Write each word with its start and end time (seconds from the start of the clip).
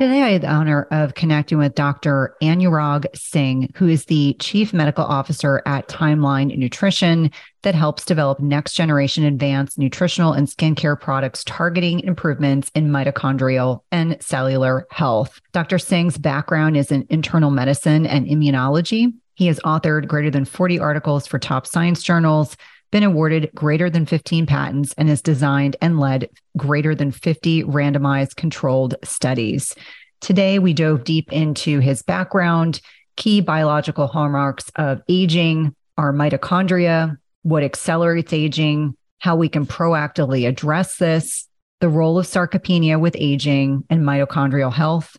Today, 0.00 0.22
I 0.22 0.30
had 0.30 0.40
the 0.40 0.50
honor 0.50 0.88
of 0.90 1.12
connecting 1.12 1.58
with 1.58 1.74
Dr. 1.74 2.34
Anurag 2.40 3.04
Singh, 3.14 3.70
who 3.76 3.86
is 3.86 4.06
the 4.06 4.34
Chief 4.40 4.72
Medical 4.72 5.04
Officer 5.04 5.60
at 5.66 5.88
Timeline 5.88 6.56
Nutrition 6.56 7.30
that 7.64 7.74
helps 7.74 8.06
develop 8.06 8.40
next 8.40 8.72
generation 8.72 9.24
advanced 9.24 9.78
nutritional 9.78 10.32
and 10.32 10.48
skincare 10.48 10.98
products 10.98 11.44
targeting 11.44 12.00
improvements 12.00 12.70
in 12.74 12.88
mitochondrial 12.88 13.80
and 13.92 14.16
cellular 14.22 14.86
health. 14.90 15.38
Dr. 15.52 15.78
Singh's 15.78 16.16
background 16.16 16.78
is 16.78 16.90
in 16.90 17.06
internal 17.10 17.50
medicine 17.50 18.06
and 18.06 18.26
immunology. 18.26 19.12
He 19.34 19.48
has 19.48 19.60
authored 19.66 20.08
greater 20.08 20.30
than 20.30 20.46
40 20.46 20.78
articles 20.78 21.26
for 21.26 21.38
top 21.38 21.66
science 21.66 22.02
journals, 22.02 22.56
been 22.90 23.02
awarded 23.04 23.50
greater 23.54 23.88
than 23.88 24.06
15 24.06 24.46
patents 24.46 24.94
and 24.98 25.08
has 25.08 25.22
designed 25.22 25.76
and 25.80 26.00
led 26.00 26.28
greater 26.56 26.94
than 26.94 27.12
50 27.12 27.64
randomized 27.64 28.36
controlled 28.36 28.96
studies. 29.04 29.74
Today, 30.20 30.58
we 30.58 30.74
dove 30.74 31.04
deep 31.04 31.32
into 31.32 31.80
his 31.80 32.02
background, 32.02 32.80
key 33.16 33.40
biological 33.40 34.06
hallmarks 34.06 34.70
of 34.76 35.02
aging, 35.08 35.74
our 35.96 36.12
mitochondria, 36.12 37.16
what 37.42 37.62
accelerates 37.62 38.32
aging, 38.32 38.96
how 39.18 39.36
we 39.36 39.48
can 39.48 39.66
proactively 39.66 40.46
address 40.46 40.96
this, 40.96 41.48
the 41.80 41.88
role 41.88 42.18
of 42.18 42.26
sarcopenia 42.26 43.00
with 43.00 43.16
aging 43.18 43.84
and 43.88 44.02
mitochondrial 44.02 44.72
health, 44.72 45.16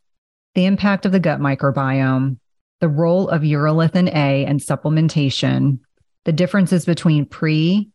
the 0.53 0.65
impact 0.65 1.05
of 1.05 1.11
the 1.11 1.19
gut 1.19 1.39
microbiome, 1.39 2.37
the 2.79 2.89
role 2.89 3.27
of 3.29 3.41
urolithin 3.41 4.07
A 4.09 4.45
and 4.45 4.59
supplementation, 4.59 5.79
the 6.25 6.31
differences 6.31 6.85
between 6.85 7.25
pre, 7.25 7.89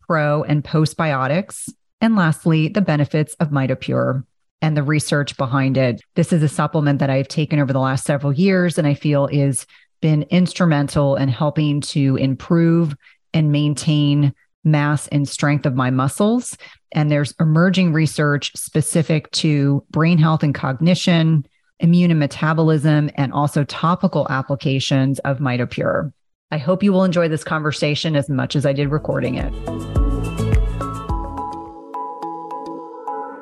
pro, 0.00 0.42
and 0.42 0.64
postbiotics, 0.64 1.70
and 2.00 2.16
lastly, 2.16 2.68
the 2.68 2.80
benefits 2.80 3.34
of 3.34 3.50
MitoPure 3.50 4.24
and 4.60 4.76
the 4.76 4.82
research 4.82 5.36
behind 5.36 5.76
it. 5.76 6.00
This 6.14 6.32
is 6.32 6.42
a 6.42 6.48
supplement 6.48 6.98
that 6.98 7.10
I've 7.10 7.28
taken 7.28 7.60
over 7.60 7.72
the 7.72 7.80
last 7.80 8.04
several 8.04 8.32
years 8.32 8.78
and 8.78 8.86
I 8.86 8.94
feel 8.94 9.26
is 9.26 9.66
been 10.00 10.22
instrumental 10.24 11.16
in 11.16 11.28
helping 11.28 11.80
to 11.80 12.16
improve 12.16 12.94
and 13.34 13.52
maintain 13.52 14.32
mass 14.64 15.08
and 15.08 15.28
strength 15.28 15.66
of 15.66 15.74
my 15.74 15.90
muscles. 15.90 16.56
And 16.92 17.10
there's 17.10 17.34
emerging 17.40 17.92
research 17.92 18.52
specific 18.56 19.30
to 19.32 19.84
brain 19.90 20.18
health 20.18 20.42
and 20.42 20.54
cognition, 20.54 21.46
immune 21.80 22.10
and 22.10 22.20
metabolism, 22.20 23.10
and 23.14 23.32
also 23.32 23.64
topical 23.64 24.26
applications 24.30 25.18
of 25.20 25.38
MitoPure. 25.38 26.12
I 26.50 26.58
hope 26.58 26.82
you 26.82 26.92
will 26.92 27.04
enjoy 27.04 27.28
this 27.28 27.44
conversation 27.44 28.16
as 28.16 28.28
much 28.28 28.56
as 28.56 28.64
I 28.64 28.72
did 28.72 28.90
recording 28.90 29.34
it. 29.34 29.97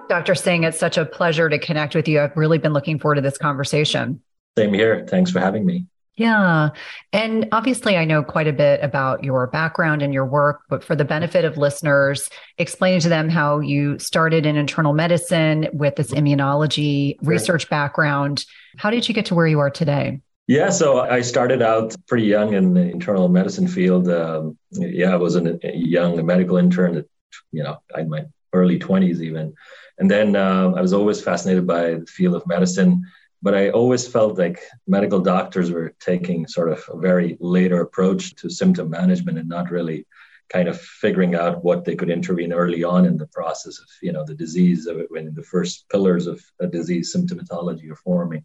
Dr. 0.08 0.34
Singh, 0.34 0.64
it's 0.64 0.78
such 0.78 0.96
a 0.96 1.04
pleasure 1.04 1.48
to 1.48 1.58
connect 1.58 1.94
with 1.94 2.08
you. 2.08 2.20
I've 2.20 2.36
really 2.36 2.58
been 2.58 2.72
looking 2.72 2.98
forward 2.98 3.16
to 3.16 3.20
this 3.20 3.38
conversation. 3.38 4.22
Same 4.56 4.72
here. 4.72 5.06
Thanks 5.08 5.30
for 5.30 5.40
having 5.40 5.66
me. 5.66 5.86
Yeah. 6.16 6.70
And 7.12 7.46
obviously, 7.52 7.98
I 7.98 8.06
know 8.06 8.22
quite 8.22 8.48
a 8.48 8.52
bit 8.52 8.80
about 8.82 9.22
your 9.22 9.46
background 9.48 10.00
and 10.00 10.14
your 10.14 10.24
work, 10.24 10.62
but 10.70 10.82
for 10.82 10.96
the 10.96 11.04
benefit 11.04 11.44
of 11.44 11.58
listeners, 11.58 12.30
explaining 12.56 13.00
to 13.00 13.10
them 13.10 13.28
how 13.28 13.60
you 13.60 13.98
started 13.98 14.46
in 14.46 14.56
internal 14.56 14.94
medicine 14.94 15.68
with 15.74 15.96
this 15.96 16.12
immunology 16.12 17.16
research 17.22 17.68
background. 17.68 18.46
How 18.78 18.90
did 18.90 19.06
you 19.06 19.14
get 19.14 19.26
to 19.26 19.34
where 19.34 19.46
you 19.46 19.58
are 19.58 19.68
today? 19.68 20.20
Yeah, 20.46 20.70
so 20.70 21.00
I 21.00 21.20
started 21.20 21.60
out 21.60 21.94
pretty 22.06 22.24
young 22.24 22.54
in 22.54 22.72
the 22.72 22.82
internal 22.82 23.28
medicine 23.28 23.68
field. 23.68 24.08
Um, 24.08 24.56
yeah, 24.70 25.12
I 25.12 25.16
was 25.16 25.36
a 25.36 25.58
young 25.62 26.24
medical 26.24 26.56
intern, 26.56 26.94
That, 26.94 27.08
you 27.52 27.62
know, 27.62 27.82
I, 27.94 28.04
my 28.04 28.24
early 28.56 28.78
20s 28.78 29.20
even. 29.20 29.54
And 29.98 30.10
then 30.10 30.36
uh, 30.36 30.72
I 30.76 30.80
was 30.80 30.92
always 30.92 31.20
fascinated 31.20 31.66
by 31.66 31.94
the 31.94 32.06
field 32.06 32.34
of 32.34 32.46
medicine, 32.46 33.04
but 33.42 33.54
I 33.54 33.70
always 33.70 34.06
felt 34.06 34.38
like 34.38 34.60
medical 34.86 35.20
doctors 35.20 35.70
were 35.70 35.94
taking 36.00 36.46
sort 36.46 36.72
of 36.72 36.84
a 36.92 36.98
very 36.98 37.36
later 37.40 37.80
approach 37.80 38.34
to 38.36 38.50
symptom 38.50 38.90
management 38.90 39.38
and 39.38 39.48
not 39.48 39.70
really 39.70 40.06
kind 40.48 40.68
of 40.68 40.80
figuring 40.80 41.34
out 41.34 41.64
what 41.64 41.84
they 41.84 41.96
could 41.96 42.10
intervene 42.10 42.52
early 42.52 42.84
on 42.84 43.04
in 43.04 43.16
the 43.16 43.26
process 43.26 43.78
of 43.78 43.86
you 44.00 44.12
know 44.12 44.24
the 44.24 44.34
disease 44.34 44.88
when 45.08 45.34
the 45.34 45.42
first 45.42 45.88
pillars 45.88 46.26
of 46.26 46.40
a 46.60 46.66
disease 46.66 47.14
symptomatology 47.14 47.90
are 47.90 47.96
forming 47.96 48.44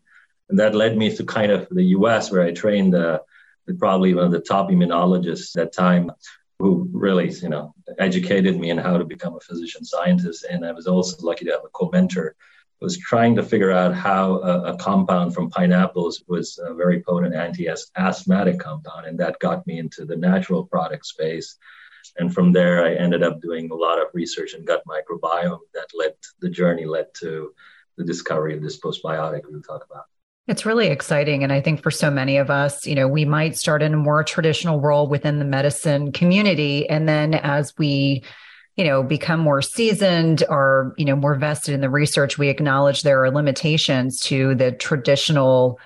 and 0.49 0.57
that 0.57 0.75
led 0.75 0.97
me 0.97 1.15
to 1.15 1.23
kind 1.23 1.51
of 1.51 1.67
the 1.69 1.83
us 1.83 2.31
where 2.31 2.41
i 2.41 2.51
trained 2.51 2.95
uh, 2.95 3.19
probably 3.77 4.13
one 4.13 4.25
of 4.25 4.31
the 4.31 4.39
top 4.39 4.69
immunologists 4.69 5.55
at 5.55 5.71
that 5.71 5.73
time 5.73 6.11
who 6.61 6.89
really, 6.93 7.29
you 7.31 7.49
know, 7.49 7.73
educated 7.99 8.59
me 8.59 8.69
in 8.69 8.77
how 8.77 8.97
to 8.97 9.05
become 9.05 9.35
a 9.35 9.39
physician 9.39 9.83
scientist. 9.83 10.45
And 10.49 10.65
I 10.65 10.71
was 10.71 10.87
also 10.87 11.25
lucky 11.25 11.45
to 11.45 11.51
have 11.51 11.65
a 11.65 11.69
co-mentor 11.69 12.35
who 12.79 12.85
was 12.85 12.97
trying 12.97 13.35
to 13.35 13.43
figure 13.43 13.71
out 13.71 13.93
how 13.93 14.35
a, 14.39 14.73
a 14.73 14.77
compound 14.77 15.33
from 15.33 15.49
pineapples 15.49 16.23
was 16.27 16.59
a 16.63 16.73
very 16.73 17.01
potent 17.01 17.35
anti-asthmatic 17.35 18.59
compound. 18.59 19.07
And 19.07 19.19
that 19.19 19.39
got 19.39 19.65
me 19.67 19.79
into 19.79 20.05
the 20.05 20.15
natural 20.15 20.65
product 20.65 21.05
space. 21.05 21.57
And 22.17 22.33
from 22.33 22.51
there, 22.51 22.85
I 22.85 22.93
ended 22.93 23.23
up 23.23 23.41
doing 23.41 23.69
a 23.71 23.75
lot 23.75 24.01
of 24.01 24.07
research 24.13 24.53
in 24.53 24.65
gut 24.65 24.83
microbiome 24.87 25.59
that 25.73 25.87
led, 25.93 26.13
the 26.39 26.49
journey 26.49 26.85
led 26.85 27.07
to 27.19 27.53
the 27.97 28.03
discovery 28.03 28.55
of 28.55 28.61
this 28.61 28.79
postbiotic 28.79 29.41
we'll 29.47 29.61
talk 29.61 29.85
about. 29.89 30.05
It's 30.47 30.65
really 30.65 30.87
exciting. 30.87 31.43
And 31.43 31.53
I 31.53 31.61
think 31.61 31.83
for 31.83 31.91
so 31.91 32.09
many 32.09 32.37
of 32.37 32.49
us, 32.49 32.85
you 32.85 32.95
know, 32.95 33.07
we 33.07 33.25
might 33.25 33.55
start 33.55 33.83
in 33.83 33.93
a 33.93 33.97
more 33.97 34.23
traditional 34.23 34.81
role 34.81 35.07
within 35.07 35.39
the 35.39 35.45
medicine 35.45 36.11
community. 36.11 36.89
And 36.89 37.07
then 37.07 37.35
as 37.35 37.73
we, 37.77 38.23
you 38.75 38.83
know, 38.83 39.03
become 39.03 39.39
more 39.39 39.61
seasoned 39.61 40.43
or, 40.49 40.93
you 40.97 41.05
know, 41.05 41.15
more 41.15 41.35
vested 41.35 41.75
in 41.75 41.81
the 41.81 41.89
research, 41.89 42.37
we 42.37 42.49
acknowledge 42.49 43.03
there 43.03 43.23
are 43.23 43.31
limitations 43.31 44.19
to 44.21 44.55
the 44.55 44.71
traditional 44.71 45.79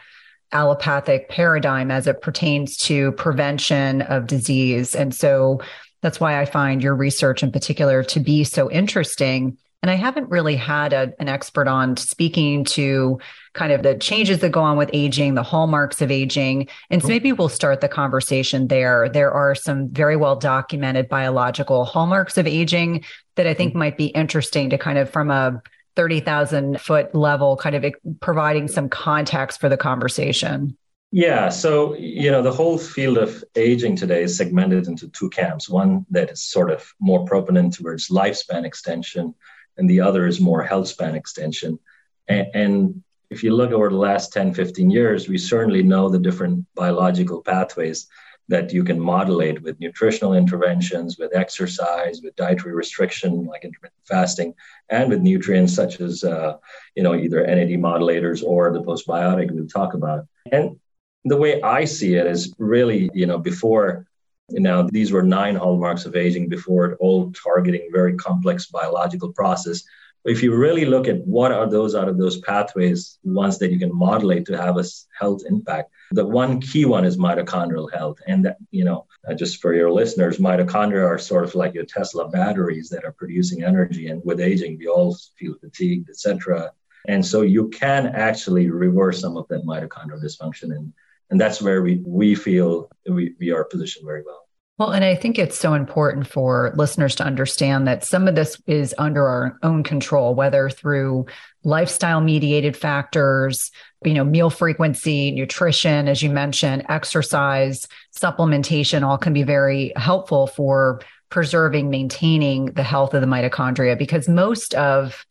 allopathic 0.52 1.28
paradigm 1.28 1.92
as 1.92 2.08
it 2.08 2.22
pertains 2.22 2.78
to 2.78 3.12
prevention 3.14 4.04
of 4.04 4.26
disease. 4.26 4.96
And 4.96 5.14
so 5.14 5.60
that's 6.02 6.20
why 6.20 6.40
I 6.40 6.46
find 6.46 6.82
your 6.82 6.96
research 6.96 7.44
in 7.44 7.52
particular 7.52 8.04
to 8.04 8.20
be 8.22 8.46
so 8.46 8.72
interesting 8.72 9.58
and 9.82 9.92
I 9.92 9.96
haven't 9.96 10.30
really 10.30 10.56
had 10.56 10.94
a, 10.94 11.14
an 11.20 11.28
expert 11.28 11.68
on 11.68 11.96
speaking 11.98 12.64
to 12.66 13.20
kind 13.54 13.72
of 13.72 13.84
the 13.84 13.96
changes 13.96 14.40
that 14.40 14.52
go 14.52 14.62
on 14.62 14.78
with 14.78 14.90
aging, 14.94 15.36
the 15.36 15.44
hallmarks 15.44 16.02
of 16.02 16.12
aging. 16.12 16.68
And 16.90 17.02
so 17.02 17.08
maybe 17.08 17.32
we'll 17.32 17.50
start 17.50 17.82
the 17.82 17.88
conversation 17.88 18.68
there. 18.68 19.10
There 19.10 19.32
are 19.32 19.54
some 19.54 19.90
very 19.90 20.16
well 20.16 20.36
documented 20.36 21.08
biological 21.08 21.86
hallmarks 21.86 22.38
of 22.38 22.48
aging 22.48 23.06
that 23.36 23.48
I 23.48 23.54
think 23.54 23.72
mm-hmm. 23.72 23.80
might 23.80 23.98
be 23.98 24.08
interesting 24.08 24.72
to 24.72 24.78
kind 24.78 24.98
of 24.98 25.10
from 25.10 25.30
a 25.30 25.62
30,000 25.96 26.82
foot 26.82 27.16
level, 27.16 27.56
kind 27.56 27.76
of 27.76 27.86
providing 28.20 28.68
some 28.68 28.90
context 28.90 29.62
for 29.62 29.70
the 29.70 29.78
conversation. 29.78 30.78
Yeah, 31.12 31.48
so 31.48 31.96
you 31.96 32.30
know 32.30 32.42
the 32.42 32.52
whole 32.52 32.78
field 32.78 33.18
of 33.18 33.42
aging 33.56 33.96
today 33.96 34.24
is 34.24 34.36
segmented 34.36 34.88
into 34.88 35.08
two 35.08 35.30
camps. 35.30 35.70
One 35.70 36.06
that 36.10 36.32
is 36.32 36.44
sort 36.44 36.72
of 36.72 36.94
more 37.00 37.24
proponent 37.24 37.76
towards 37.76 38.10
lifespan 38.10 38.66
extension, 38.66 39.34
and 39.78 39.90
the 39.90 40.02
other 40.02 40.26
is 40.26 40.40
more 40.40 40.64
health 40.64 40.88
span 40.88 41.16
extension. 41.16 41.80
And, 42.28 42.48
and 42.54 43.04
if 43.30 43.44
you 43.44 43.54
look 43.54 43.72
over 43.72 43.90
the 43.90 43.96
last 43.96 44.34
10, 44.34 44.54
15 44.54 44.90
years, 44.90 45.28
we 45.28 45.38
certainly 45.38 45.84
know 45.84 46.10
the 46.10 46.20
different 46.20 46.66
biological 46.76 47.42
pathways 47.42 48.08
that 48.48 48.72
you 48.72 48.84
can 48.84 49.00
modulate 49.00 49.62
with 49.62 49.80
nutritional 49.80 50.34
interventions, 50.34 51.18
with 51.18 51.36
exercise, 51.36 52.22
with 52.24 52.36
dietary 52.36 52.76
restriction 52.76 53.46
like 53.46 53.64
intermittent 53.64 54.06
fasting, 54.08 54.54
and 54.90 55.10
with 55.10 55.22
nutrients 55.22 55.74
such 55.74 56.00
as 56.00 56.24
uh, 56.24 56.56
you 56.96 57.02
know 57.02 57.16
either 57.16 57.46
NAD 57.46 57.70
modulators 57.80 58.44
or 58.44 58.72
the 58.72 58.84
postbiotic 58.84 59.52
we'll 59.52 59.68
talk 59.68 59.96
about. 59.96 60.28
And 60.52 60.80
the 61.24 61.38
way 61.38 61.62
I 61.62 61.86
see 61.86 62.14
it 62.16 62.28
is 62.28 62.54
really 62.60 63.10
you 63.14 63.26
know 63.26 63.40
before 63.40 64.08
now, 64.50 64.84
these 64.84 65.12
were 65.12 65.24
nine 65.24 65.56
hallmarks 65.56 66.06
of 66.06 66.16
aging 66.16 66.50
before, 66.50 66.86
it 66.86 66.98
all 67.00 67.32
targeting 67.32 67.90
very 67.92 68.16
complex 68.16 68.68
biological 68.68 69.34
process. 69.34 69.84
But 70.24 70.34
if 70.34 70.44
you 70.44 70.56
really 70.56 70.86
look 70.86 71.08
at 71.08 71.26
what 71.26 71.52
are 71.52 71.70
those 71.70 71.96
out 71.96 72.10
of 72.10 72.18
those 72.18 72.40
pathways, 72.40 73.20
ones 73.24 73.60
that 73.60 73.72
you 73.72 73.80
can 73.80 73.96
modulate 73.96 74.46
to 74.46 74.58
have 74.58 74.78
a 74.78 74.84
health 75.18 75.44
impact, 75.48 75.92
the 76.12 76.26
one 76.26 76.62
key 76.62 76.86
one 76.86 77.06
is 77.06 77.18
mitochondrial 77.18 77.92
health. 77.92 78.20
And 78.28 78.46
that, 78.46 78.58
you 78.72 78.86
know, 78.86 79.06
uh, 79.28 79.34
just 79.34 79.62
for 79.62 79.74
your 79.74 79.92
listeners, 79.92 80.38
mitochondria 80.38 81.08
are 81.08 81.20
sort 81.20 81.44
of 81.44 81.56
like 81.56 81.74
your 81.74 81.86
Tesla 81.86 82.28
batteries 82.30 82.90
that 82.90 83.04
are 83.04 83.12
producing 83.12 83.64
energy. 83.64 84.08
And 84.08 84.22
with 84.26 84.40
aging, 84.40 84.78
we 84.80 84.88
all 84.88 85.16
feel 85.38 85.56
fatigued, 85.60 86.10
etc. 86.10 86.72
And 87.08 87.26
so 87.26 87.42
you 87.42 87.70
can 87.70 88.08
actually 88.08 88.70
reverse 88.70 89.22
some 89.22 89.38
of 89.38 89.48
that 89.50 89.66
mitochondrial 89.66 90.24
dysfunction 90.24 90.76
and 90.76 90.92
And 91.30 91.40
that's 91.40 91.62
where 91.62 91.82
we, 91.82 92.04
we 92.06 92.36
feel 92.36 92.90
we, 93.10 93.36
we 93.40 93.52
are 93.52 93.64
positioned 93.64 94.06
very 94.06 94.24
well. 94.26 94.46
Well, 94.78 94.92
and 94.92 95.06
I 95.06 95.16
think 95.16 95.40
it's 95.40 95.58
so 95.58 95.74
important 95.74 96.28
for 96.28 96.74
listeners 96.76 97.16
to 97.16 97.24
understand 97.24 97.88
that 97.88 98.04
some 98.04 98.28
of 98.28 98.36
this 98.36 98.62
is 98.68 98.94
under 98.98 99.26
our 99.26 99.58
own 99.64 99.84
control, 99.84 100.36
whether 100.36 100.70
through 100.70 101.28
lifestyle 101.64 102.20
mediated 102.20 102.76
factors, 102.76 103.72
you 104.04 104.14
know, 104.14 104.26
meal 104.26 104.50
frequency, 104.50 105.32
nutrition, 105.32 106.10
as 106.10 106.22
you 106.22 106.30
mentioned, 106.30 106.86
exercise, 106.90 107.88
supplementation, 108.20 109.02
all 109.02 109.18
can 109.18 109.32
be 109.32 109.44
very 109.44 109.94
helpful 109.96 110.46
for 110.46 111.00
preserving, 111.30 111.90
maintaining 111.90 112.66
the 112.66 112.84
health 112.84 113.14
of 113.14 113.22
the 113.22 113.28
mitochondria 113.28 113.98
because 113.98 114.28
most 114.28 114.74
of 114.74 115.26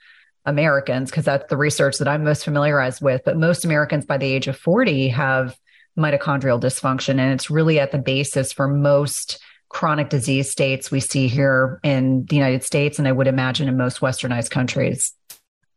Americans, 0.47 1.11
because 1.11 1.27
that's 1.27 1.51
the 1.51 1.57
research 1.59 1.99
that 1.99 2.09
I'm 2.09 2.25
most 2.25 2.45
familiarized 2.45 3.03
with, 3.03 3.21
but 3.27 3.37
most 3.37 3.67
Americans 3.67 4.07
by 4.07 4.17
the 4.17 4.27
age 4.27 4.49
of 4.49 4.57
40 4.57 5.09
have 5.09 5.55
mitochondrial 5.99 6.61
dysfunction. 6.61 7.19
And 7.19 7.33
it's 7.33 7.51
really 7.51 7.79
at 7.79 7.93
the 7.93 7.99
basis 7.99 8.53
for 8.53 8.69
most 8.69 9.39
chronic 9.69 10.09
disease 10.09 10.51
states 10.51 10.91
we 10.91 11.01
see 11.01 11.27
here 11.27 11.81
in 11.83 12.25
the 12.27 12.37
United 12.37 12.63
States, 12.63 12.99
and 12.99 13.09
I 13.09 13.13
would 13.13 13.27
imagine 13.27 13.69
in 13.69 13.77
most 13.77 14.01
westernized 14.01 14.51
countries. 14.51 15.13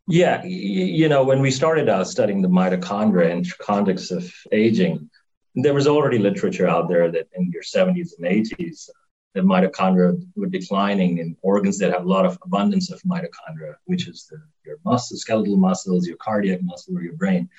Yeah, 0.07 0.43
you 0.45 1.09
know, 1.09 1.23
when 1.23 1.41
we 1.41 1.51
started 1.51 1.89
out 1.89 2.07
studying 2.07 2.41
the 2.41 2.47
mitochondria 2.47 3.29
in 3.29 3.43
context 3.59 4.11
of 4.11 4.31
aging, 4.51 5.09
there 5.55 5.73
was 5.73 5.87
already 5.87 6.19
literature 6.19 6.67
out 6.67 6.87
there 6.87 7.11
that 7.11 7.27
in 7.35 7.51
your 7.51 7.63
70s 7.63 8.11
and 8.17 8.27
80s, 8.27 8.89
the 9.33 9.41
mitochondria 9.41 10.15
were 10.35 10.47
declining 10.47 11.17
in 11.17 11.35
organs 11.41 11.77
that 11.79 11.91
have 11.91 12.05
a 12.05 12.07
lot 12.07 12.25
of 12.25 12.37
abundance 12.43 12.91
of 12.91 13.01
mitochondria, 13.01 13.75
which 13.85 14.07
is 14.07 14.27
the, 14.29 14.37
your 14.65 14.77
muscles, 14.85 15.21
skeletal 15.21 15.57
muscles, 15.57 16.07
your 16.07 16.17
cardiac 16.17 16.61
muscle, 16.61 16.97
or 16.97 17.01
your 17.01 17.13
brain. 17.13 17.49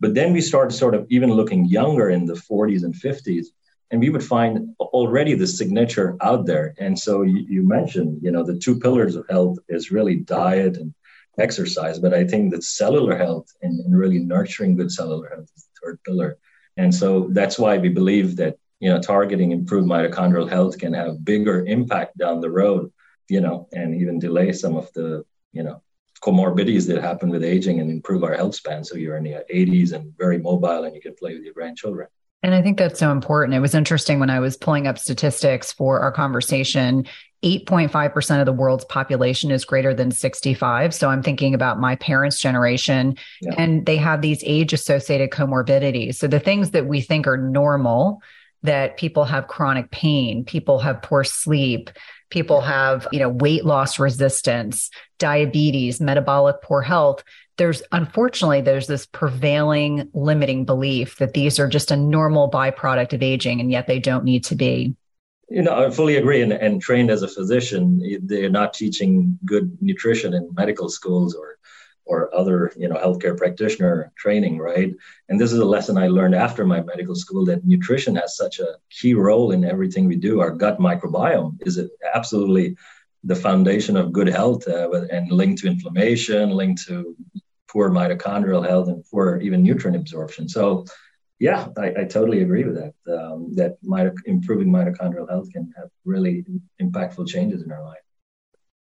But 0.00 0.14
then 0.14 0.32
we 0.32 0.40
started 0.40 0.74
sort 0.74 0.94
of 0.94 1.06
even 1.10 1.30
looking 1.32 1.64
younger 1.64 2.10
in 2.10 2.26
the 2.26 2.34
40s 2.34 2.84
and 2.84 2.94
50s, 2.94 3.46
and 3.90 4.00
we 4.00 4.10
would 4.10 4.22
find 4.22 4.74
already 4.78 5.34
the 5.34 5.46
signature 5.46 6.16
out 6.20 6.46
there. 6.46 6.74
And 6.78 6.98
so 6.98 7.22
you, 7.22 7.44
you 7.48 7.66
mentioned, 7.66 8.20
you 8.22 8.30
know, 8.30 8.44
the 8.44 8.58
two 8.58 8.78
pillars 8.78 9.16
of 9.16 9.26
health 9.28 9.58
is 9.68 9.90
really 9.90 10.16
diet 10.16 10.76
and 10.76 10.94
exercise, 11.38 11.98
but 11.98 12.12
I 12.12 12.26
think 12.26 12.52
that 12.52 12.64
cellular 12.64 13.16
health 13.16 13.46
and, 13.62 13.80
and 13.80 13.96
really 13.96 14.18
nurturing 14.18 14.76
good 14.76 14.92
cellular 14.92 15.28
health 15.28 15.50
is 15.56 15.64
the 15.64 15.80
third 15.82 15.98
pillar. 16.04 16.38
And 16.76 16.94
so 16.94 17.28
that's 17.32 17.58
why 17.58 17.78
we 17.78 17.88
believe 17.88 18.36
that 18.36 18.56
you 18.80 18.88
know 18.88 19.00
targeting 19.00 19.52
improved 19.52 19.88
mitochondrial 19.88 20.48
health 20.48 20.78
can 20.78 20.92
have 20.92 21.24
bigger 21.24 21.64
impact 21.66 22.16
down 22.16 22.40
the 22.40 22.50
road 22.50 22.92
you 23.28 23.40
know 23.40 23.68
and 23.72 23.94
even 23.94 24.18
delay 24.18 24.52
some 24.52 24.76
of 24.76 24.92
the 24.92 25.24
you 25.52 25.62
know 25.62 25.82
comorbidities 26.28 26.86
that 26.88 27.02
happen 27.02 27.30
with 27.30 27.42
aging 27.42 27.80
and 27.80 27.90
improve 27.90 28.22
our 28.22 28.34
health 28.34 28.54
span. 28.54 28.84
So 28.84 28.96
you're 28.96 29.16
in 29.16 29.24
your 29.24 29.44
80s 29.52 29.92
and 29.92 30.12
very 30.18 30.38
mobile 30.38 30.84
and 30.84 30.94
you 30.94 31.00
can 31.00 31.14
play 31.14 31.34
with 31.34 31.42
your 31.42 31.54
grandchildren. 31.54 32.08
And 32.42 32.54
I 32.54 32.62
think 32.62 32.78
that's 32.78 33.00
so 33.00 33.10
important. 33.10 33.54
It 33.54 33.60
was 33.60 33.74
interesting 33.74 34.20
when 34.20 34.30
I 34.30 34.38
was 34.38 34.56
pulling 34.56 34.86
up 34.86 34.98
statistics 34.98 35.72
for 35.72 36.00
our 36.00 36.12
conversation. 36.12 37.06
8.5% 37.42 38.40
of 38.40 38.46
the 38.46 38.52
world's 38.52 38.84
population 38.84 39.50
is 39.50 39.64
greater 39.64 39.94
than 39.94 40.10
65. 40.10 40.94
So 40.94 41.08
I'm 41.08 41.22
thinking 41.22 41.54
about 41.54 41.80
my 41.80 41.96
parents' 41.96 42.38
generation, 42.38 43.16
yeah. 43.40 43.54
and 43.56 43.86
they 43.86 43.96
have 43.96 44.22
these 44.22 44.42
age 44.44 44.72
associated 44.72 45.30
comorbidities. 45.30 46.16
So 46.16 46.26
the 46.26 46.40
things 46.40 46.72
that 46.72 46.86
we 46.86 47.00
think 47.00 47.26
are 47.26 47.36
normal, 47.36 48.22
that 48.62 48.96
people 48.96 49.24
have 49.24 49.46
chronic 49.46 49.90
pain, 49.90 50.44
people 50.44 50.80
have 50.80 51.02
poor 51.02 51.22
sleep, 51.22 51.90
people 52.30 52.60
have 52.60 53.06
you 53.12 53.18
know 53.18 53.28
weight 53.28 53.64
loss 53.64 53.98
resistance 53.98 54.90
diabetes 55.18 56.00
metabolic 56.00 56.60
poor 56.62 56.82
health 56.82 57.24
there's 57.58 57.82
unfortunately 57.92 58.60
there's 58.60 58.86
this 58.86 59.04
prevailing 59.06 60.08
limiting 60.14 60.64
belief 60.64 61.16
that 61.18 61.34
these 61.34 61.58
are 61.58 61.68
just 61.68 61.90
a 61.90 61.96
normal 61.96 62.50
byproduct 62.50 63.12
of 63.12 63.22
aging 63.22 63.60
and 63.60 63.70
yet 63.70 63.86
they 63.86 63.98
don't 63.98 64.24
need 64.24 64.44
to 64.44 64.54
be. 64.54 64.94
You 65.50 65.62
know 65.62 65.86
i 65.86 65.90
fully 65.90 66.16
agree. 66.16 66.40
And, 66.40 66.52
and 66.52 66.80
trained 66.80 67.10
as 67.10 67.22
a 67.22 67.28
physician 67.28 68.00
they're 68.22 68.48
not 68.48 68.74
teaching 68.74 69.38
good 69.44 69.76
nutrition 69.80 70.34
in 70.34 70.48
medical 70.54 70.88
schools 70.88 71.34
or 71.34 71.58
or 72.08 72.34
other 72.34 72.72
you 72.76 72.88
know 72.88 72.96
healthcare 72.96 73.36
practitioner 73.36 74.10
training 74.16 74.58
right? 74.58 74.92
And 75.28 75.40
this 75.40 75.52
is 75.52 75.58
a 75.58 75.64
lesson 75.64 75.96
i 75.98 76.08
learned 76.08 76.34
after 76.34 76.64
my 76.66 76.80
medical 76.82 77.14
school 77.14 77.44
that 77.46 77.64
nutrition 77.64 78.16
has 78.16 78.36
such 78.36 78.58
a 78.58 78.76
key 78.90 79.14
role 79.14 79.52
in 79.52 79.64
everything 79.64 80.06
we 80.06 80.16
do. 80.16 80.40
Our 80.40 80.50
gut 80.50 80.78
microbiome 80.78 81.58
is 81.66 81.80
absolutely 82.14 82.76
the 83.24 83.36
foundation 83.36 83.96
of 83.96 84.12
good 84.12 84.28
health 84.28 84.66
uh, 84.68 84.90
and 85.10 85.30
linked 85.30 85.60
to 85.62 85.68
inflammation 85.68 86.50
linked 86.50 86.86
to 86.86 87.16
poor 87.70 87.90
mitochondrial 87.90 88.66
health 88.66 88.88
and 88.88 89.04
poor 89.10 89.38
even 89.38 89.62
nutrient 89.62 89.96
absorption. 89.96 90.48
So 90.48 90.84
yeah 91.40 91.68
i, 91.76 91.86
I 92.00 92.04
totally 92.04 92.42
agree 92.42 92.64
with 92.64 92.74
that 92.74 92.94
um, 93.16 93.54
that 93.54 93.76
improving 94.24 94.68
mitochondrial 94.68 95.28
health 95.28 95.48
can 95.52 95.72
have 95.76 95.88
really 96.04 96.44
impactful 96.82 97.28
changes 97.28 97.62
in 97.62 97.70
our 97.70 97.84
life. 97.84 97.98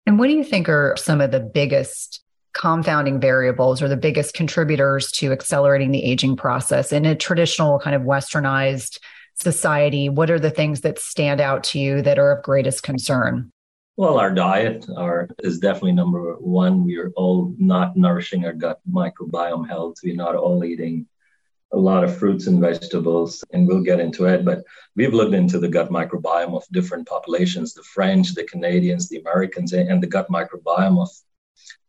And 0.05 0.19
what 0.19 0.27
do 0.27 0.33
you 0.33 0.43
think 0.43 0.69
are 0.69 0.95
some 0.97 1.19
of 1.19 1.31
the 1.31 1.39
biggest 1.39 2.23
confounding 2.55 3.19
variables 3.19 3.81
or 3.81 3.87
the 3.87 3.97
biggest 3.97 4.33
contributors 4.33 5.11
to 5.11 5.31
accelerating 5.31 5.91
the 5.91 6.03
aging 6.03 6.35
process. 6.35 6.91
In 6.91 7.05
a 7.05 7.15
traditional 7.15 7.79
kind 7.79 7.95
of 7.95 8.01
westernized 8.01 8.99
society 9.35 10.07
what 10.07 10.31
are 10.31 10.39
the 10.39 10.49
things 10.49 10.81
that 10.81 10.97
stand 10.97 11.41
out 11.41 11.63
to 11.65 11.77
you 11.77 12.01
that 12.01 12.17
are 12.17 12.31
of 12.31 12.43
greatest 12.43 12.83
concern? 12.83 13.51
Well 13.97 14.17
our 14.17 14.33
diet 14.33 14.85
is 15.39 15.59
definitely 15.59 15.91
number 15.91 16.35
one. 16.35 16.85
We 16.85 16.97
are 16.97 17.11
all 17.15 17.53
not 17.57 17.97
nourishing 17.97 18.45
our 18.45 18.53
gut 18.53 18.79
microbiome 18.89 19.67
health. 19.67 19.97
We're 20.03 20.15
not 20.15 20.35
all 20.35 20.63
eating 20.63 21.05
a 21.73 21.77
lot 21.77 22.05
of 22.05 22.17
fruits 22.17 22.47
and 22.47 22.61
vegetables, 22.61 23.43
and 23.51 23.67
we'll 23.67 23.83
get 23.83 23.99
into 23.99 24.25
it. 24.25 24.45
But 24.45 24.63
we've 24.95 25.13
looked 25.13 25.33
into 25.33 25.59
the 25.59 25.67
gut 25.67 25.89
microbiome 25.89 26.55
of 26.55 26.63
different 26.71 27.05
populations 27.07 27.73
the 27.73 27.83
French, 27.83 28.33
the 28.33 28.45
Canadians, 28.45 29.09
the 29.09 29.19
Americans, 29.19 29.73
and 29.73 30.01
the 30.01 30.07
gut 30.07 30.29
microbiome 30.29 31.01
of 31.01 31.09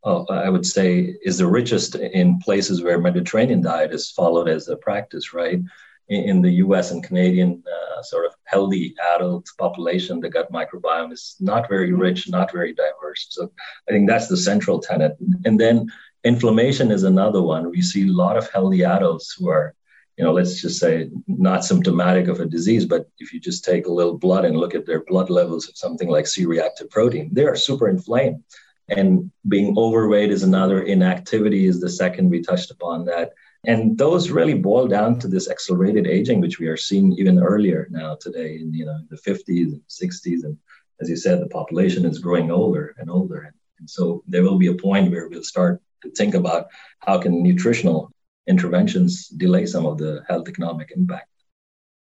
uh, 0.05 0.23
I 0.25 0.49
would 0.49 0.67
say, 0.67 1.17
is 1.23 1.39
the 1.39 1.47
richest 1.47 1.95
in 1.97 2.39
places 2.39 2.83
where 2.83 2.99
Mediterranean 3.01 3.61
diet 3.61 3.93
is 3.93 4.11
followed 4.11 4.49
as 4.49 4.69
a 4.69 4.77
practice, 4.77 5.35
right? 5.35 5.61
In, 6.09 6.23
in 6.31 6.43
the 6.43 6.53
US 6.65 6.93
and 6.93 7.03
Canadian 7.03 7.63
uh, 7.67 8.03
sort 8.03 8.27
of 8.27 8.35
healthy 8.45 8.95
adult 9.15 9.47
population, 9.59 10.21
the 10.21 10.31
gut 10.31 10.51
microbiome 10.53 11.13
is 11.13 11.37
not 11.41 11.69
very 11.69 11.93
rich, 11.93 12.29
not 12.29 12.53
very 12.53 12.73
diverse. 12.73 13.27
So 13.31 13.51
I 13.89 13.93
think 13.93 14.09
that's 14.09 14.29
the 14.29 14.37
central 14.37 14.79
tenet. 14.79 15.17
And 15.45 15.59
then 15.59 15.89
inflammation 16.25 16.91
is 16.91 17.03
another 17.03 17.43
one. 17.43 17.71
We 17.71 17.83
see 17.83 18.09
a 18.09 18.13
lot 18.13 18.37
of 18.37 18.51
healthy 18.51 18.85
adults 18.85 19.35
who 19.37 19.49
are 19.49 19.75
you 20.17 20.25
know, 20.25 20.33
let's 20.33 20.61
just 20.61 20.81
say 20.81 21.11
not 21.27 21.65
symptomatic 21.65 22.29
of 22.29 22.41
a 22.41 22.47
disease, 22.47 22.87
but 22.87 23.07
if 23.19 23.35
you 23.35 23.41
just 23.41 23.65
take 23.65 23.87
a 23.87 23.93
little 23.93 24.17
blood 24.17 24.47
and 24.47 24.57
look 24.57 24.75
at 24.75 24.87
their 24.87 25.05
blood 25.05 25.29
levels 25.29 25.69
of 25.69 25.77
something 25.77 26.09
like 26.09 26.27
C-reactive 26.27 26.89
protein, 26.89 27.29
they 27.33 27.45
are 27.45 27.55
super 27.55 27.89
inflamed. 27.89 28.43
And 28.89 29.31
being 29.49 29.77
overweight 29.77 30.31
is 30.31 30.43
another, 30.43 30.83
inactivity 30.83 31.67
is 31.67 31.81
the 31.81 31.89
second. 31.89 32.31
We 32.31 32.41
touched 32.41 32.71
upon 32.71 33.05
that. 33.07 33.33
And 33.67 33.99
those 33.99 34.31
really 34.31 34.55
boil 34.55 34.87
down 34.87 35.19
to 35.21 35.29
this 35.29 35.51
accelerated 35.51 36.07
aging, 36.07 36.41
which 36.41 36.61
we 36.61 36.69
are 36.69 36.77
seeing 36.77 37.13
even 37.15 37.43
earlier 37.43 37.89
now 37.91 38.15
today 38.15 38.59
in 38.61 38.73
you 38.73 38.87
know 38.87 38.99
the 39.11 39.17
50s 39.17 39.73
and 39.73 39.83
60s. 39.89 40.45
And 40.45 40.57
as 41.01 41.11
you 41.11 41.17
said, 41.17 41.41
the 41.41 41.49
population 41.49 42.05
is 42.05 42.21
growing 42.21 42.51
older 42.51 42.95
and 42.99 43.11
older. 43.11 43.53
And 43.81 43.91
so 43.91 44.23
there 44.29 44.45
will 44.45 44.59
be 44.59 44.69
a 44.69 44.75
point 44.75 45.11
where 45.11 45.29
we'll 45.29 45.43
start 45.43 45.83
to 46.03 46.11
think 46.11 46.35
about 46.35 46.69
how 47.01 47.19
can 47.19 47.43
nutritional 47.43 48.13
interventions 48.47 49.29
delay 49.29 49.67
some 49.67 49.85
of 49.85 49.99
the 49.99 50.23
health 50.29 50.49
economic 50.49 50.93
impact. 50.95 51.29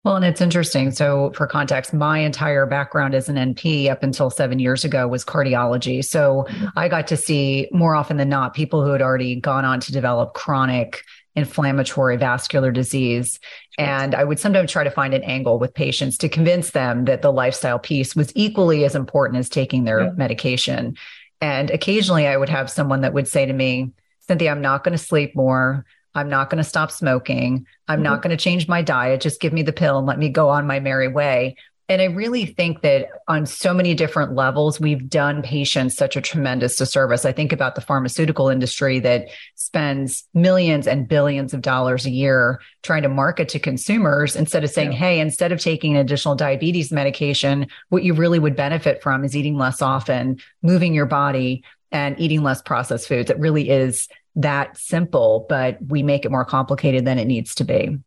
Well, 0.03 0.15
and 0.15 0.25
it's 0.25 0.41
interesting. 0.41 0.91
So, 0.91 1.31
for 1.35 1.45
context, 1.45 1.93
my 1.93 2.19
entire 2.19 2.65
background 2.65 3.13
as 3.13 3.29
an 3.29 3.35
NP 3.35 3.89
up 3.89 4.01
until 4.01 4.29
seven 4.31 4.57
years 4.57 4.83
ago 4.83 5.07
was 5.07 5.23
cardiology. 5.23 6.03
So. 6.03 6.47
I 6.75 6.87
got 6.87 7.07
to 7.07 7.17
see 7.17 7.67
more 7.71 7.95
often 7.95 8.17
than 8.17 8.29
not 8.29 8.53
people 8.53 8.83
who 8.83 8.91
had 8.91 9.01
already 9.01 9.35
gone 9.35 9.65
on 9.65 9.79
to 9.81 9.91
develop 9.91 10.33
chronic 10.33 11.03
inflammatory 11.35 12.17
vascular 12.17 12.71
disease. 12.71 13.39
And 13.77 14.13
I 14.13 14.23
would 14.23 14.39
sometimes 14.39 14.71
try 14.71 14.83
to 14.83 14.91
find 14.91 15.13
an 15.13 15.23
angle 15.23 15.59
with 15.59 15.73
patients 15.73 16.17
to 16.19 16.29
convince 16.29 16.71
them 16.71 17.05
that 17.05 17.21
the 17.21 17.31
lifestyle 17.31 17.79
piece 17.79 18.15
was 18.15 18.31
equally 18.35 18.83
as 18.83 18.95
important 18.95 19.39
as 19.39 19.49
taking 19.49 19.83
their 19.83 20.05
yeah. 20.05 20.11
medication. 20.15 20.97
And 21.39 21.69
occasionally 21.69 22.27
I 22.27 22.37
would 22.37 22.49
have 22.49 22.69
someone 22.69 23.01
that 23.01 23.13
would 23.13 23.27
say 23.27 23.45
to 23.45 23.53
me, 23.53 23.91
Cynthia, 24.27 24.51
I'm 24.51 24.61
not 24.61 24.83
going 24.83 24.97
to 24.97 25.03
sleep 25.03 25.35
more. 25.35 25.85
I'm 26.13 26.29
not 26.29 26.49
going 26.49 26.57
to 26.61 26.69
stop 26.69 26.91
smoking. 26.91 27.65
I'm 27.87 27.97
mm-hmm. 27.97 28.03
not 28.03 28.21
going 28.21 28.35
to 28.35 28.43
change 28.43 28.67
my 28.67 28.81
diet. 28.81 29.21
Just 29.21 29.41
give 29.41 29.53
me 29.53 29.63
the 29.63 29.73
pill 29.73 29.97
and 29.97 30.07
let 30.07 30.19
me 30.19 30.29
go 30.29 30.49
on 30.49 30.67
my 30.67 30.79
merry 30.79 31.07
way. 31.07 31.55
And 31.91 32.01
I 32.01 32.05
really 32.05 32.45
think 32.45 32.83
that 32.83 33.09
on 33.27 33.45
so 33.45 33.73
many 33.73 33.93
different 33.93 34.33
levels, 34.33 34.79
we've 34.79 35.09
done 35.09 35.41
patients 35.41 35.97
such 35.97 36.15
a 36.15 36.21
tremendous 36.21 36.77
disservice. 36.77 37.25
I 37.25 37.33
think 37.33 37.51
about 37.51 37.75
the 37.75 37.81
pharmaceutical 37.81 38.47
industry 38.47 38.99
that 38.99 39.27
spends 39.55 40.23
millions 40.33 40.87
and 40.87 41.05
billions 41.05 41.53
of 41.53 41.61
dollars 41.61 42.05
a 42.05 42.09
year 42.09 42.61
trying 42.81 43.03
to 43.03 43.09
market 43.09 43.49
to 43.49 43.59
consumers 43.59 44.37
instead 44.37 44.63
of 44.63 44.69
saying, 44.69 44.93
yeah. 44.93 44.99
hey, 44.99 45.19
instead 45.19 45.51
of 45.51 45.59
taking 45.59 45.95
an 45.95 45.99
additional 45.99 46.35
diabetes 46.35 46.93
medication, 46.93 47.67
what 47.89 48.03
you 48.03 48.13
really 48.13 48.39
would 48.39 48.55
benefit 48.55 49.03
from 49.03 49.25
is 49.25 49.35
eating 49.35 49.57
less 49.57 49.81
often, 49.81 50.39
moving 50.61 50.93
your 50.93 51.05
body, 51.05 51.61
and 51.91 52.17
eating 52.17 52.41
less 52.41 52.61
processed 52.61 53.09
foods. 53.09 53.29
It 53.29 53.37
really 53.37 53.69
is 53.69 54.07
that 54.35 54.77
simple, 54.77 55.45
but 55.49 55.77
we 55.87 56.03
make 56.03 56.25
it 56.25 56.31
more 56.31 56.45
complicated 56.45 57.05
than 57.05 57.19
it 57.19 57.25
needs 57.25 57.55
to 57.55 57.63
be. 57.63 57.97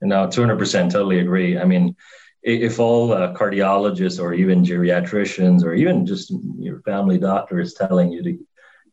No, 0.00 0.26
200% 0.26 0.90
totally 0.90 1.20
agree. 1.20 1.58
I 1.58 1.64
mean, 1.64 1.96
if 2.42 2.80
all 2.80 3.12
uh, 3.12 3.32
cardiologists 3.34 4.20
or 4.20 4.34
even 4.34 4.64
geriatricians 4.64 5.62
or 5.62 5.74
even 5.74 6.04
just 6.06 6.32
your 6.58 6.80
family 6.82 7.18
doctor 7.18 7.60
is 7.60 7.74
telling 7.74 8.10
you 8.10 8.22
to, 8.22 8.38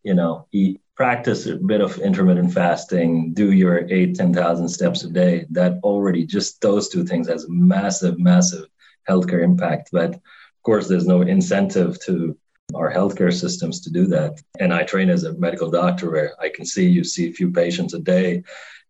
you 0.04 0.14
know, 0.14 0.48
eat, 0.52 0.82
practice 0.96 1.46
a 1.48 1.56
bit 1.56 1.80
of 1.80 1.98
intermittent 2.00 2.54
fasting, 2.54 3.34
do 3.34 3.54
your 3.54 3.88
eight, 3.90 4.16
10,000 4.16 4.68
steps 4.68 5.04
a 5.06 5.10
day, 5.10 5.46
that 5.50 5.80
already 5.82 6.26
just 6.26 6.60
those 6.60 6.90
two 6.90 7.06
things 7.06 7.30
has 7.30 7.46
a 7.46 7.50
massive, 7.50 8.20
massive 8.20 8.66
healthcare 9.08 9.42
impact. 9.42 9.90
But 9.94 10.16
of 10.16 10.64
course, 10.64 10.90
there's 10.90 11.08
no 11.08 11.22
incentive 11.22 12.00
to 12.02 12.38
our 12.76 12.92
healthcare 12.94 13.34
systems 13.34 13.82
to 13.82 13.90
do 13.90 14.06
that. 14.08 14.42
And 14.60 14.74
I 14.74 14.84
train 14.84 15.10
as 15.10 15.24
a 15.24 15.34
medical 15.34 15.70
doctor 15.70 16.12
where 16.12 16.34
I 16.42 16.50
can 16.50 16.66
see 16.66 16.88
you 16.88 17.04
see 17.04 17.30
a 17.30 17.34
few 17.34 17.52
patients 17.52 17.94
a 17.94 18.00
day 18.00 18.44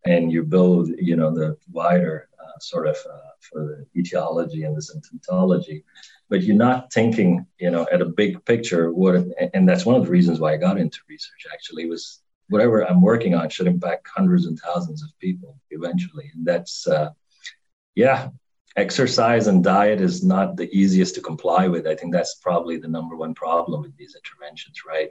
and 0.04 0.32
you 0.32 0.42
build, 0.42 0.88
you 0.98 1.16
know, 1.16 1.34
the 1.34 1.56
wider 1.70 2.28
uh, 2.38 2.58
sort 2.60 2.86
of 2.86 2.96
uh, 2.96 3.30
for 3.40 3.64
the 3.64 4.00
etiology 4.00 4.64
and 4.64 4.76
the 4.76 4.80
symptomatology. 4.80 5.84
But 6.28 6.42
you're 6.42 6.56
not 6.56 6.92
thinking, 6.92 7.46
you 7.58 7.70
know, 7.70 7.86
at 7.92 8.02
a 8.02 8.06
big 8.06 8.44
picture. 8.44 8.92
What, 8.92 9.16
and 9.54 9.68
that's 9.68 9.84
one 9.84 9.96
of 9.96 10.04
the 10.04 10.10
reasons 10.10 10.38
why 10.38 10.52
I 10.52 10.56
got 10.58 10.78
into 10.78 11.00
research. 11.08 11.46
Actually, 11.52 11.86
was 11.86 12.20
whatever 12.48 12.86
I'm 12.86 13.02
working 13.02 13.34
on 13.34 13.48
should 13.48 13.66
impact 13.66 14.08
hundreds 14.14 14.46
and 14.46 14.58
thousands 14.58 15.02
of 15.02 15.18
people 15.18 15.58
eventually. 15.70 16.30
And 16.34 16.46
that's, 16.46 16.86
uh, 16.86 17.10
yeah, 17.94 18.28
exercise 18.76 19.46
and 19.46 19.64
diet 19.64 20.00
is 20.00 20.22
not 20.22 20.56
the 20.56 20.70
easiest 20.70 21.14
to 21.16 21.20
comply 21.20 21.68
with. 21.68 21.86
I 21.86 21.94
think 21.94 22.12
that's 22.12 22.36
probably 22.36 22.76
the 22.76 22.88
number 22.88 23.16
one 23.16 23.34
problem 23.34 23.82
with 23.82 23.96
these 23.96 24.16
interventions, 24.16 24.82
right? 24.86 25.10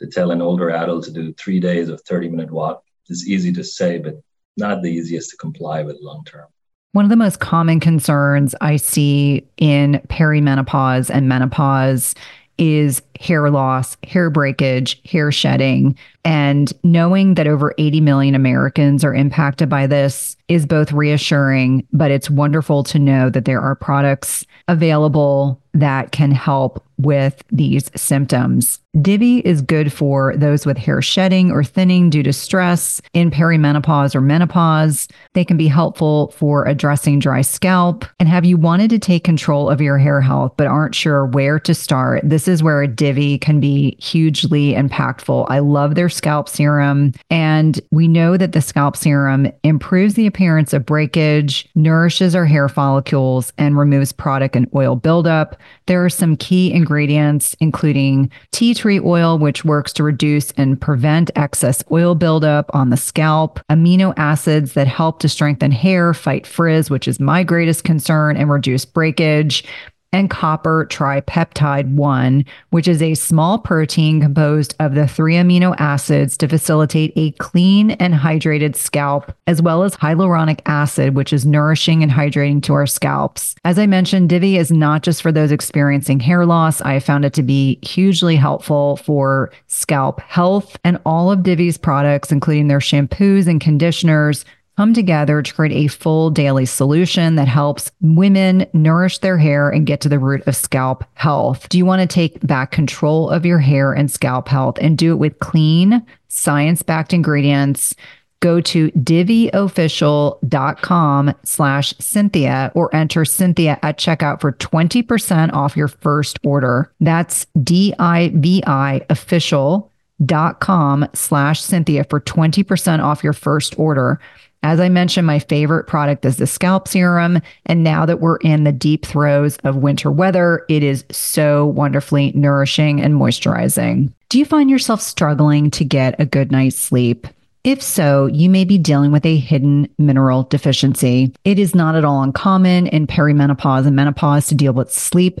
To 0.00 0.06
tell 0.06 0.30
an 0.30 0.42
older 0.42 0.70
adult 0.70 1.04
to 1.04 1.10
do 1.10 1.32
three 1.34 1.60
days 1.60 1.88
of 1.88 2.00
30 2.02 2.28
minute 2.28 2.50
walk 2.50 2.82
is 3.08 3.28
easy 3.28 3.52
to 3.52 3.64
say, 3.64 3.98
but 3.98 4.14
not 4.56 4.82
the 4.82 4.90
easiest 4.90 5.30
to 5.30 5.36
comply 5.36 5.82
with 5.82 5.98
long 6.00 6.24
term. 6.24 6.46
One 6.92 7.04
of 7.04 7.10
the 7.10 7.16
most 7.16 7.38
common 7.38 7.80
concerns 7.80 8.54
I 8.60 8.76
see 8.76 9.46
in 9.56 10.00
perimenopause 10.08 11.10
and 11.10 11.28
menopause 11.28 12.14
is 12.58 13.00
hair 13.20 13.50
loss, 13.50 13.96
hair 14.04 14.30
breakage, 14.30 15.00
hair 15.04 15.32
shedding. 15.32 15.96
And 16.24 16.72
knowing 16.82 17.34
that 17.34 17.46
over 17.46 17.74
80 17.78 18.00
million 18.00 18.34
Americans 18.34 19.04
are 19.04 19.14
impacted 19.14 19.68
by 19.68 19.86
this 19.86 20.36
is 20.48 20.66
both 20.66 20.92
reassuring, 20.92 21.86
but 21.92 22.10
it's 22.10 22.30
wonderful 22.30 22.82
to 22.84 22.98
know 22.98 23.30
that 23.30 23.44
there 23.44 23.60
are 23.60 23.74
products 23.74 24.44
available 24.66 25.60
that 25.74 26.12
can 26.12 26.30
help 26.30 26.84
with 26.98 27.42
these 27.50 27.90
symptoms. 27.94 28.80
Divi 29.00 29.38
is 29.40 29.62
good 29.62 29.92
for 29.92 30.34
those 30.36 30.66
with 30.66 30.76
hair 30.76 31.00
shedding 31.02 31.50
or 31.50 31.62
thinning 31.62 32.10
due 32.10 32.22
to 32.22 32.32
stress 32.32 33.00
in 33.12 33.30
perimenopause 33.30 34.14
or 34.14 34.20
menopause. 34.20 35.08
They 35.34 35.44
can 35.44 35.56
be 35.56 35.68
helpful 35.68 36.32
for 36.32 36.64
addressing 36.66 37.18
dry 37.18 37.42
scalp. 37.42 38.04
And 38.18 38.28
have 38.28 38.44
you 38.44 38.56
wanted 38.56 38.90
to 38.90 38.98
take 38.98 39.24
control 39.24 39.70
of 39.70 39.80
your 39.80 39.98
hair 39.98 40.20
health 40.20 40.54
but 40.56 40.66
aren't 40.66 40.94
sure 40.94 41.26
where 41.26 41.60
to 41.60 41.74
start? 41.74 42.22
This 42.24 42.48
is 42.48 42.62
where 42.62 42.82
a 42.82 42.88
Divi 42.88 43.38
can 43.38 43.60
be 43.60 43.96
hugely 44.00 44.72
impactful. 44.72 45.46
I 45.48 45.60
love 45.60 45.94
their 45.94 46.08
scalp 46.08 46.48
serum. 46.48 47.12
And 47.30 47.80
we 47.90 48.08
know 48.08 48.36
that 48.36 48.52
the 48.52 48.62
scalp 48.62 48.96
serum 48.96 49.48
improves 49.62 50.14
the 50.14 50.26
appearance 50.26 50.72
of 50.72 50.86
breakage, 50.86 51.68
nourishes 51.74 52.34
our 52.34 52.46
hair 52.46 52.68
follicles, 52.68 53.52
and 53.58 53.78
removes 53.78 54.12
product 54.12 54.56
and 54.56 54.68
oil 54.74 54.96
buildup. 54.96 55.60
There 55.86 56.04
are 56.04 56.10
some 56.10 56.36
key 56.36 56.72
ingredients, 56.72 57.54
including 57.60 58.30
tea 58.52 58.74
tree 58.74 58.87
oil, 58.98 59.38
which 59.38 59.64
works 59.64 59.92
to 59.94 60.04
reduce 60.04 60.52
and 60.52 60.80
prevent 60.80 61.30
excess 61.36 61.82
oil 61.90 62.14
buildup 62.14 62.70
on 62.72 62.90
the 62.90 62.96
scalp, 62.96 63.58
amino 63.68 64.14
acids 64.16 64.74
that 64.74 64.86
help 64.86 65.18
to 65.20 65.28
strengthen 65.28 65.72
hair, 65.72 66.14
fight 66.14 66.46
frizz, 66.46 66.88
which 66.88 67.08
is 67.08 67.18
my 67.18 67.42
greatest 67.42 67.82
concern, 67.82 68.36
and 68.36 68.50
reduce 68.50 68.84
breakage 68.84 69.64
and 70.12 70.30
copper 70.30 70.86
tripeptide 70.90 71.94
1, 71.94 72.44
which 72.70 72.88
is 72.88 73.02
a 73.02 73.14
small 73.14 73.58
protein 73.58 74.20
composed 74.20 74.74
of 74.80 74.94
the 74.94 75.06
three 75.06 75.34
amino 75.34 75.74
acids 75.78 76.36
to 76.38 76.48
facilitate 76.48 77.12
a 77.16 77.32
clean 77.32 77.90
and 77.92 78.14
hydrated 78.14 78.74
scalp, 78.74 79.32
as 79.46 79.60
well 79.60 79.82
as 79.82 79.96
hyaluronic 79.96 80.60
acid, 80.66 81.14
which 81.14 81.32
is 81.32 81.44
nourishing 81.44 82.02
and 82.02 82.12
hydrating 82.12 82.62
to 82.62 82.72
our 82.72 82.86
scalps. 82.86 83.54
As 83.64 83.78
I 83.78 83.86
mentioned, 83.86 84.30
Divi 84.30 84.56
is 84.56 84.70
not 84.70 85.02
just 85.02 85.20
for 85.20 85.30
those 85.30 85.52
experiencing 85.52 86.20
hair 86.20 86.46
loss. 86.46 86.80
I 86.80 87.00
found 87.00 87.24
it 87.24 87.34
to 87.34 87.42
be 87.42 87.78
hugely 87.82 88.36
helpful 88.36 88.96
for 88.96 89.52
scalp 89.66 90.20
health, 90.20 90.78
and 90.84 90.98
all 91.04 91.30
of 91.30 91.42
Divi's 91.42 91.76
products, 91.76 92.32
including 92.32 92.68
their 92.68 92.78
shampoos 92.78 93.46
and 93.46 93.60
conditioners, 93.60 94.44
come 94.78 94.94
together 94.94 95.42
to 95.42 95.54
create 95.54 95.72
a 95.72 95.88
full 95.88 96.30
daily 96.30 96.64
solution 96.64 97.34
that 97.34 97.48
helps 97.48 97.90
women 98.00 98.64
nourish 98.72 99.18
their 99.18 99.36
hair 99.36 99.68
and 99.70 99.88
get 99.88 100.00
to 100.00 100.08
the 100.08 100.20
root 100.20 100.40
of 100.46 100.54
scalp 100.54 101.04
health. 101.14 101.68
Do 101.68 101.78
you 101.78 101.84
want 101.84 102.00
to 102.00 102.06
take 102.06 102.46
back 102.46 102.70
control 102.70 103.28
of 103.28 103.44
your 103.44 103.58
hair 103.58 103.92
and 103.92 104.08
scalp 104.08 104.46
health 104.46 104.78
and 104.80 104.96
do 104.96 105.10
it 105.10 105.16
with 105.16 105.40
clean, 105.40 106.06
science 106.28 106.84
backed 106.84 107.12
ingredients? 107.12 107.96
Go 108.38 108.60
to 108.60 108.92
diviofficial.com 108.92 111.34
slash 111.42 111.92
Cynthia 111.98 112.70
or 112.76 112.94
enter 112.94 113.24
Cynthia 113.24 113.80
at 113.82 113.98
checkout 113.98 114.40
for 114.40 114.52
20% 114.52 115.52
off 115.54 115.76
your 115.76 115.88
first 115.88 116.38
order. 116.44 116.92
That's 117.00 117.48
D-I-V-I 117.60 119.06
official.com 119.10 121.08
slash 121.14 121.60
Cynthia 121.60 122.04
for 122.04 122.20
20% 122.20 123.02
off 123.02 123.24
your 123.24 123.32
first 123.32 123.76
order. 123.76 124.20
As 124.62 124.80
I 124.80 124.88
mentioned, 124.88 125.26
my 125.26 125.38
favorite 125.38 125.86
product 125.86 126.24
is 126.24 126.36
the 126.36 126.46
scalp 126.46 126.88
serum. 126.88 127.40
And 127.66 127.84
now 127.84 128.04
that 128.06 128.20
we're 128.20 128.36
in 128.38 128.64
the 128.64 128.72
deep 128.72 129.06
throes 129.06 129.56
of 129.58 129.76
winter 129.76 130.10
weather, 130.10 130.64
it 130.68 130.82
is 130.82 131.04
so 131.10 131.66
wonderfully 131.66 132.32
nourishing 132.34 133.00
and 133.00 133.14
moisturizing. 133.14 134.12
Do 134.28 134.38
you 134.38 134.44
find 134.44 134.68
yourself 134.68 135.00
struggling 135.00 135.70
to 135.72 135.84
get 135.84 136.20
a 136.20 136.26
good 136.26 136.50
night's 136.50 136.76
sleep? 136.76 137.26
If 137.64 137.82
so, 137.82 138.26
you 138.26 138.48
may 138.48 138.64
be 138.64 138.78
dealing 138.78 139.12
with 139.12 139.26
a 139.26 139.36
hidden 139.36 139.88
mineral 139.98 140.44
deficiency. 140.44 141.34
It 141.44 141.58
is 141.58 141.74
not 141.74 141.96
at 141.96 142.04
all 142.04 142.22
uncommon 142.22 142.86
in 142.86 143.06
perimenopause 143.06 143.86
and 143.86 143.96
menopause 143.96 144.46
to 144.46 144.54
deal 144.54 144.72
with 144.72 144.92
sleep 144.92 145.40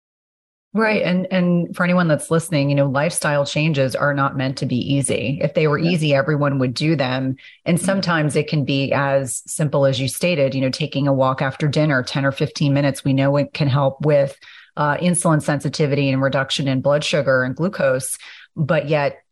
Right. 0.73 1.01
And 1.03 1.27
and 1.31 1.75
for 1.75 1.83
anyone 1.83 2.07
that's 2.07 2.31
listening, 2.31 2.69
you 2.69 2.75
know, 2.75 2.87
lifestyle 2.87 3.45
changes 3.45 3.93
are 3.93 4.13
not 4.13 4.37
meant 4.37 4.57
to 4.59 4.65
be 4.65 4.77
easy. 4.77 5.37
If 5.41 5.53
they 5.53 5.67
were 5.67 5.77
easy, 5.77 6.13
everyone 6.13 6.59
would 6.59 6.73
do 6.73 6.95
them. 6.95 7.35
And 7.65 7.79
sometimes 7.79 8.37
it 8.37 8.47
can 8.47 8.63
be 8.63 8.93
as 8.93 9.43
simple 9.45 9.85
as 9.85 9.99
you 9.99 10.07
stated, 10.07 10.55
you 10.55 10.61
know, 10.61 10.69
taking 10.69 11.09
a 11.09 11.13
walk 11.13 11.41
after 11.41 11.67
dinner, 11.67 12.03
10 12.03 12.25
or 12.25 12.31
15 12.31 12.73
minutes, 12.73 13.03
we 13.03 13.11
know 13.11 13.35
it 13.35 13.53
can 13.53 13.67
help 13.67 14.05
with 14.05 14.39
uh, 14.77 14.95
insulin 14.97 15.41
sensitivity 15.41 16.09
and 16.09 16.21
reduction 16.21 16.69
in 16.69 16.79
blood 16.79 17.03
sugar 17.03 17.43
and 17.43 17.53
glucose. 17.53 18.17
But 18.55 18.87
yet 18.87 19.23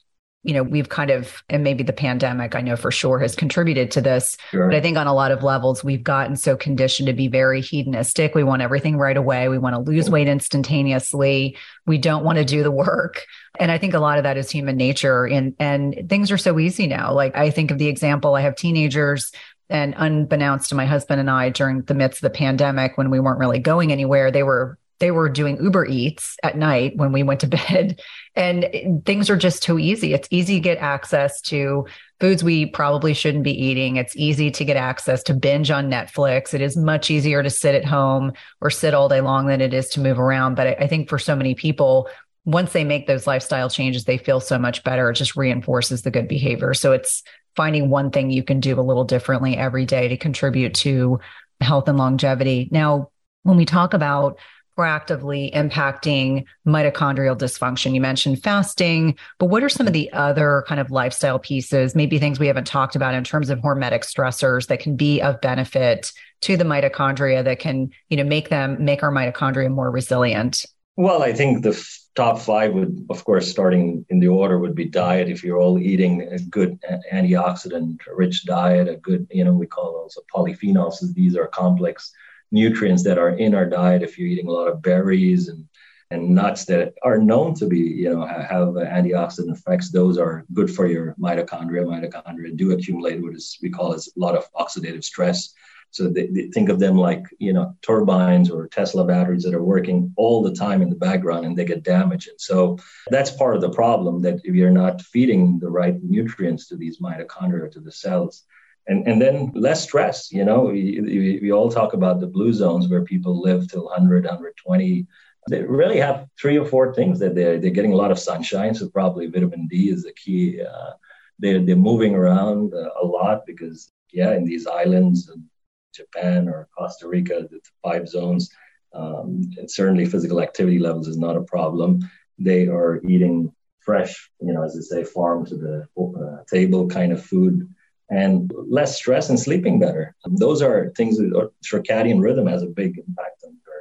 you 0.44 0.54
know, 0.54 0.64
we've 0.64 0.88
kind 0.88 1.12
of, 1.12 1.44
and 1.50 1.66
maybe 1.66 1.84
the 1.84 1.92
pandemic, 1.92 2.56
I 2.56 2.62
know 2.62 2.78
for 2.78 2.92
sure 2.92 3.20
has 3.20 3.36
contributed 3.36 3.92
to 3.92 4.02
this. 4.02 4.38
Sure. 4.52 4.70
But 4.70 4.76
I 4.76 4.82
think 4.82 4.98
on 4.98 5.06
a 5.06 5.14
lot 5.14 5.32
of 5.32 5.44
levels, 5.44 5.84
we've 5.84 6.04
gotten 6.04 6.38
so 6.38 6.56
conditioned 6.56 7.08
to 7.08 7.14
be 7.14 7.28
very 7.28 7.60
hedonistic. 7.60 8.36
We 8.36 8.46
want 8.46 8.62
everything 8.62 8.98
right 8.98 9.18
away. 9.18 9.50
We 9.50 9.58
want 9.58 9.76
to 9.76 9.82
lose 9.82 10.10
weight 10.10 10.30
instantaneously. 10.30 11.58
We 11.86 11.98
don't 11.98 12.24
want 12.24 12.38
to 12.38 12.46
do 12.46 12.64
the 12.64 12.72
work. 12.72 13.26
And 13.60 13.70
I 13.70 13.78
think 13.78 13.94
a 13.94 14.00
lot 14.00 14.18
of 14.18 14.24
that 14.24 14.38
is 14.38 14.50
human 14.50 14.78
nature. 14.78 15.26
And, 15.26 15.56
and 15.60 16.06
things 16.08 16.32
are 16.32 16.38
so 16.38 16.58
easy 16.58 16.88
now. 16.88 17.12
Like 17.12 17.36
I 17.36 17.50
think 17.50 17.70
of 17.70 17.78
the 17.78 17.88
example, 17.88 18.36
I 18.36 18.42
have 18.42 18.56
teenagers 18.56 19.34
and 19.70 19.94
unbeknownst 19.98 20.70
to 20.70 20.76
my 20.76 20.86
husband 20.86 21.20
and 21.20 21.30
I 21.30 21.50
during 21.50 21.82
the 21.82 21.94
midst 21.94 22.24
of 22.24 22.32
the 22.32 22.38
pandemic 22.38 22.98
when 22.98 23.10
we 23.10 23.20
weren't 23.20 23.40
really 23.40 23.60
going 23.60 23.92
anywhere, 23.92 24.32
they 24.32 24.44
were 24.44 24.78
they 25.00 25.12
were 25.12 25.30
doing 25.30 25.62
Uber 25.62 25.86
Eats 25.86 26.38
at 26.44 26.58
night 26.58 26.96
when 26.96 27.12
we 27.12 27.24
went 27.24 27.40
to 27.42 27.48
bed. 27.70 28.02
And 28.36 29.04
things 29.06 29.30
are 29.30 29.38
just 29.38 29.64
too 29.64 29.80
easy. 29.80 30.14
It's 30.14 30.28
easy 30.32 30.56
to 30.56 30.60
get 30.60 30.78
access 30.78 31.42
to 31.42 31.88
foods 32.20 32.44
we 32.44 32.66
probably 32.66 33.14
shouldn't 33.14 33.44
be 33.44 33.66
eating. 33.66 33.96
It's 33.96 34.16
easy 34.16 34.52
to 34.52 34.66
get 34.66 34.78
access 34.78 35.24
to 35.24 35.34
binge 35.34 35.72
on 35.72 35.90
Netflix. 35.90 36.54
It 36.54 36.62
is 36.62 36.76
much 36.76 37.10
easier 37.10 37.42
to 37.42 37.50
sit 37.50 37.76
at 37.76 37.86
home 37.86 38.34
or 38.62 38.70
sit 38.70 38.94
all 38.94 39.10
day 39.10 39.22
long 39.22 39.48
than 39.48 39.62
it 39.62 39.74
is 39.74 39.90
to 39.90 40.02
move 40.02 40.20
around. 40.20 40.56
But 40.56 40.82
I 40.82 40.88
think 40.88 41.10
for 41.10 41.18
so 41.18 41.36
many 41.36 41.56
people, 41.56 42.10
once 42.46 42.72
they 42.74 42.84
make 42.84 43.08
those 43.08 43.28
lifestyle 43.28 43.70
changes, 43.70 44.06
they 44.06 44.18
feel 44.18 44.40
so 44.40 44.58
much 44.58 44.84
better. 44.84 45.10
It 45.10 45.16
just 45.16 45.36
reinforces 45.36 46.02
the 46.02 46.12
good 46.12 46.28
behavior. 46.28 46.74
So 46.74 46.92
it's 46.92 47.24
finding 47.56 47.90
one 47.90 48.12
thing 48.12 48.32
you 48.32 48.44
can 48.44 48.60
do 48.60 48.80
a 48.80 48.82
little 48.82 49.04
differently 49.04 49.58
every 49.58 49.86
day 49.86 50.08
to 50.10 50.18
contribute 50.18 50.74
to 50.76 51.20
health 51.62 51.88
and 51.88 51.98
longevity. 51.98 52.70
Now, 52.72 53.12
when 53.44 53.58
we 53.58 53.66
talk 53.66 53.94
about 53.94 54.40
proactively 54.80 55.54
impacting 55.54 56.46
mitochondrial 56.66 57.38
dysfunction? 57.38 57.94
You 57.94 58.02
mentioned 58.02 58.42
fasting, 58.42 59.18
but 59.38 59.48
what 59.48 59.64
are 59.64 59.70
some 59.70 59.88
of 59.88 59.94
the 59.94 60.12
other 60.14 60.64
kind 60.68 60.80
of 60.80 60.90
lifestyle 60.90 61.40
pieces, 61.40 61.96
maybe 61.96 62.18
things 62.18 62.40
we 62.40 62.48
haven't 62.48 62.68
talked 62.68 62.96
about 62.96 63.14
in 63.14 63.24
terms 63.24 63.50
of 63.50 63.60
hormetic 63.60 64.04
stressors 64.04 64.68
that 64.68 64.80
can 64.80 64.96
be 64.96 65.22
of 65.22 65.42
benefit 65.42 66.14
to 66.42 66.56
the 66.56 66.64
mitochondria 66.64 67.44
that 67.44 67.60
can, 67.60 67.90
you 68.10 68.16
know, 68.16 68.24
make 68.24 68.48
them 68.50 68.84
make 68.84 69.04
our 69.04 69.12
mitochondria 69.12 69.70
more 69.70 69.92
resilient? 69.92 70.66
Well, 70.96 71.24
I 71.24 71.34
think 71.34 71.64
the 71.64 71.70
f- 71.70 72.00
top 72.16 72.40
five 72.40 72.74
would, 72.74 73.06
of 73.10 73.24
course, 73.24 73.50
starting 73.50 74.06
in 74.10 74.20
the 74.20 74.28
order 74.28 74.60
would 74.60 74.76
be 74.76 74.86
diet. 74.86 75.30
If 75.30 75.44
you're 75.44 75.58
all 75.58 75.80
eating 75.80 76.22
a 76.22 76.40
good 76.40 76.78
antioxidant 77.14 78.00
rich 78.14 78.46
diet, 78.46 78.88
a 78.88 78.96
good, 78.98 79.28
you 79.32 79.44
know, 79.44 79.54
we 79.54 79.68
call 79.68 79.94
those 79.94 80.18
polyphenols. 80.34 80.96
These 81.14 81.36
are 81.38 81.48
complex 81.48 82.12
nutrients 82.52 83.04
that 83.04 83.18
are 83.18 83.30
in 83.30 83.54
our 83.54 83.66
diet 83.66 84.04
if 84.04 84.18
you're 84.18 84.28
eating 84.28 84.48
a 84.48 84.52
lot 84.52 84.68
of 84.68 84.82
berries 84.82 85.50
and 85.50 85.66
and 86.12 86.30
nuts 86.30 86.66
that 86.66 86.94
are 87.04 87.20
known 87.20 87.54
to 87.54 87.68
be, 87.68 87.78
you 87.78 88.10
know, 88.10 88.26
have 88.26 88.70
antioxidant 88.70 89.52
effects. 89.52 89.92
Those 89.92 90.18
are 90.18 90.44
good 90.54 90.74
for 90.74 90.88
your 90.88 91.16
mitochondria. 91.20 91.86
Mitochondria 91.86 92.56
do 92.58 92.72
accumulate 92.72 93.22
what 93.22 93.36
is 93.36 93.58
we 93.62 93.70
call 93.70 93.94
as 93.94 94.08
a 94.08 94.20
lot 94.20 94.36
of 94.36 94.52
oxidative 94.54 95.04
stress. 95.04 95.54
So 95.92 96.08
they, 96.08 96.28
they 96.28 96.48
think 96.48 96.70
of 96.70 96.80
them 96.80 96.96
like, 96.96 97.24
you 97.40 97.54
know, 97.54 97.76
turbines 97.82 98.50
or 98.50 98.68
Tesla 98.68 99.06
batteries 99.06 99.44
that 99.44 99.56
are 99.56 99.64
working 99.64 100.14
all 100.18 100.44
the 100.44 100.54
time 100.54 100.82
in 100.82 100.90
the 100.90 100.96
background 100.96 101.46
and 101.46 101.58
they 101.58 101.66
get 101.66 101.84
damaged. 101.84 102.28
And 102.30 102.40
so 102.40 102.78
that's 103.10 103.32
part 103.32 103.56
of 103.56 103.62
the 103.62 103.72
problem 103.72 104.22
that 104.22 104.40
if 104.44 104.56
you're 104.56 104.70
not 104.70 105.02
feeding 105.02 105.60
the 105.60 105.70
right 105.70 106.02
nutrients 106.04 106.68
to 106.68 106.76
these 106.76 107.00
mitochondria, 107.00 107.72
to 107.72 107.80
the 107.80 107.92
cells, 107.92 108.44
and 108.90 109.08
and 109.08 109.22
then 109.22 109.52
less 109.54 109.84
stress 109.84 110.32
you 110.32 110.44
know 110.44 110.62
we, 110.64 111.00
we, 111.02 111.40
we, 111.42 111.52
all 111.52 111.72
talk 111.72 111.94
about 111.94 112.20
the 112.20 112.28
blue 112.28 112.52
zones 112.52 112.90
where 112.90 113.04
people 113.04 113.42
live 113.42 113.68
till 113.68 113.86
100 113.86 114.26
120 114.26 115.08
they 115.50 115.62
really 115.64 115.98
have 115.98 116.28
three 116.40 116.58
or 116.58 116.66
four 116.66 116.94
things 116.94 117.18
that 117.20 117.34
they're, 117.34 117.58
they're 117.58 117.72
getting 117.72 117.94
a 117.94 118.02
lot 118.04 118.12
of 118.12 118.20
sunshine. 118.20 118.76
So 118.76 118.90
probably 118.90 119.28
vitamin 119.28 119.68
d 119.68 119.90
is 119.90 120.04
the 120.04 120.14
key 120.14 120.62
uh, 120.62 120.92
they're, 121.40 121.64
they're 121.66 121.88
moving 121.92 122.14
around 122.16 122.74
uh, 122.74 122.90
a 123.02 123.06
lot 123.06 123.46
because 123.46 123.92
yeah 124.12 124.34
in 124.34 124.44
these 124.44 124.68
islands 124.68 125.30
in 125.30 125.46
japan 125.94 126.50
or 126.50 126.68
costa 126.78 127.08
rica 127.08 127.48
the 127.50 127.60
five 127.82 128.08
zones 128.08 128.50
um, 128.94 129.52
certainly 129.68 130.06
physical 130.06 130.42
activity 130.42 130.80
levels 130.80 131.08
is 131.08 131.18
not 131.18 131.38
a 131.38 131.42
problem. 131.42 132.00
They 132.40 132.68
are 132.68 133.02
eating 133.06 133.54
fresh 133.80 134.30
you 134.42 134.54
know 134.54 134.64
as 134.64 134.76
they 134.76 134.82
say 134.82 135.04
farm 135.04 135.46
to 135.46 135.56
the 135.56 135.88
uh, 135.98 136.44
table 136.52 136.88
kind 136.88 137.12
of 137.12 137.24
food 137.24 137.68
and 138.10 138.52
less 138.56 138.96
stress 138.96 139.30
and 139.30 139.40
sleeping 139.40 139.80
better. 139.80 140.16
Those 140.26 140.62
are 140.62 140.92
things 140.98 141.18
that 141.18 141.52
circadian 141.64 142.22
rhythm 142.22 142.48
has 142.48 142.64
a 142.64 142.68
big 142.68 142.98
impact 142.98 143.44
on 143.46 143.58
your 143.66 143.80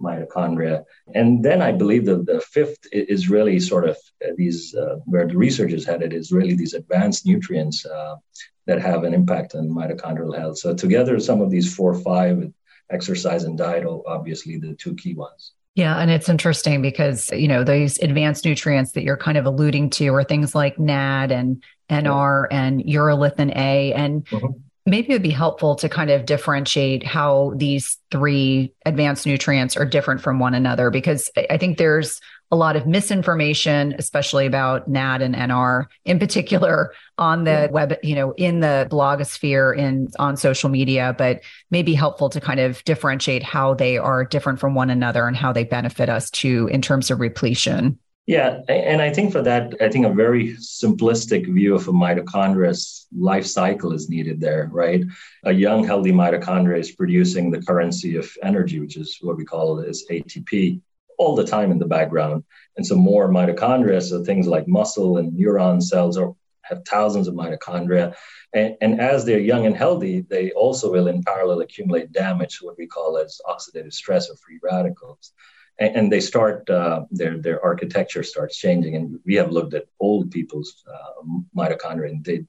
mitochondria. 0.00 0.84
And 1.14 1.44
then 1.44 1.60
I 1.60 1.72
believe 1.72 2.06
that 2.06 2.26
the 2.26 2.40
fifth 2.40 2.86
is 2.92 3.28
really 3.28 3.60
sort 3.60 3.88
of 3.88 3.96
these, 4.36 4.74
uh, 4.74 4.96
where 5.04 5.26
the 5.26 5.36
research 5.36 5.84
had 5.84 6.02
it, 6.02 6.12
is 6.12 6.32
really 6.32 6.54
these 6.54 6.74
advanced 6.74 7.26
nutrients 7.26 7.84
uh, 7.84 8.16
that 8.66 8.80
have 8.80 9.04
an 9.04 9.14
impact 9.14 9.54
on 9.54 9.68
mitochondrial 9.68 10.36
health. 10.36 10.58
So 10.58 10.74
together, 10.74 11.20
some 11.20 11.40
of 11.40 11.50
these 11.50 11.74
four 11.74 11.92
or 11.92 12.00
five, 12.00 12.50
exercise 12.90 13.44
and 13.44 13.58
diet 13.58 13.84
are 13.84 14.00
obviously 14.06 14.58
the 14.58 14.74
two 14.74 14.94
key 14.94 15.14
ones. 15.14 15.52
Yeah, 15.76 15.98
and 15.98 16.10
it's 16.10 16.30
interesting 16.30 16.80
because, 16.80 17.30
you 17.32 17.48
know, 17.48 17.62
those 17.62 17.98
advanced 17.98 18.46
nutrients 18.46 18.92
that 18.92 19.02
you're 19.02 19.18
kind 19.18 19.36
of 19.36 19.44
alluding 19.44 19.90
to 19.90 20.08
are 20.14 20.24
things 20.24 20.54
like 20.54 20.78
NAD 20.78 21.30
and 21.30 21.62
NR 21.90 22.46
and 22.50 22.82
urolithin 22.82 23.54
A. 23.54 23.92
And 23.92 24.24
mm-hmm. 24.24 24.58
maybe 24.86 25.10
it'd 25.10 25.22
be 25.22 25.28
helpful 25.28 25.76
to 25.76 25.90
kind 25.90 26.08
of 26.08 26.24
differentiate 26.24 27.04
how 27.04 27.52
these 27.56 27.98
three 28.10 28.72
advanced 28.86 29.26
nutrients 29.26 29.76
are 29.76 29.84
different 29.84 30.22
from 30.22 30.38
one 30.38 30.54
another 30.54 30.88
because 30.88 31.30
I 31.50 31.58
think 31.58 31.76
there's 31.76 32.22
a 32.50 32.56
lot 32.56 32.76
of 32.76 32.86
misinformation, 32.86 33.94
especially 33.98 34.46
about 34.46 34.88
NAD 34.88 35.22
and 35.22 35.34
NR 35.34 35.86
in 36.04 36.18
particular 36.18 36.92
on 37.18 37.44
the 37.44 37.50
yeah. 37.50 37.66
web, 37.70 37.94
you 38.02 38.14
know, 38.14 38.32
in 38.32 38.60
the 38.60 38.86
blogosphere 38.90 39.76
in 39.76 40.08
on 40.18 40.36
social 40.36 40.70
media, 40.70 41.14
but 41.18 41.40
maybe 41.70 41.94
helpful 41.94 42.28
to 42.30 42.40
kind 42.40 42.60
of 42.60 42.82
differentiate 42.84 43.42
how 43.42 43.74
they 43.74 43.98
are 43.98 44.24
different 44.24 44.60
from 44.60 44.74
one 44.74 44.90
another 44.90 45.26
and 45.26 45.36
how 45.36 45.52
they 45.52 45.64
benefit 45.64 46.08
us 46.08 46.30
too 46.30 46.68
in 46.70 46.80
terms 46.80 47.10
of 47.10 47.20
repletion. 47.20 47.98
Yeah, 48.26 48.58
and 48.68 49.00
I 49.00 49.12
think 49.12 49.30
for 49.30 49.40
that, 49.42 49.74
I 49.80 49.88
think 49.88 50.04
a 50.04 50.12
very 50.12 50.54
simplistic 50.56 51.46
view 51.46 51.76
of 51.76 51.86
a 51.86 51.92
mitochondria's 51.92 53.06
life 53.16 53.46
cycle 53.46 53.92
is 53.92 54.08
needed 54.08 54.40
there, 54.40 54.68
right? 54.72 55.04
A 55.44 55.52
young, 55.52 55.84
healthy 55.84 56.10
mitochondria 56.10 56.80
is 56.80 56.90
producing 56.90 57.52
the 57.52 57.62
currency 57.62 58.16
of 58.16 58.28
energy, 58.42 58.80
which 58.80 58.96
is 58.96 59.18
what 59.20 59.36
we 59.36 59.44
call 59.44 59.78
it 59.78 59.88
as 59.88 60.04
ATP, 60.10 60.80
all 61.18 61.34
the 61.34 61.44
time 61.44 61.70
in 61.70 61.78
the 61.78 61.86
background. 61.86 62.44
And 62.76 62.86
so 62.86 62.94
more 62.94 63.28
mitochondria, 63.28 64.02
so 64.02 64.22
things 64.22 64.46
like 64.46 64.68
muscle 64.68 65.18
and 65.18 65.32
neuron 65.32 65.82
cells 65.82 66.16
are, 66.18 66.34
have 66.62 66.84
thousands 66.84 67.28
of 67.28 67.34
mitochondria. 67.34 68.14
And, 68.52 68.76
and 68.80 69.00
as 69.00 69.24
they're 69.24 69.38
young 69.38 69.66
and 69.66 69.76
healthy, 69.76 70.20
they 70.20 70.50
also 70.52 70.90
will 70.90 71.08
in 71.08 71.22
parallel 71.22 71.60
accumulate 71.60 72.12
damage, 72.12 72.58
what 72.60 72.78
we 72.78 72.86
call 72.86 73.18
as 73.18 73.40
oxidative 73.46 73.92
stress 73.92 74.30
or 74.30 74.36
free 74.36 74.58
radicals 74.62 75.32
and, 75.78 75.96
and 75.96 76.12
they 76.12 76.20
start 76.20 76.68
uh, 76.70 77.04
their 77.10 77.38
their 77.38 77.62
architecture 77.62 78.22
starts 78.22 78.56
changing. 78.56 78.96
And 78.96 79.18
we 79.24 79.34
have 79.34 79.52
looked 79.52 79.74
at 79.74 79.86
old 80.00 80.30
people's 80.30 80.84
uh, 80.92 81.22
mitochondria, 81.56 82.10
and 82.10 82.24
they 82.24 82.44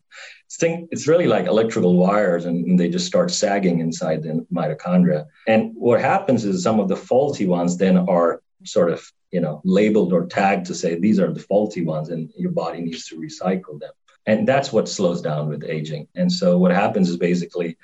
think 0.52 0.90
it's 0.92 1.08
really 1.08 1.28
like 1.28 1.46
electrical 1.46 1.98
wires, 1.98 2.46
and, 2.46 2.66
and 2.66 2.80
they 2.80 2.90
just 2.90 3.08
start 3.08 3.32
sagging 3.32 3.80
inside 3.80 4.24
the 4.24 4.46
mitochondria. 4.54 5.26
And 5.48 5.74
what 5.76 6.02
happens 6.02 6.46
is 6.46 6.64
some 6.64 6.80
of 6.80 6.88
the 6.88 6.96
faulty 6.96 7.46
ones 7.46 7.78
then 7.78 7.98
are 7.98 8.42
sort 8.64 8.92
of 8.92 9.04
you 9.32 9.42
know 9.42 9.62
labeled 9.64 10.14
or 10.14 10.26
tagged 10.26 10.68
to 10.68 10.76
say 10.76 11.00
these 11.00 11.20
are 11.20 11.32
the 11.32 11.40
faulty 11.40 11.84
ones, 11.84 12.10
and 12.10 12.32
your 12.38 12.52
body 12.52 12.82
needs 12.82 13.08
to 13.08 13.20
recycle 13.20 13.80
them. 13.80 13.92
And 14.26 14.48
that's 14.48 14.74
what 14.74 14.90
slows 14.90 15.22
down 15.22 15.48
with 15.48 15.64
aging. 15.64 16.10
And 16.16 16.30
so 16.32 16.58
what 16.58 16.72
happens 16.72 17.10
is 17.10 17.18
basically 17.18 17.78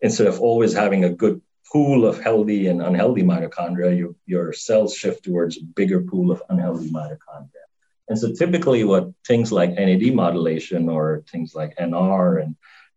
instead 0.00 0.26
of 0.26 0.40
always 0.40 0.72
having 0.72 1.04
a 1.04 1.12
good 1.12 1.42
pool 1.70 2.06
of 2.06 2.20
healthy 2.20 2.66
and 2.66 2.82
unhealthy 2.82 3.22
mitochondria, 3.22 3.96
your, 3.96 4.14
your 4.26 4.52
cells 4.52 4.94
shift 4.96 5.24
towards 5.24 5.58
a 5.58 5.64
bigger 5.64 6.00
pool 6.00 6.30
of 6.30 6.42
unhealthy 6.48 6.90
mitochondria. 6.90 7.66
And 8.08 8.18
so 8.18 8.32
typically 8.32 8.82
what 8.82 9.10
things 9.26 9.52
like 9.52 9.74
NAD 9.74 10.14
modulation 10.14 10.88
or 10.88 11.22
things 11.30 11.54
like 11.54 11.76
NR 11.76 12.42
and 12.42 12.56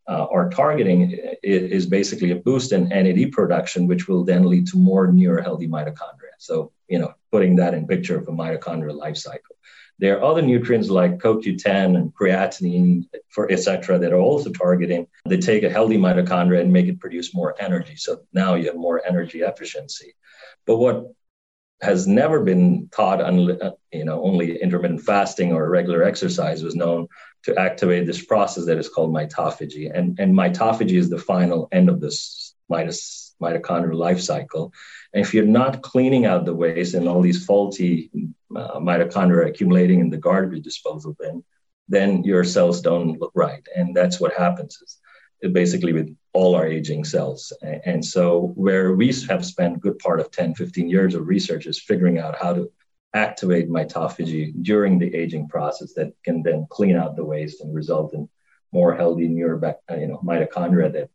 uh, 0.09 0.25
are 0.31 0.49
targeting 0.49 1.17
is, 1.43 1.85
basically 1.85 2.31
a 2.31 2.35
boost 2.35 2.71
in 2.71 2.89
NAD 2.89 3.31
production, 3.31 3.87
which 3.87 4.07
will 4.07 4.25
then 4.25 4.49
lead 4.49 4.67
to 4.67 4.77
more 4.77 5.07
near 5.07 5.41
healthy 5.41 5.67
mitochondria. 5.67 6.22
So, 6.43 6.71
you 6.87 6.99
know, 6.99 7.13
putting 7.31 7.55
that 7.55 7.73
in 7.73 7.87
picture 7.87 8.17
of 8.17 8.27
a 8.27 8.31
mitochondrial 8.31 8.97
life 8.97 9.17
cycle. 9.17 9.55
There 9.99 10.17
are 10.17 10.23
other 10.23 10.41
nutrients 10.41 10.89
like 10.89 11.19
CoQ10 11.19 11.95
and 11.95 12.13
creatinine, 12.13 13.05
for 13.29 13.49
etc., 13.49 13.99
that 13.99 14.11
are 14.11 14.19
also 14.19 14.51
targeting. 14.51 15.07
They 15.25 15.37
take 15.37 15.63
a 15.63 15.69
healthy 15.69 15.97
mitochondria 15.97 16.61
and 16.61 16.73
make 16.73 16.87
it 16.87 16.99
produce 16.99 17.33
more 17.33 17.55
energy. 17.59 17.95
So 17.95 18.21
now 18.33 18.55
you 18.55 18.65
have 18.65 18.75
more 18.75 19.01
energy 19.07 19.41
efficiency. 19.41 20.15
But 20.65 20.77
what 20.77 21.05
has 21.81 22.07
never 22.07 22.41
been 22.41 22.89
taught, 22.91 23.19
you 23.91 24.05
know, 24.05 24.23
only 24.23 24.61
intermittent 24.61 25.01
fasting 25.01 25.53
or 25.53 25.69
regular 25.69 26.03
exercise 26.03 26.63
was 26.63 26.75
known 26.75 27.07
to 27.43 27.57
activate 27.57 28.05
this 28.05 28.25
process 28.25 28.65
that 28.65 28.77
is 28.77 28.89
called 28.89 29.13
mitophagy. 29.13 29.91
And, 29.93 30.19
and 30.19 30.33
mitophagy 30.33 30.97
is 30.97 31.09
the 31.09 31.17
final 31.17 31.69
end 31.71 31.89
of 31.89 32.01
this 32.01 32.53
mitochondrial 33.41 33.95
life 33.95 34.21
cycle. 34.21 34.73
And 35.13 35.25
if 35.25 35.33
you're 35.33 35.45
not 35.45 35.81
cleaning 35.81 36.25
out 36.25 36.45
the 36.45 36.55
waste 36.55 36.93
and 36.93 37.07
all 37.07 37.21
these 37.21 37.45
faulty 37.45 38.09
uh, 38.55 38.79
mitochondria 38.79 39.47
accumulating 39.47 39.99
in 39.99 40.09
the 40.09 40.17
garbage 40.17 40.63
disposal 40.63 41.15
bin, 41.19 41.43
then 41.87 42.23
your 42.23 42.43
cells 42.43 42.81
don't 42.81 43.19
look 43.19 43.31
right. 43.35 43.65
And 43.75 43.95
that's 43.95 44.19
what 44.19 44.33
happens 44.33 44.79
is 44.81 44.99
basically 45.51 45.93
with 45.93 46.15
all 46.31 46.55
our 46.55 46.65
aging 46.65 47.03
cells. 47.03 47.51
And 47.85 48.03
so 48.03 48.53
where 48.55 48.93
we 48.93 49.13
have 49.29 49.45
spent 49.45 49.81
good 49.81 49.99
part 49.99 50.19
of 50.19 50.31
10, 50.31 50.55
15 50.55 50.89
years 50.89 51.15
of 51.15 51.27
research 51.27 51.65
is 51.65 51.79
figuring 51.79 52.17
out 52.17 52.37
how 52.41 52.53
to 52.53 52.71
activate 53.13 53.69
mitophagy 53.69 54.53
during 54.63 54.97
the 54.97 55.13
aging 55.13 55.47
process 55.47 55.93
that 55.93 56.13
can 56.23 56.41
then 56.41 56.65
clean 56.69 56.95
out 56.95 57.15
the 57.15 57.25
waste 57.25 57.61
and 57.61 57.73
result 57.73 58.13
in 58.13 58.27
more 58.71 58.95
healthy 58.95 59.29
neurobac- 59.29 59.75
uh, 59.91 59.95
you 59.95 60.07
know, 60.07 60.19
mitochondria 60.23 60.91
that 60.91 61.09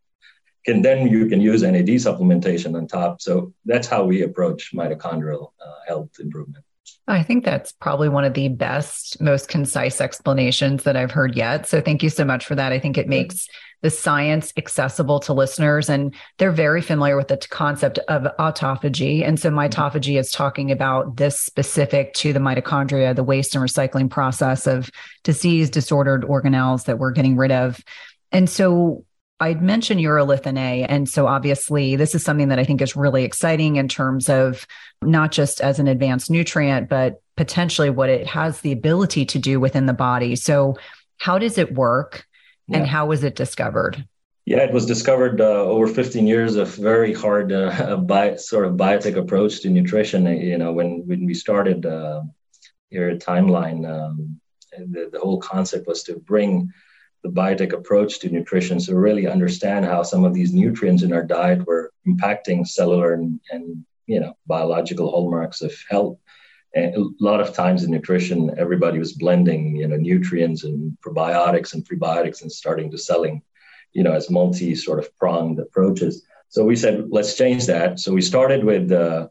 can 0.65 0.81
then 0.81 1.07
you 1.07 1.27
can 1.27 1.41
use 1.41 1.61
NAD 1.61 1.87
supplementation 1.87 2.75
on 2.75 2.87
top. 2.87 3.21
So 3.21 3.53
that's 3.65 3.87
how 3.87 4.03
we 4.03 4.23
approach 4.23 4.73
mitochondrial 4.73 5.51
uh, 5.65 5.79
health 5.87 6.09
improvement. 6.19 6.65
I 7.07 7.23
think 7.23 7.43
that's 7.43 7.71
probably 7.71 8.07
one 8.07 8.23
of 8.23 8.35
the 8.35 8.49
best, 8.49 9.19
most 9.19 9.47
concise 9.47 9.99
explanations 9.99 10.83
that 10.83 10.95
I've 10.95 11.11
heard 11.11 11.35
yet. 11.35 11.67
So 11.67 11.81
thank 11.81 12.03
you 12.03 12.09
so 12.09 12.23
much 12.23 12.45
for 12.45 12.53
that. 12.53 12.71
I 12.71 12.79
think 12.79 12.99
it 12.99 13.07
makes 13.07 13.47
the 13.81 13.89
science 13.89 14.53
accessible 14.57 15.19
to 15.21 15.33
listeners 15.33 15.89
and 15.89 16.13
they're 16.37 16.51
very 16.51 16.81
familiar 16.81 17.15
with 17.17 17.29
the 17.29 17.37
concept 17.37 17.97
of 18.09 18.23
autophagy. 18.37 19.25
And 19.25 19.39
so 19.39 19.49
mitophagy 19.49 20.19
is 20.19 20.31
talking 20.31 20.69
about 20.69 21.15
this 21.15 21.39
specific 21.39 22.13
to 22.15 22.31
the 22.31 22.39
mitochondria, 22.39 23.15
the 23.15 23.23
waste 23.23 23.55
and 23.55 23.63
recycling 23.63 24.09
process 24.09 24.67
of 24.67 24.91
disease 25.23 25.69
disordered 25.69 26.23
organelles 26.23 26.85
that 26.85 26.99
we're 26.99 27.11
getting 27.11 27.37
rid 27.37 27.51
of. 27.51 27.83
And 28.31 28.47
so 28.49 29.05
I'd 29.39 29.61
mentioned 29.61 30.01
urolithin 30.01 30.57
A. 30.57 30.83
And 30.83 31.07
so 31.07 31.27
obviously, 31.27 31.95
this 31.95 32.13
is 32.13 32.23
something 32.23 32.49
that 32.49 32.59
I 32.59 32.63
think 32.63 32.81
is 32.81 32.95
really 32.95 33.23
exciting 33.23 33.77
in 33.77 33.87
terms 33.87 34.29
of 34.29 34.67
not 35.01 35.31
just 35.31 35.61
as 35.61 35.79
an 35.79 35.87
advanced 35.87 36.29
nutrient, 36.29 36.89
but 36.89 37.21
potentially 37.37 37.89
what 37.89 38.09
it 38.09 38.27
has 38.27 38.61
the 38.61 38.73
ability 38.73 39.25
to 39.25 39.39
do 39.39 39.59
within 39.59 39.85
the 39.85 39.93
body. 39.93 40.35
So, 40.35 40.77
how 41.17 41.37
does 41.37 41.57
it 41.57 41.73
work 41.73 42.25
and 42.71 42.85
how 42.85 43.07
was 43.07 43.23
it 43.23 43.35
discovered? 43.35 44.05
Yeah, 44.45 44.63
it 44.63 44.73
was 44.73 44.85
discovered 44.85 45.41
uh, 45.41 45.63
over 45.63 45.87
15 45.87 46.25
years 46.25 46.55
of 46.55 46.73
very 46.75 47.13
hard 47.13 47.51
uh, 47.51 47.97
bi- 48.05 48.35
sort 48.35 48.65
of 48.65 48.75
biotech 48.75 49.15
approach 49.15 49.61
to 49.61 49.69
nutrition. 49.69 50.25
You 50.25 50.57
know, 50.57 50.71
when, 50.71 51.05
when 51.07 51.25
we 51.25 51.33
started 51.33 51.85
uh, 51.85 52.21
here 52.89 53.09
at 53.09 53.19
Timeline, 53.19 53.87
um, 53.87 54.39
the, 54.71 55.09
the 55.11 55.19
whole 55.19 55.39
concept 55.39 55.87
was 55.87 56.03
to 56.03 56.17
bring 56.19 56.71
the 57.23 57.29
biotech 57.29 57.73
approach 57.73 58.19
to 58.19 58.29
nutrition. 58.29 58.79
So 58.79 58.93
really 58.93 59.27
understand 59.27 59.85
how 59.85 60.03
some 60.03 60.23
of 60.23 60.33
these 60.33 60.53
nutrients 60.53 61.03
in 61.03 61.13
our 61.13 61.23
diet 61.23 61.65
were 61.65 61.91
impacting 62.07 62.65
cellular 62.65 63.13
and, 63.13 63.39
and 63.51 63.85
you 64.07 64.19
know 64.19 64.37
biological 64.47 65.11
hallmarks 65.11 65.61
of 65.61 65.73
health. 65.89 66.17
And 66.75 66.95
a 66.95 67.05
lot 67.19 67.41
of 67.41 67.53
times 67.53 67.83
in 67.83 67.91
nutrition, 67.91 68.51
everybody 68.57 68.99
was 68.99 69.13
blending 69.13 69.75
you 69.75 69.87
know 69.87 69.97
nutrients 69.97 70.63
and 70.63 70.97
probiotics 71.05 71.73
and 71.73 71.87
prebiotics 71.87 72.41
and 72.41 72.51
starting 72.51 72.89
to 72.91 72.97
selling 72.97 73.41
you 73.93 74.03
know 74.03 74.13
as 74.13 74.29
multi 74.29 74.75
sort 74.75 74.99
of 74.99 75.15
pronged 75.17 75.59
approaches. 75.59 76.23
So 76.47 76.63
we 76.63 76.75
said 76.75 77.09
let's 77.09 77.35
change 77.35 77.65
that. 77.65 77.99
So 77.99 78.13
we 78.13 78.21
started 78.21 78.63
with 78.63 78.91
uh, 78.91 79.27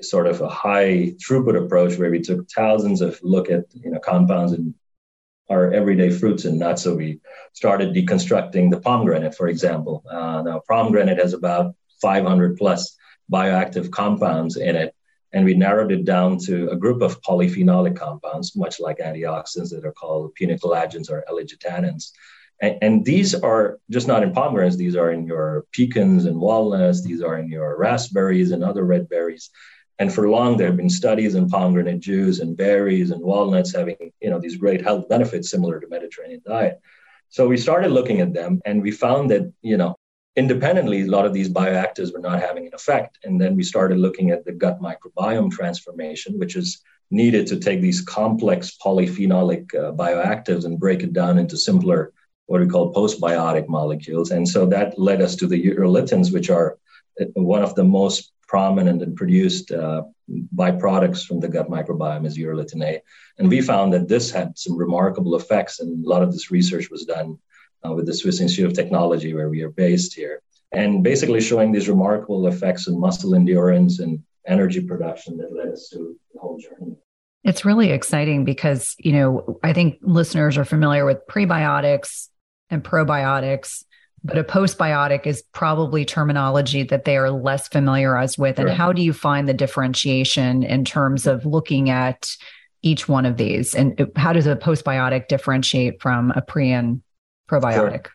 sort 0.00 0.26
of 0.26 0.40
a 0.40 0.48
high 0.48 1.14
throughput 1.22 1.62
approach 1.62 1.98
where 1.98 2.10
we 2.10 2.20
took 2.20 2.48
thousands 2.50 3.00
of 3.00 3.18
look 3.22 3.50
at 3.50 3.64
you 3.74 3.90
know 3.90 3.98
compounds 3.98 4.52
and 4.52 4.74
our 5.50 5.72
everyday 5.72 6.10
fruits 6.10 6.44
and 6.44 6.58
nuts. 6.58 6.82
So 6.82 6.94
we 6.94 7.20
started 7.52 7.94
deconstructing 7.94 8.70
the 8.70 8.80
pomegranate, 8.80 9.34
for 9.34 9.48
example. 9.48 10.04
Uh, 10.10 10.42
now, 10.42 10.62
pomegranate 10.66 11.18
has 11.18 11.34
about 11.34 11.74
500 12.00 12.56
plus 12.56 12.96
bioactive 13.30 13.90
compounds 13.90 14.56
in 14.56 14.76
it. 14.76 14.94
And 15.32 15.44
we 15.44 15.54
narrowed 15.54 15.90
it 15.90 16.04
down 16.04 16.38
to 16.46 16.70
a 16.70 16.76
group 16.76 17.02
of 17.02 17.20
polyphenolic 17.22 17.96
compounds, 17.96 18.54
much 18.54 18.78
like 18.78 18.98
antioxidants 18.98 19.70
that 19.70 19.84
are 19.84 19.92
called 19.92 20.32
punicalagins 20.40 21.10
or 21.10 21.24
ellagitannins. 21.28 22.12
And, 22.60 22.78
and, 22.82 23.04
these 23.04 23.34
are 23.34 23.80
just 23.90 24.06
not 24.06 24.22
in 24.22 24.32
pomegranates, 24.32 24.76
these 24.76 24.94
are 24.94 25.10
in 25.10 25.26
your 25.26 25.66
pecans 25.72 26.24
and 26.24 26.38
walnuts, 26.38 27.02
these 27.02 27.20
are 27.20 27.36
in 27.36 27.48
your 27.48 27.76
raspberries 27.76 28.52
and 28.52 28.62
other 28.62 28.84
red 28.84 29.08
berries. 29.08 29.50
And 29.98 30.12
for 30.12 30.28
long, 30.28 30.56
there 30.56 30.66
have 30.66 30.76
been 30.76 30.90
studies 30.90 31.34
in 31.34 31.48
pomegranate 31.48 32.00
juice 32.00 32.40
and 32.40 32.56
berries 32.56 33.10
and 33.10 33.22
walnuts 33.22 33.74
having, 33.74 33.96
you 34.20 34.30
know, 34.30 34.40
these 34.40 34.56
great 34.56 34.82
health 34.82 35.08
benefits 35.08 35.50
similar 35.50 35.78
to 35.80 35.88
Mediterranean 35.88 36.42
diet. 36.44 36.80
So 37.28 37.46
we 37.48 37.56
started 37.56 37.90
looking 37.92 38.20
at 38.20 38.32
them 38.32 38.60
and 38.64 38.82
we 38.82 38.90
found 38.90 39.30
that, 39.30 39.52
you 39.62 39.76
know, 39.76 39.96
independently, 40.36 41.02
a 41.02 41.06
lot 41.06 41.26
of 41.26 41.32
these 41.32 41.48
bioactives 41.48 42.12
were 42.12 42.18
not 42.20 42.40
having 42.40 42.66
an 42.66 42.74
effect. 42.74 43.18
And 43.24 43.40
then 43.40 43.54
we 43.56 43.62
started 43.62 43.98
looking 43.98 44.30
at 44.30 44.44
the 44.44 44.52
gut 44.52 44.80
microbiome 44.80 45.50
transformation, 45.52 46.38
which 46.38 46.56
is 46.56 46.82
needed 47.10 47.46
to 47.46 47.60
take 47.60 47.80
these 47.80 48.00
complex 48.00 48.76
polyphenolic 48.84 49.74
uh, 49.74 49.92
bioactives 49.92 50.64
and 50.64 50.80
break 50.80 51.02
it 51.02 51.12
down 51.12 51.38
into 51.38 51.56
simpler, 51.56 52.12
what 52.46 52.60
we 52.60 52.66
call 52.66 52.92
postbiotic 52.92 53.68
molecules. 53.68 54.32
And 54.32 54.48
so 54.48 54.66
that 54.66 54.98
led 54.98 55.22
us 55.22 55.36
to 55.36 55.46
the 55.46 55.62
urolithins, 55.70 56.32
which 56.32 56.50
are 56.50 56.78
uh, 57.20 57.26
one 57.34 57.62
of 57.62 57.74
the 57.74 57.84
most 57.84 58.32
prominent 58.54 59.02
and 59.02 59.16
produced 59.16 59.72
uh, 59.72 60.02
byproducts 60.54 61.26
from 61.26 61.40
the 61.40 61.48
gut 61.48 61.68
microbiome 61.68 62.24
is 62.24 62.38
urolithin 62.38 62.84
A. 62.84 63.02
And 63.36 63.48
we 63.48 63.60
found 63.60 63.92
that 63.92 64.06
this 64.06 64.30
had 64.30 64.56
some 64.56 64.76
remarkable 64.76 65.34
effects, 65.34 65.80
and 65.80 65.88
a 66.04 66.08
lot 66.08 66.22
of 66.22 66.30
this 66.30 66.52
research 66.52 66.88
was 66.88 67.04
done 67.04 67.36
uh, 67.84 67.92
with 67.96 68.06
the 68.06 68.14
Swiss 68.14 68.40
Institute 68.40 68.66
of 68.70 68.72
Technology, 68.72 69.34
where 69.34 69.50
we 69.54 69.62
are 69.62 69.70
based 69.70 70.14
here, 70.14 70.40
and 70.70 71.02
basically 71.02 71.40
showing 71.40 71.72
these 71.72 71.88
remarkable 71.88 72.46
effects 72.46 72.86
in 72.86 73.00
muscle 73.06 73.34
endurance 73.34 73.98
and 73.98 74.22
energy 74.46 74.82
production 74.90 75.36
that 75.38 75.52
led 75.52 75.72
us 75.72 75.88
to 75.88 75.98
the 76.32 76.38
whole 76.38 76.56
journey. 76.56 76.94
It's 77.42 77.64
really 77.64 77.90
exciting 77.90 78.44
because, 78.44 78.94
you 79.00 79.14
know, 79.14 79.58
I 79.64 79.72
think 79.72 79.98
listeners 80.00 80.56
are 80.58 80.64
familiar 80.64 81.04
with 81.04 81.26
prebiotics 81.28 82.28
and 82.70 82.84
probiotics 82.84 83.82
but 84.24 84.38
a 84.38 84.44
postbiotic 84.44 85.26
is 85.26 85.42
probably 85.52 86.04
terminology 86.06 86.82
that 86.82 87.04
they 87.04 87.18
are 87.18 87.30
less 87.30 87.68
familiarized 87.68 88.38
with. 88.38 88.58
And 88.58 88.70
how 88.70 88.90
do 88.90 89.02
you 89.02 89.12
find 89.12 89.46
the 89.46 89.52
differentiation 89.52 90.62
in 90.62 90.84
terms 90.86 91.26
of 91.26 91.44
looking 91.44 91.90
at 91.90 92.34
each 92.80 93.06
one 93.06 93.26
of 93.26 93.36
these? 93.36 93.74
And 93.74 94.10
how 94.16 94.32
does 94.32 94.46
a 94.46 94.56
postbiotic 94.56 95.28
differentiate 95.28 96.00
from 96.00 96.30
a 96.30 96.40
pre 96.40 96.72
and 96.72 97.02
probiotic? 97.50 98.06
Sure. 98.06 98.12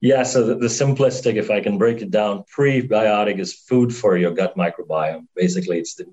Yeah, 0.00 0.22
so 0.22 0.44
the, 0.44 0.54
the, 0.54 0.66
simplistic, 0.66 1.34
if 1.34 1.50
I 1.50 1.60
can 1.60 1.76
break 1.76 2.02
it 2.02 2.10
down, 2.10 2.44
prebiotic 2.56 3.40
is 3.40 3.52
food 3.52 3.92
for 3.92 4.16
your 4.16 4.30
gut 4.32 4.56
microbiome. 4.56 5.26
Basically, 5.34 5.78
it's 5.78 5.94
the 5.94 6.04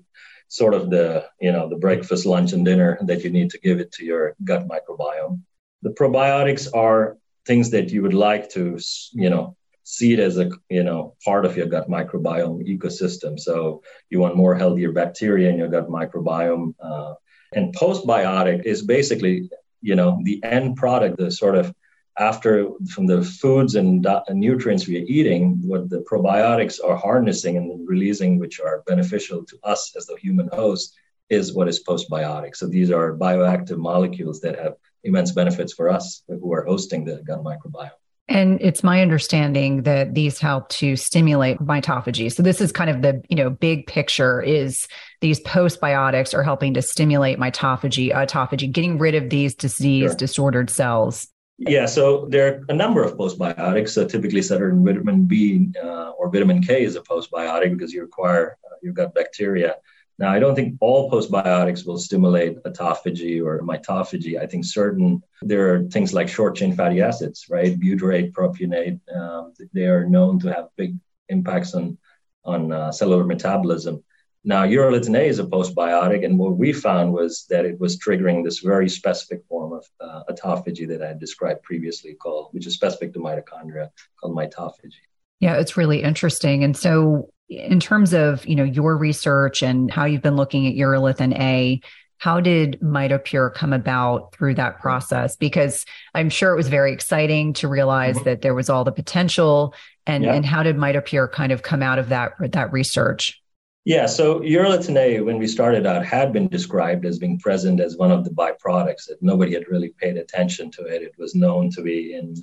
sort 0.48 0.74
of 0.74 0.90
the 0.90 1.26
you 1.40 1.52
know 1.52 1.68
the 1.68 1.76
breakfast, 1.76 2.26
lunch, 2.26 2.52
and 2.52 2.64
dinner 2.64 2.98
that 3.02 3.22
you 3.22 3.30
need 3.30 3.50
to 3.50 3.60
give 3.60 3.80
it 3.80 3.92
to 3.92 4.04
your 4.04 4.34
gut 4.42 4.66
microbiome. 4.66 5.40
The 5.82 5.90
probiotics 5.90 6.68
are 6.74 7.16
things 7.46 7.70
that 7.70 7.90
you 7.90 8.02
would 8.02 8.14
like 8.14 8.50
to, 8.50 8.78
you 9.12 9.30
know, 9.30 9.56
see 9.84 10.12
it 10.12 10.18
as 10.18 10.36
a, 10.36 10.50
you 10.68 10.82
know, 10.82 11.14
part 11.24 11.46
of 11.46 11.56
your 11.56 11.66
gut 11.66 11.88
microbiome 11.88 12.66
ecosystem. 12.66 13.38
So 13.38 13.82
you 14.10 14.18
want 14.18 14.36
more 14.36 14.54
healthier 14.54 14.92
bacteria 14.92 15.48
in 15.48 15.58
your 15.58 15.68
gut 15.68 15.88
microbiome. 15.88 16.74
Uh, 16.80 17.14
and 17.54 17.74
postbiotic 17.74 18.64
is 18.64 18.82
basically, 18.82 19.48
you 19.80 19.94
know, 19.94 20.20
the 20.24 20.42
end 20.42 20.76
product, 20.76 21.18
the 21.18 21.30
sort 21.30 21.56
of 21.56 21.72
after 22.18 22.70
from 22.88 23.06
the 23.06 23.22
foods 23.22 23.74
and, 23.74 24.04
and 24.26 24.40
nutrients 24.40 24.88
we 24.88 24.96
are 24.98 25.04
eating, 25.06 25.60
what 25.62 25.88
the 25.88 26.00
probiotics 26.10 26.80
are 26.82 26.96
harnessing 26.96 27.56
and 27.56 27.88
releasing, 27.88 28.38
which 28.38 28.58
are 28.58 28.82
beneficial 28.86 29.44
to 29.44 29.58
us 29.62 29.94
as 29.96 30.06
the 30.06 30.16
human 30.16 30.48
host, 30.48 30.96
is 31.28 31.52
what 31.52 31.68
is 31.68 31.84
postbiotic. 31.84 32.56
So 32.56 32.66
these 32.66 32.90
are 32.90 33.16
bioactive 33.16 33.76
molecules 33.76 34.40
that 34.40 34.58
have 34.58 34.74
immense 35.06 35.32
benefits 35.32 35.72
for 35.72 35.88
us 35.88 36.22
who 36.28 36.52
are 36.52 36.64
hosting 36.64 37.04
the 37.04 37.22
gut 37.26 37.42
microbiome. 37.42 37.90
And 38.28 38.60
it's 38.60 38.82
my 38.82 39.02
understanding 39.02 39.84
that 39.84 40.14
these 40.14 40.40
help 40.40 40.68
to 40.70 40.96
stimulate 40.96 41.58
mitophagy. 41.58 42.32
So 42.32 42.42
this 42.42 42.60
is 42.60 42.72
kind 42.72 42.90
of 42.90 43.00
the, 43.00 43.22
you 43.28 43.36
know, 43.36 43.50
big 43.50 43.86
picture 43.86 44.42
is 44.42 44.88
these 45.20 45.40
postbiotics 45.40 46.34
are 46.34 46.42
helping 46.42 46.74
to 46.74 46.82
stimulate 46.82 47.38
mitophagy, 47.38 48.12
autophagy, 48.12 48.70
getting 48.70 48.98
rid 48.98 49.14
of 49.14 49.30
these 49.30 49.54
disease 49.54 50.10
sure. 50.10 50.16
disordered 50.16 50.70
cells. 50.70 51.28
Yeah, 51.58 51.86
so 51.86 52.26
there 52.28 52.48
are 52.48 52.64
a 52.68 52.74
number 52.74 53.02
of 53.02 53.16
postbiotics. 53.16 54.00
Uh, 54.00 54.06
typically, 54.06 54.42
certain 54.42 54.84
vitamin 54.84 55.24
B 55.24 55.70
uh, 55.82 56.10
or 56.10 56.28
vitamin 56.30 56.60
K 56.60 56.82
is 56.82 56.96
a 56.96 57.00
postbiotic 57.00 57.72
because 57.72 57.94
you 57.94 58.02
require 58.02 58.58
uh, 58.64 58.76
you've 58.82 58.94
got 58.94 59.14
bacteria. 59.14 59.76
Now, 60.18 60.30
I 60.32 60.38
don't 60.38 60.54
think 60.54 60.78
all 60.80 61.10
postbiotics 61.10 61.86
will 61.86 61.98
stimulate 61.98 62.62
autophagy 62.62 63.44
or 63.44 63.60
mitophagy. 63.60 64.40
I 64.40 64.46
think 64.46 64.64
certain, 64.64 65.22
there 65.42 65.74
are 65.74 65.82
things 65.84 66.14
like 66.14 66.28
short 66.28 66.56
chain 66.56 66.74
fatty 66.74 67.02
acids, 67.02 67.46
right? 67.50 67.78
Butyrate, 67.78 68.32
propionate, 68.32 68.98
um, 69.14 69.52
they 69.74 69.86
are 69.86 70.08
known 70.08 70.38
to 70.40 70.52
have 70.52 70.68
big 70.76 70.96
impacts 71.28 71.74
on, 71.74 71.98
on 72.44 72.72
uh, 72.72 72.92
cellular 72.92 73.24
metabolism. 73.24 74.02
Now, 74.42 74.64
urolithin 74.64 75.18
A 75.18 75.24
is 75.26 75.40
a 75.40 75.44
postbiotic, 75.44 76.24
and 76.24 76.38
what 76.38 76.56
we 76.56 76.72
found 76.72 77.12
was 77.12 77.46
that 77.50 77.64
it 77.64 77.80
was 77.80 77.98
triggering 77.98 78.44
this 78.44 78.60
very 78.60 78.88
specific 78.88 79.44
form 79.48 79.72
of 79.72 79.84
uh, 80.00 80.22
autophagy 80.30 80.86
that 80.88 81.02
I 81.02 81.14
described 81.14 81.64
previously, 81.64 82.14
called 82.14 82.50
which 82.52 82.66
is 82.66 82.74
specific 82.74 83.12
to 83.14 83.18
mitochondria, 83.18 83.90
called 84.18 84.36
mitophagy. 84.36 85.02
Yeah, 85.40 85.56
it's 85.56 85.76
really 85.76 86.02
interesting. 86.02 86.62
And 86.62 86.76
so, 86.76 87.28
in 87.48 87.80
terms 87.80 88.12
of 88.12 88.46
you 88.46 88.56
know 88.56 88.64
your 88.64 88.96
research 88.96 89.62
and 89.62 89.90
how 89.90 90.04
you've 90.04 90.22
been 90.22 90.36
looking 90.36 90.66
at 90.66 90.74
urolithin 90.74 91.38
A, 91.38 91.80
how 92.18 92.40
did 92.40 92.80
MitoPure 92.80 93.52
come 93.54 93.72
about 93.72 94.34
through 94.34 94.54
that 94.54 94.80
process? 94.80 95.36
Because 95.36 95.84
I'm 96.14 96.30
sure 96.30 96.52
it 96.52 96.56
was 96.56 96.68
very 96.68 96.92
exciting 96.92 97.52
to 97.54 97.68
realize 97.68 98.16
mm-hmm. 98.16 98.24
that 98.24 98.42
there 98.42 98.54
was 98.54 98.70
all 98.70 98.84
the 98.84 98.92
potential. 98.92 99.74
And 100.06 100.24
yeah. 100.24 100.34
and 100.34 100.46
how 100.46 100.62
did 100.62 100.76
MitoPure 100.76 101.30
kind 101.32 101.52
of 101.52 101.62
come 101.62 101.82
out 101.82 101.98
of 101.98 102.08
that 102.08 102.32
that 102.52 102.72
research? 102.72 103.40
Yeah, 103.84 104.06
so 104.06 104.40
urolithin 104.40 104.96
A, 104.96 105.20
when 105.20 105.38
we 105.38 105.46
started 105.46 105.86
out, 105.86 106.04
had 106.04 106.32
been 106.32 106.48
described 106.48 107.06
as 107.06 107.20
being 107.20 107.38
present 107.38 107.78
as 107.78 107.96
one 107.96 108.10
of 108.10 108.24
the 108.24 108.30
byproducts 108.30 109.06
that 109.06 109.18
nobody 109.20 109.54
had 109.54 109.68
really 109.68 109.90
paid 110.00 110.16
attention 110.16 110.72
to 110.72 110.86
it. 110.86 111.02
It 111.02 111.12
was 111.18 111.36
known 111.36 111.70
to 111.70 111.82
be 111.82 112.14
in 112.14 112.34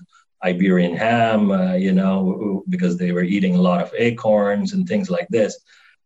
Iberian 0.43 0.95
ham, 0.95 1.51
uh, 1.51 1.73
you 1.73 1.93
know, 1.93 2.63
because 2.69 2.97
they 2.97 3.11
were 3.11 3.23
eating 3.23 3.55
a 3.55 3.61
lot 3.61 3.81
of 3.81 3.93
acorns 3.97 4.73
and 4.73 4.87
things 4.87 5.09
like 5.09 5.27
this. 5.29 5.59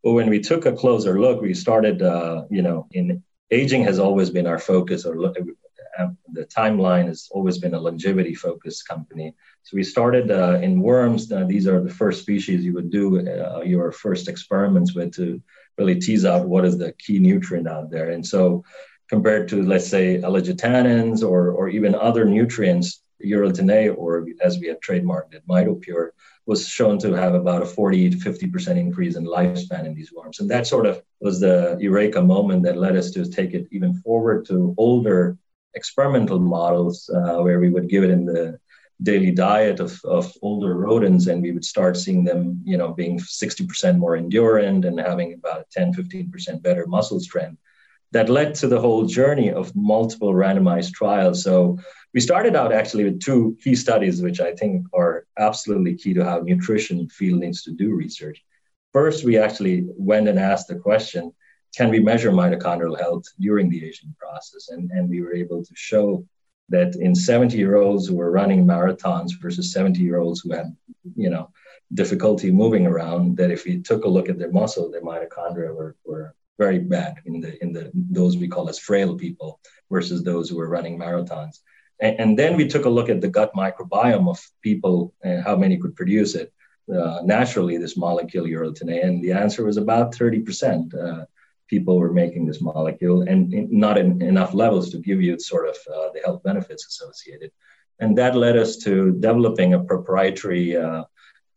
But 0.03 0.13
when 0.13 0.29
we 0.29 0.39
took 0.39 0.65
a 0.65 0.73
closer 0.73 1.19
look, 1.19 1.41
we 1.41 1.53
started, 1.53 2.01
uh, 2.01 2.43
you 2.49 2.61
know, 2.61 2.87
in 2.91 3.23
aging 3.51 3.83
has 3.83 3.99
always 3.99 4.29
been 4.29 4.47
our 4.47 4.59
focus, 4.59 5.05
or 5.05 5.13
uh, 5.97 6.07
the 6.31 6.45
timeline 6.45 7.07
has 7.07 7.27
always 7.31 7.57
been 7.57 7.73
a 7.73 7.79
longevity 7.79 8.35
focused 8.35 8.87
company. 8.87 9.33
So 9.63 9.75
we 9.75 9.83
started 9.83 10.29
uh, 10.29 10.59
in 10.61 10.81
worms. 10.81 11.31
Uh, 11.31 11.45
these 11.45 11.67
are 11.67 11.81
the 11.81 11.93
first 11.93 12.21
species 12.21 12.63
you 12.63 12.73
would 12.73 12.91
do 12.91 13.27
uh, 13.27 13.61
your 13.61 13.91
first 13.91 14.27
experiments 14.27 14.93
with 14.93 15.13
to 15.15 15.41
really 15.77 15.99
tease 15.99 16.25
out 16.25 16.47
what 16.47 16.65
is 16.65 16.77
the 16.77 16.93
key 16.93 17.19
nutrient 17.19 17.67
out 17.67 17.89
there. 17.89 18.11
And 18.11 18.25
so 18.25 18.63
compared 19.09 19.47
to, 19.49 19.63
let's 19.63 19.87
say, 19.87 20.19
ellagitannins 20.19 21.23
or, 21.23 21.51
or 21.51 21.69
even 21.69 21.95
other 21.95 22.25
nutrients, 22.25 23.01
A, 23.21 23.89
or 23.89 24.25
as 24.41 24.59
we 24.59 24.67
have 24.67 24.79
trademarked 24.79 25.33
it, 25.33 25.47
MitoPure, 25.47 26.09
was 26.45 26.67
shown 26.67 26.97
to 26.99 27.13
have 27.13 27.33
about 27.33 27.61
a 27.61 27.65
40 27.65 28.11
to 28.11 28.17
50% 28.17 28.77
increase 28.77 29.15
in 29.15 29.25
lifespan 29.25 29.85
in 29.85 29.93
these 29.93 30.13
worms. 30.13 30.39
And 30.39 30.49
that 30.49 30.65
sort 30.65 30.85
of 30.85 31.01
was 31.19 31.39
the 31.39 31.77
eureka 31.79 32.21
moment 32.21 32.63
that 32.63 32.77
led 32.77 32.95
us 32.95 33.11
to 33.11 33.29
take 33.29 33.53
it 33.53 33.67
even 33.71 33.95
forward 33.95 34.45
to 34.47 34.73
older 34.77 35.37
experimental 35.73 36.39
models 36.39 37.09
uh, 37.13 37.37
where 37.39 37.59
we 37.59 37.69
would 37.69 37.89
give 37.89 38.03
it 38.03 38.09
in 38.09 38.25
the 38.25 38.59
daily 39.03 39.31
diet 39.31 39.79
of, 39.79 39.99
of 40.05 40.33
older 40.41 40.73
rodents 40.75 41.27
and 41.27 41.43
we 41.43 41.51
would 41.51 41.65
start 41.65 41.95
seeing 41.95 42.23
them, 42.23 42.61
you 42.65 42.77
know, 42.77 42.93
being 42.93 43.19
60% 43.19 43.97
more 43.97 44.17
endurant 44.17 44.85
and 44.85 44.99
having 44.99 45.33
about 45.33 45.69
10, 45.69 45.93
15% 45.93 46.63
better 46.63 46.87
muscle 46.87 47.19
strength 47.19 47.59
that 48.11 48.29
led 48.29 48.55
to 48.55 48.67
the 48.67 48.79
whole 48.79 49.05
journey 49.05 49.51
of 49.51 49.75
multiple 49.75 50.33
randomized 50.33 50.93
trials. 50.93 51.43
So 51.43 51.77
we 52.13 52.19
started 52.19 52.55
out 52.55 52.71
actually 52.71 53.03
with 53.03 53.21
two 53.21 53.57
key 53.63 53.75
studies, 53.75 54.21
which 54.21 54.39
I 54.39 54.53
think 54.53 54.85
are 54.93 55.25
absolutely 55.37 55.95
key 55.95 56.13
to 56.13 56.23
how 56.23 56.39
nutrition 56.39 57.07
field 57.09 57.39
needs 57.39 57.63
to 57.63 57.71
do 57.71 57.93
research. 57.93 58.43
First, 58.93 59.23
we 59.23 59.37
actually 59.37 59.85
went 59.97 60.27
and 60.27 60.39
asked 60.39 60.67
the 60.67 60.75
question, 60.75 61.33
can 61.75 61.89
we 61.89 61.99
measure 61.99 62.31
mitochondrial 62.31 62.99
health 62.99 63.25
during 63.39 63.69
the 63.69 63.85
aging 63.85 64.15
process? 64.17 64.69
And, 64.69 64.89
and 64.91 65.09
we 65.09 65.21
were 65.21 65.35
able 65.35 65.63
to 65.63 65.73
show 65.75 66.25
that 66.69 66.95
in 66.95 67.13
70 67.13 67.57
year 67.57 67.75
olds 67.75 68.07
who 68.07 68.15
were 68.15 68.31
running 68.31 68.65
marathons 68.65 69.31
versus 69.39 69.71
70 69.71 70.01
year 70.01 70.19
olds 70.19 70.41
who 70.41 70.53
had, 70.53 70.75
you 71.15 71.29
know, 71.29 71.51
difficulty 71.93 72.51
moving 72.51 72.85
around, 72.85 73.37
that 73.37 73.51
if 73.51 73.65
we 73.65 73.81
took 73.81 74.05
a 74.05 74.09
look 74.09 74.29
at 74.29 74.39
their 74.39 74.51
muscle, 74.51 74.89
their 74.89 75.01
mitochondria 75.01 75.73
were, 75.73 75.95
were 76.05 76.35
very 76.57 76.79
bad 76.79 77.15
in 77.25 77.39
the 77.39 77.61
in 77.63 77.71
the 77.71 77.91
those 77.93 78.37
we 78.37 78.47
call 78.47 78.67
as 78.69 78.79
frail 78.79 79.15
people 79.15 79.59
versus 79.91 80.23
those 80.23 80.49
who 80.49 80.59
are 80.59 80.69
running 80.69 80.97
marathons. 80.97 81.59
And, 81.99 82.19
and 82.19 82.39
then 82.39 82.55
we 82.55 82.67
took 82.67 82.85
a 82.85 82.89
look 82.89 83.09
at 83.09 83.21
the 83.21 83.27
gut 83.27 83.53
microbiome 83.53 84.29
of 84.29 84.39
people 84.61 85.13
and 85.23 85.43
how 85.43 85.55
many 85.55 85.77
could 85.77 85.95
produce 85.95 86.35
it 86.35 86.51
uh, 86.93 87.19
naturally, 87.23 87.77
this 87.77 87.97
molecule 87.97 88.45
urolithin 88.45 89.03
and 89.03 89.21
the 89.23 89.33
answer 89.33 89.65
was 89.65 89.77
about 89.77 90.13
30%. 90.13 90.93
Uh, 90.93 91.25
people 91.67 91.99
were 91.99 92.13
making 92.13 92.45
this 92.45 92.61
molecule 92.61 93.23
and 93.23 93.69
not 93.69 93.97
in 93.97 94.21
enough 94.21 94.53
levels 94.53 94.89
to 94.89 94.97
give 94.99 95.21
you 95.21 95.37
sort 95.37 95.67
of 95.67 95.75
uh, 95.93 96.09
the 96.13 96.21
health 96.23 96.41
benefits 96.43 96.87
associated. 96.87 97.51
And 97.99 98.17
that 98.17 98.35
led 98.35 98.55
us 98.55 98.77
to 98.77 99.11
developing 99.11 99.73
a 99.73 99.83
proprietary, 99.83 100.77
uh, 100.77 101.03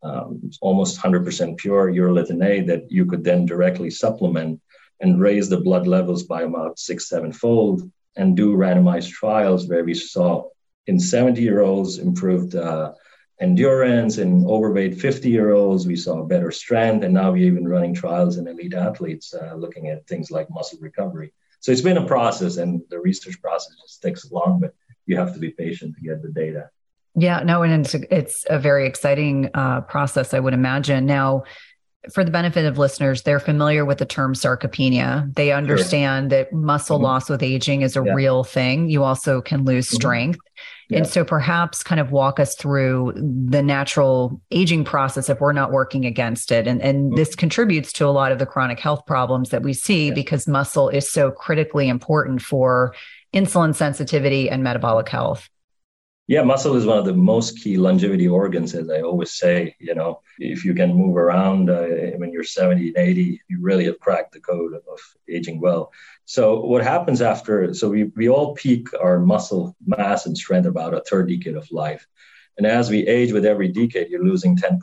um, 0.03 0.51
almost 0.61 1.01
100% 1.01 1.57
pure 1.59 1.93
urolithin 1.93 2.45
A 2.45 2.63
that 2.63 2.91
you 2.91 3.07
could 3.07 3.23
then 3.23 3.47
directly 3.47 3.91
supplement 3.91 4.61
and 4.99 5.21
raise 5.21 5.49
the 5.49 5.61
blood 5.61 5.87
levels 5.87 6.25
by 6.25 6.43
about 6.43 6.79
six, 6.79 7.09
seven 7.09 7.33
fold 7.33 7.89
and 8.21 8.37
do 8.37 8.55
randomized 8.55 9.11
trials 9.11 9.67
where 9.67 9.83
we 9.83 9.95
saw 9.95 10.45
in 10.87 11.01
70 11.01 11.41
year 11.41 11.63
olds 11.63 11.99
improved 11.99 12.55
uh, 12.55 12.93
endurance. 13.41 14.19
In 14.19 14.45
overweight 14.47 15.01
50 15.01 15.31
year 15.31 15.53
olds, 15.53 15.87
we 15.87 15.97
saw 15.97 16.23
better 16.23 16.51
strength. 16.51 17.03
And 17.05 17.15
now 17.15 17.33
we're 17.33 17.47
even 17.47 17.67
running 17.67 17.95
trials 17.95 18.37
in 18.37 18.47
elite 18.47 18.75
athletes 18.75 19.33
uh, 19.33 19.55
looking 19.55 19.89
at 19.89 20.07
things 20.07 20.31
like 20.31 20.49
muscle 20.51 20.79
recovery. 20.81 21.33
So 21.61 21.73
it's 21.73 21.81
been 21.83 21.99
a 21.99 22.07
process, 22.07 22.57
and 22.57 22.81
the 22.89 22.99
research 22.99 23.41
process 23.43 23.75
just 23.83 24.03
takes 24.03 24.31
long, 24.31 24.61
but 24.61 24.75
you 25.05 25.17
have 25.17 25.35
to 25.35 25.39
be 25.39 25.51
patient 25.51 25.95
to 25.97 26.01
get 26.01 26.23
the 26.23 26.31
data. 26.31 26.71
Yeah, 27.15 27.41
no, 27.41 27.63
and 27.63 27.85
it's 27.85 27.95
a, 27.95 28.15
it's 28.17 28.47
a 28.49 28.59
very 28.59 28.87
exciting 28.87 29.51
uh, 29.53 29.83
process, 29.83 30.33
I 30.33 30.39
would 30.39 30.55
imagine. 30.55 31.05
Now, 31.05 31.45
for 32.13 32.25
the 32.25 32.31
benefit 32.31 32.65
of 32.65 32.79
listeners, 32.79 33.23
they're 33.23 33.41
familiar 33.41 33.85
with 33.85 33.99
the 33.99 34.07
term 34.07 34.35
sarcopenia. 34.35 35.33
They 35.35 35.53
understand 35.53 36.31
sure. 36.31 36.45
that 36.45 36.53
muscle 36.53 36.97
mm-hmm. 36.97 37.05
loss 37.05 37.29
with 37.29 37.43
aging 37.43 37.83
is 37.83 37.97
a 37.97 38.03
yeah. 38.03 38.15
real 38.15 38.43
thing. 38.43 38.89
You 38.89 39.05
also 39.05 39.43
can 39.43 39.65
lose 39.65 39.87
mm-hmm. 39.87 39.97
strength. 39.97 40.41
Yeah. 40.89 40.99
And 40.99 41.07
so 41.07 41.25
perhaps 41.25 41.83
kind 41.83 42.01
of 42.01 42.11
walk 42.11 42.41
us 42.41 42.55
through 42.55 43.13
the 43.17 43.63
natural 43.63 44.41
aging 44.51 44.85
process 44.85 45.29
if 45.29 45.41
we're 45.41 45.53
not 45.53 45.73
working 45.73 46.07
against 46.07 46.51
it. 46.51 46.67
And, 46.67 46.81
and 46.81 47.09
mm-hmm. 47.09 47.17
this 47.17 47.35
contributes 47.35 47.93
to 47.95 48.07
a 48.07 48.11
lot 48.11 48.33
of 48.33 48.39
the 48.39 48.47
chronic 48.47 48.81
health 48.81 49.05
problems 49.07 49.51
that 49.51 49.63
we 49.63 49.75
see 49.75 50.09
yeah. 50.09 50.15
because 50.15 50.49
muscle 50.49 50.89
is 50.89 51.11
so 51.11 51.31
critically 51.31 51.89
important 51.89 52.41
for 52.41 52.95
insulin 53.35 53.75
sensitivity 53.75 54.49
and 54.49 54.65
metabolic 54.65 55.09
health. 55.09 55.49
Yeah, 56.31 56.43
muscle 56.43 56.77
is 56.77 56.87
one 56.87 56.97
of 56.97 57.07
the 57.07 57.13
most 57.13 57.59
key 57.59 57.77
longevity 57.77 58.29
organs, 58.29 58.73
as 58.77 58.89
I 58.89 59.01
always 59.01 59.33
say. 59.33 59.75
You 59.81 59.97
know, 59.97 60.23
if 60.39 60.65
you 60.65 60.75
can 60.75 60.95
move 60.95 61.17
around 61.17 61.69
uh, 61.69 61.89
when 62.19 62.31
you're 62.33 62.45
70 62.45 62.87
and 62.87 62.97
80, 62.97 63.41
you 63.49 63.61
really 63.61 63.87
have 63.87 63.99
cracked 63.99 64.35
the 64.35 64.39
code 64.39 64.75
of 64.75 65.01
aging 65.29 65.61
well. 65.61 65.91
So, 66.27 66.61
what 66.61 66.85
happens 66.85 67.21
after? 67.21 67.75
So, 67.75 67.89
we, 67.89 68.05
we 68.15 68.29
all 68.29 68.55
peak 68.55 68.87
our 68.95 69.19
muscle 69.19 69.75
mass 69.85 70.27
and 70.27 70.39
strength 70.39 70.67
about 70.67 70.95
a 70.95 71.01
third 71.01 71.29
decade 71.29 71.57
of 71.57 71.69
life. 71.73 72.07
And 72.57 72.65
as 72.65 72.91
we 72.91 73.09
age 73.09 73.33
with 73.33 73.45
every 73.45 73.67
decade, 73.67 74.09
you're 74.09 74.25
losing 74.25 74.57
10%. 74.57 74.79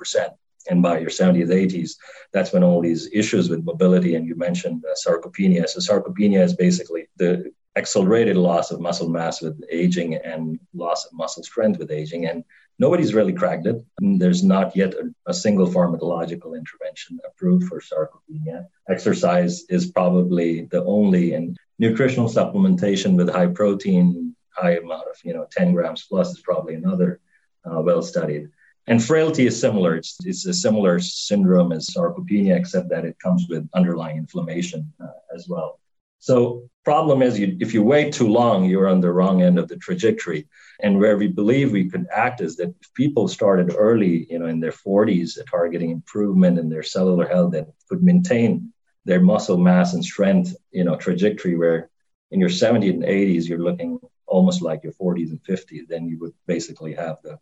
And 0.69 0.83
by 0.83 0.99
your 0.99 1.09
70s, 1.09 1.47
80s, 1.47 1.91
that's 2.33 2.51
when 2.51 2.65
all 2.65 2.81
these 2.81 3.09
issues 3.13 3.49
with 3.49 3.63
mobility, 3.63 4.15
and 4.15 4.27
you 4.27 4.35
mentioned 4.35 4.83
uh, 4.83 4.95
sarcopenia. 5.01 5.65
So, 5.69 5.79
sarcopenia 5.79 6.43
is 6.43 6.53
basically 6.53 7.07
the 7.15 7.53
accelerated 7.77 8.35
loss 8.35 8.71
of 8.71 8.81
muscle 8.81 9.07
mass 9.07 9.41
with 9.41 9.63
aging 9.71 10.15
and 10.15 10.59
loss 10.73 11.05
of 11.05 11.13
muscle 11.13 11.43
strength 11.43 11.79
with 11.79 11.91
aging. 11.91 12.25
And 12.25 12.43
nobody's 12.79 13.13
really 13.13 13.33
cracked 13.33 13.67
it. 13.67 13.83
there's 13.99 14.43
not 14.43 14.75
yet 14.75 14.93
a, 14.95 15.13
a, 15.27 15.33
single 15.33 15.67
pharmacological 15.67 16.57
intervention 16.57 17.19
approved 17.25 17.65
for 17.67 17.79
sarcopenia. 17.79 18.65
Exercise 18.89 19.63
is 19.69 19.91
probably 19.91 20.63
the 20.71 20.83
only, 20.85 21.33
and 21.33 21.55
nutritional 21.79 22.29
supplementation 22.29 23.15
with 23.15 23.29
high 23.29 23.47
protein, 23.47 24.35
high 24.49 24.77
amount 24.77 25.07
of, 25.07 25.15
you 25.23 25.33
know, 25.33 25.47
10 25.51 25.73
grams 25.73 26.05
plus 26.09 26.31
is 26.31 26.41
probably 26.41 26.73
another 26.73 27.19
uh, 27.65 27.79
well 27.81 28.01
studied. 28.01 28.49
And 28.87 29.03
frailty 29.03 29.45
is 29.45 29.59
similar. 29.59 29.97
It's, 29.97 30.17
it's 30.23 30.45
a 30.45 30.53
similar 30.53 30.99
syndrome 30.99 31.73
as 31.73 31.89
sarcopenia, 31.89 32.55
except 32.55 32.89
that 32.89 33.05
it 33.05 33.19
comes 33.19 33.45
with 33.49 33.67
underlying 33.73 34.17
inflammation 34.17 34.91
uh, 35.03 35.35
as 35.35 35.47
well. 35.49 35.79
So 36.19 36.69
problem 36.87 37.21
is 37.21 37.37
you, 37.37 37.57
if 37.59 37.73
you 37.73 37.83
wait 37.83 38.13
too 38.13 38.29
long, 38.29 38.63
you're 38.63 38.87
on 38.87 39.01
the 39.01 39.11
wrong 39.11 39.41
end 39.41 39.59
of 39.59 39.67
the 39.67 39.75
trajectory. 39.75 40.47
And 40.79 40.97
where 40.97 41.17
we 41.17 41.27
believe 41.27 41.73
we 41.73 41.89
could 41.89 42.05
act 42.15 42.39
is 42.39 42.55
that 42.55 42.73
if 42.79 42.93
people 42.93 43.27
started 43.27 43.75
early, 43.77 44.25
you 44.29 44.39
know, 44.39 44.45
in 44.45 44.61
their 44.61 44.71
40s, 44.71 45.37
targeting 45.51 45.91
improvement 45.91 46.57
in 46.57 46.69
their 46.69 46.83
cellular 46.83 47.27
health 47.27 47.53
and 47.55 47.67
could 47.89 48.01
maintain 48.01 48.71
their 49.03 49.19
muscle 49.19 49.57
mass 49.57 49.95
and 49.95 50.05
strength, 50.05 50.55
you 50.71 50.85
know, 50.85 50.95
trajectory 50.95 51.57
where 51.57 51.89
in 52.31 52.39
your 52.39 52.47
70s 52.47 52.91
and 52.91 53.03
80s, 53.03 53.49
you're 53.49 53.67
looking 53.69 53.99
almost 54.25 54.61
like 54.61 54.81
your 54.81 54.93
40s 54.93 55.31
and 55.31 55.43
50s, 55.43 55.89
then 55.89 56.07
you 56.07 56.17
would 56.19 56.35
basically 56.45 56.93
have 56.93 57.17
the 57.21 57.37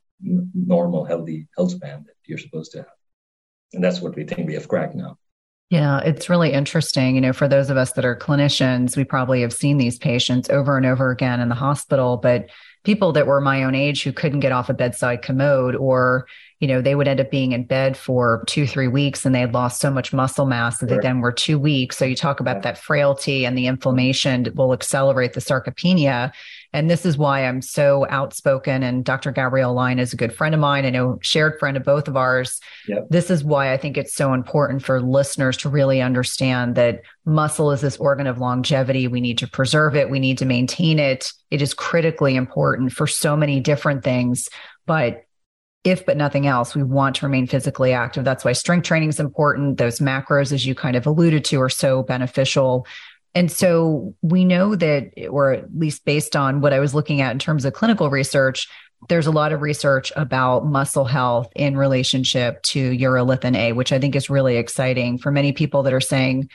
normal, 0.56 1.06
healthy 1.06 1.48
health 1.56 1.70
span 1.70 2.04
that 2.08 2.16
you're 2.26 2.40
supposed 2.40 2.72
to 2.72 2.80
have. 2.80 2.98
And 3.74 3.84
that's 3.84 4.02
what 4.02 4.16
we 4.16 4.24
think 4.24 4.48
we 4.48 4.56
have 4.56 4.68
cracked 4.68 4.96
now. 4.96 5.20
Yeah, 5.70 6.00
it's 6.02 6.30
really 6.30 6.54
interesting. 6.54 7.16
You 7.16 7.22
know, 7.22 7.34
for 7.34 7.48
those 7.48 7.70
of 7.70 7.78
us 7.78 7.94
that 7.94 8.06
are 8.06 8.16
clinicians, 8.16 8.96
we 8.96 9.04
probably 9.04 9.42
have 9.42 9.54
seen 9.54 9.78
these 9.78 9.98
patients 9.98 10.50
over 10.50 10.78
and 10.78 10.86
over 10.86 11.10
again 11.10 11.40
in 11.40 11.50
the 11.50 11.56
hospital, 11.56 12.18
but 12.18 12.50
people 12.84 13.12
that 13.14 13.28
were 13.28 13.42
my 13.42 13.64
own 13.64 13.76
age 13.76 14.04
who 14.04 14.14
couldn't 14.14 14.40
get 14.40 14.52
off 14.52 14.70
a 14.70 14.74
bedside 14.74 15.22
commode 15.22 15.76
or 15.76 16.28
you 16.60 16.68
know 16.68 16.82
they 16.82 16.96
would 16.96 17.08
end 17.08 17.20
up 17.20 17.30
being 17.30 17.52
in 17.52 17.66
bed 17.66 17.98
for 17.98 18.44
two 18.48 18.66
three 18.66 18.88
weeks 18.88 19.26
and 19.26 19.36
they 19.36 19.42
had 19.42 19.54
lost 19.54 19.82
so 19.82 19.92
much 19.92 20.14
muscle 20.14 20.46
mass 20.46 20.78
that 20.78 20.88
sure. 20.88 20.98
they 20.98 21.06
then 21.06 21.20
were 21.20 21.32
too 21.32 21.60
weak 21.60 21.92
so 21.92 22.06
you 22.06 22.16
talk 22.16 22.40
about 22.40 22.62
that 22.62 22.78
frailty 22.78 23.46
and 23.46 23.58
the 23.58 23.68
inflammation 23.68 24.48
will 24.56 24.72
accelerate 24.72 25.34
the 25.34 25.42
sarcopenia 25.42 26.32
and 26.76 26.90
this 26.90 27.06
is 27.06 27.18
why 27.18 27.46
I'm 27.46 27.62
so 27.62 28.06
outspoken. 28.10 28.84
And 28.84 29.06
Dr. 29.06 29.32
Gabrielle 29.32 29.74
Lyon 29.74 29.98
is 29.98 30.12
a 30.12 30.18
good 30.18 30.36
friend 30.36 30.54
of 30.54 30.60
mine. 30.60 30.86
I 30.86 30.90
know 30.90 31.18
shared 31.22 31.58
friend 31.58 31.78
of 31.78 31.86
both 31.86 32.10
of 32.10 32.18
ours. 32.18 32.60
Yep. 32.90 33.08
This 33.10 33.32
is 33.32 33.46
why 33.46 33.72
I 33.72 33.78
think 33.78 33.98
it's 33.98 34.14
so 34.14 34.34
important 34.34 34.84
for 34.84 35.02
listeners 35.02 35.56
to 35.58 35.70
really 35.70 36.02
understand 36.02 36.76
that 36.76 37.04
muscle 37.24 37.72
is 37.72 37.80
this 37.80 37.96
organ 37.96 38.28
of 38.28 38.40
longevity. 38.40 39.08
We 39.08 39.22
need 39.22 39.38
to 39.38 39.48
preserve 39.48 39.96
it. 39.96 40.10
We 40.10 40.20
need 40.20 40.38
to 40.40 40.46
maintain 40.46 41.00
it. 41.00 41.32
It 41.50 41.62
is 41.62 41.74
critically 41.74 42.36
important 42.36 42.92
for 42.92 43.08
so 43.08 43.38
many 43.38 43.62
different 43.62 44.04
things. 44.04 44.50
But 44.86 45.22
if 45.86 46.06
but 46.06 46.18
nothing 46.18 46.46
else, 46.46 46.76
we 46.76 46.84
want 46.84 47.16
to 47.16 47.26
remain 47.26 47.48
physically 47.48 47.94
active. 47.94 48.26
That's 48.26 48.44
why 48.44 48.52
strength 48.52 48.86
training 48.86 49.10
is 49.10 49.20
important. 49.22 49.78
Those 49.78 50.00
macros, 50.00 50.52
as 50.52 50.66
you 50.66 50.76
kind 50.76 50.98
of 50.98 51.06
alluded 51.06 51.46
to, 51.46 51.62
are 51.62 51.70
so 51.70 52.04
beneficial. 52.04 52.86
And 53.36 53.52
so 53.52 54.16
we 54.22 54.46
know 54.46 54.76
that, 54.76 55.12
or 55.30 55.52
at 55.52 55.78
least 55.78 56.06
based 56.06 56.36
on 56.36 56.62
what 56.62 56.74
I 56.74 56.80
was 56.80 56.96
looking 56.96 57.20
at 57.22 57.34
in 57.34 57.40
terms 57.40 57.66
of 57.66 57.74
clinical 57.74 58.10
research, 58.10 58.70
there's 59.10 59.28
a 59.28 59.32
lot 59.32 59.52
of 59.52 59.62
research 59.62 60.12
about 60.16 60.66
muscle 60.66 61.06
health 61.06 61.52
in 61.56 61.78
relationship 61.78 62.64
to 62.64 62.92
urolithin 62.92 63.56
A, 63.56 63.74
which 63.74 63.92
I 63.92 64.00
think 64.00 64.16
is 64.16 64.30
really 64.30 64.56
exciting 64.56 65.18
for 65.18 65.32
many 65.32 65.52
people 65.52 65.84
that 65.84 65.94
are 65.94 66.02
saying, 66.02 66.50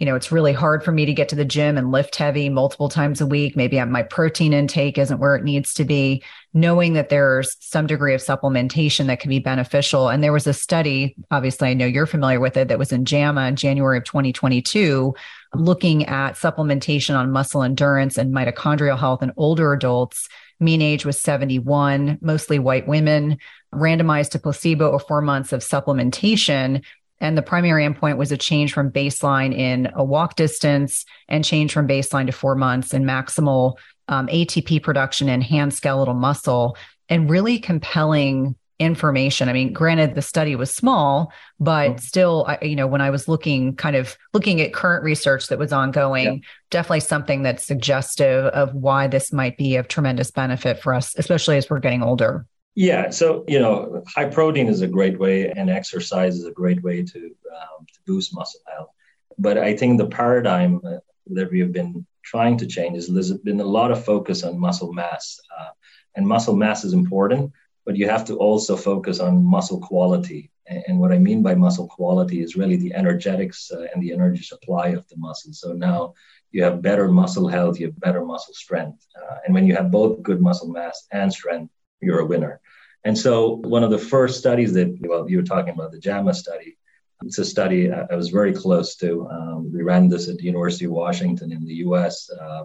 you 0.00 0.06
know, 0.06 0.16
it's 0.16 0.32
really 0.32 0.52
hard 0.52 0.82
for 0.82 0.90
me 0.90 1.06
to 1.06 1.14
get 1.14 1.28
to 1.28 1.36
the 1.36 1.44
gym 1.44 1.78
and 1.78 1.92
lift 1.92 2.16
heavy 2.16 2.48
multiple 2.48 2.88
times 2.88 3.20
a 3.20 3.26
week. 3.26 3.54
Maybe 3.54 3.82
my 3.84 4.02
protein 4.02 4.52
intake 4.52 4.98
isn't 4.98 5.20
where 5.20 5.36
it 5.36 5.44
needs 5.44 5.72
to 5.74 5.84
be. 5.84 6.22
Knowing 6.52 6.94
that 6.94 7.10
there's 7.10 7.56
some 7.60 7.86
degree 7.86 8.12
of 8.12 8.20
supplementation 8.20 9.06
that 9.06 9.20
can 9.20 9.30
be 9.30 9.38
beneficial. 9.38 10.08
And 10.08 10.22
there 10.22 10.32
was 10.32 10.48
a 10.48 10.52
study, 10.52 11.14
obviously, 11.30 11.68
I 11.68 11.74
know 11.74 11.86
you're 11.86 12.06
familiar 12.06 12.40
with 12.40 12.56
it, 12.56 12.68
that 12.68 12.78
was 12.78 12.90
in 12.90 13.04
JAMA 13.04 13.46
in 13.46 13.56
January 13.56 13.96
of 13.96 14.04
2022, 14.04 15.14
looking 15.56 16.06
at 16.06 16.34
supplementation 16.34 17.16
on 17.16 17.30
muscle 17.30 17.62
endurance 17.62 18.18
and 18.18 18.34
mitochondrial 18.34 18.98
health 18.98 19.22
in 19.22 19.32
older 19.36 19.72
adults. 19.72 20.28
Mean 20.60 20.82
age 20.82 21.04
was 21.04 21.20
71, 21.20 22.18
mostly 22.20 22.58
white 22.58 22.86
women, 22.86 23.38
randomized 23.74 24.30
to 24.30 24.38
placebo 24.38 24.90
or 24.90 25.00
four 25.00 25.20
months 25.20 25.52
of 25.52 25.60
supplementation. 25.60 26.82
And 27.20 27.38
the 27.38 27.42
primary 27.42 27.86
endpoint 27.86 28.16
was 28.16 28.32
a 28.32 28.36
change 28.36 28.72
from 28.72 28.90
baseline 28.90 29.56
in 29.56 29.90
a 29.94 30.04
walk 30.04 30.36
distance 30.36 31.04
and 31.28 31.44
change 31.44 31.72
from 31.72 31.88
baseline 31.88 32.26
to 32.26 32.32
four 32.32 32.54
months 32.54 32.92
in 32.92 33.04
maximal 33.04 33.76
um, 34.08 34.26
ATP 34.28 34.82
production 34.82 35.28
and 35.28 35.42
hand 35.42 35.72
skeletal 35.72 36.14
muscle, 36.14 36.76
and 37.08 37.30
really 37.30 37.58
compelling 37.58 38.56
information. 38.78 39.48
I 39.48 39.52
mean, 39.52 39.72
granted, 39.72 40.14
the 40.14 40.22
study 40.22 40.56
was 40.56 40.74
small, 40.74 41.32
but 41.60 41.90
mm-hmm. 41.90 41.98
still, 41.98 42.44
I, 42.48 42.58
you 42.62 42.76
know, 42.76 42.86
when 42.86 43.00
I 43.00 43.10
was 43.10 43.28
looking, 43.28 43.76
kind 43.76 43.96
of 43.96 44.16
looking 44.32 44.60
at 44.60 44.72
current 44.72 45.04
research 45.04 45.48
that 45.48 45.58
was 45.58 45.72
ongoing, 45.72 46.26
yeah. 46.26 46.48
definitely 46.70 47.00
something 47.00 47.42
that's 47.42 47.64
suggestive 47.64 48.46
of 48.46 48.74
why 48.74 49.06
this 49.06 49.32
might 49.32 49.56
be 49.56 49.76
of 49.76 49.88
tremendous 49.88 50.30
benefit 50.30 50.80
for 50.80 50.92
us, 50.92 51.14
especially 51.16 51.56
as 51.56 51.70
we're 51.70 51.78
getting 51.78 52.02
older. 52.02 52.46
Yeah, 52.74 53.10
so 53.10 53.44
you 53.46 53.60
know, 53.60 54.02
high 54.08 54.28
protein 54.28 54.66
is 54.66 54.80
a 54.80 54.88
great 54.88 55.18
way, 55.20 55.48
and 55.48 55.70
exercise 55.70 56.36
is 56.36 56.44
a 56.44 56.50
great 56.50 56.82
way 56.82 57.04
to 57.04 57.18
um, 57.18 57.86
to 57.86 58.00
boost 58.04 58.34
muscle 58.34 58.60
health. 58.66 58.90
But 59.38 59.58
I 59.58 59.76
think 59.76 59.98
the 59.98 60.08
paradigm 60.08 60.80
uh, 60.84 60.98
that 61.28 61.52
we 61.52 61.60
have 61.60 61.70
been 61.70 62.04
trying 62.24 62.58
to 62.58 62.66
change 62.66 62.98
is 62.98 63.06
there's 63.06 63.32
been 63.32 63.60
a 63.60 63.64
lot 63.64 63.92
of 63.92 64.04
focus 64.04 64.42
on 64.42 64.58
muscle 64.58 64.92
mass, 64.92 65.38
uh, 65.56 65.68
and 66.16 66.26
muscle 66.26 66.56
mass 66.56 66.84
is 66.84 66.94
important 66.94 67.52
but 67.84 67.96
you 67.96 68.08
have 68.08 68.24
to 68.26 68.36
also 68.36 68.76
focus 68.76 69.20
on 69.20 69.44
muscle 69.44 69.80
quality. 69.80 70.50
And 70.66 70.98
what 70.98 71.12
I 71.12 71.18
mean 71.18 71.42
by 71.42 71.54
muscle 71.54 71.86
quality 71.86 72.40
is 72.40 72.56
really 72.56 72.76
the 72.76 72.94
energetics 72.94 73.70
uh, 73.70 73.86
and 73.92 74.02
the 74.02 74.12
energy 74.12 74.42
supply 74.42 74.88
of 74.88 75.06
the 75.08 75.16
muscle. 75.18 75.52
So 75.52 75.72
now 75.72 76.14
you 76.52 76.62
have 76.62 76.80
better 76.80 77.08
muscle 77.08 77.48
health, 77.48 77.78
you 77.78 77.86
have 77.86 78.00
better 78.00 78.24
muscle 78.24 78.54
strength. 78.54 79.06
Uh, 79.14 79.36
and 79.44 79.54
when 79.54 79.66
you 79.66 79.74
have 79.74 79.90
both 79.90 80.22
good 80.22 80.40
muscle 80.40 80.68
mass 80.68 81.06
and 81.12 81.30
strength, 81.30 81.70
you're 82.00 82.20
a 82.20 82.26
winner. 82.26 82.60
And 83.04 83.16
so 83.16 83.56
one 83.56 83.84
of 83.84 83.90
the 83.90 83.98
first 83.98 84.38
studies 84.38 84.72
that, 84.72 84.96
well, 85.02 85.28
you 85.28 85.36
were 85.36 85.42
talking 85.42 85.74
about 85.74 85.92
the 85.92 85.98
JAMA 85.98 86.32
study. 86.32 86.78
It's 87.22 87.38
a 87.38 87.44
study 87.44 87.92
I 87.92 88.14
was 88.14 88.30
very 88.30 88.52
close 88.52 88.96
to. 88.96 89.28
Um, 89.28 89.72
we 89.72 89.82
ran 89.82 90.08
this 90.08 90.28
at 90.28 90.38
the 90.38 90.44
University 90.44 90.86
of 90.86 90.92
Washington 90.92 91.52
in 91.52 91.64
the 91.64 91.74
US, 91.86 92.30
uh, 92.30 92.64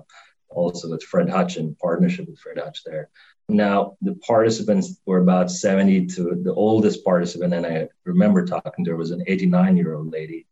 also 0.49 0.89
with 0.89 1.03
Fred 1.03 1.29
Hutch 1.29 1.58
in 1.58 1.75
partnership 1.75 2.27
with 2.27 2.39
Fred 2.39 2.58
Hutch 2.58 2.84
there. 2.86 3.10
Now, 3.50 3.98
the 4.02 4.14
participants 4.16 5.00
were 5.06 5.20
about 5.20 5.50
70 5.50 6.06
to 6.08 6.40
the 6.44 6.54
oldest 6.54 7.04
participant, 7.04 7.54
and 7.54 7.66
I 7.66 7.88
remember 8.06 8.46
talking 8.46 8.86
to 8.86 8.92
her 8.92 8.98
was 8.98 9.12
an 9.12 9.24
89 9.26 9.76
year 9.76 9.96
old 9.96 10.12
lady. 10.12 10.46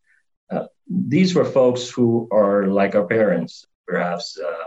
Uh, 0.49 0.65
these 0.89 1.35
were 1.35 1.45
folks 1.45 1.89
who 1.89 2.27
are 2.31 2.65
like 2.65 2.95
our 2.95 3.05
parents, 3.05 3.65
perhaps, 3.85 4.39
uh, 4.39 4.63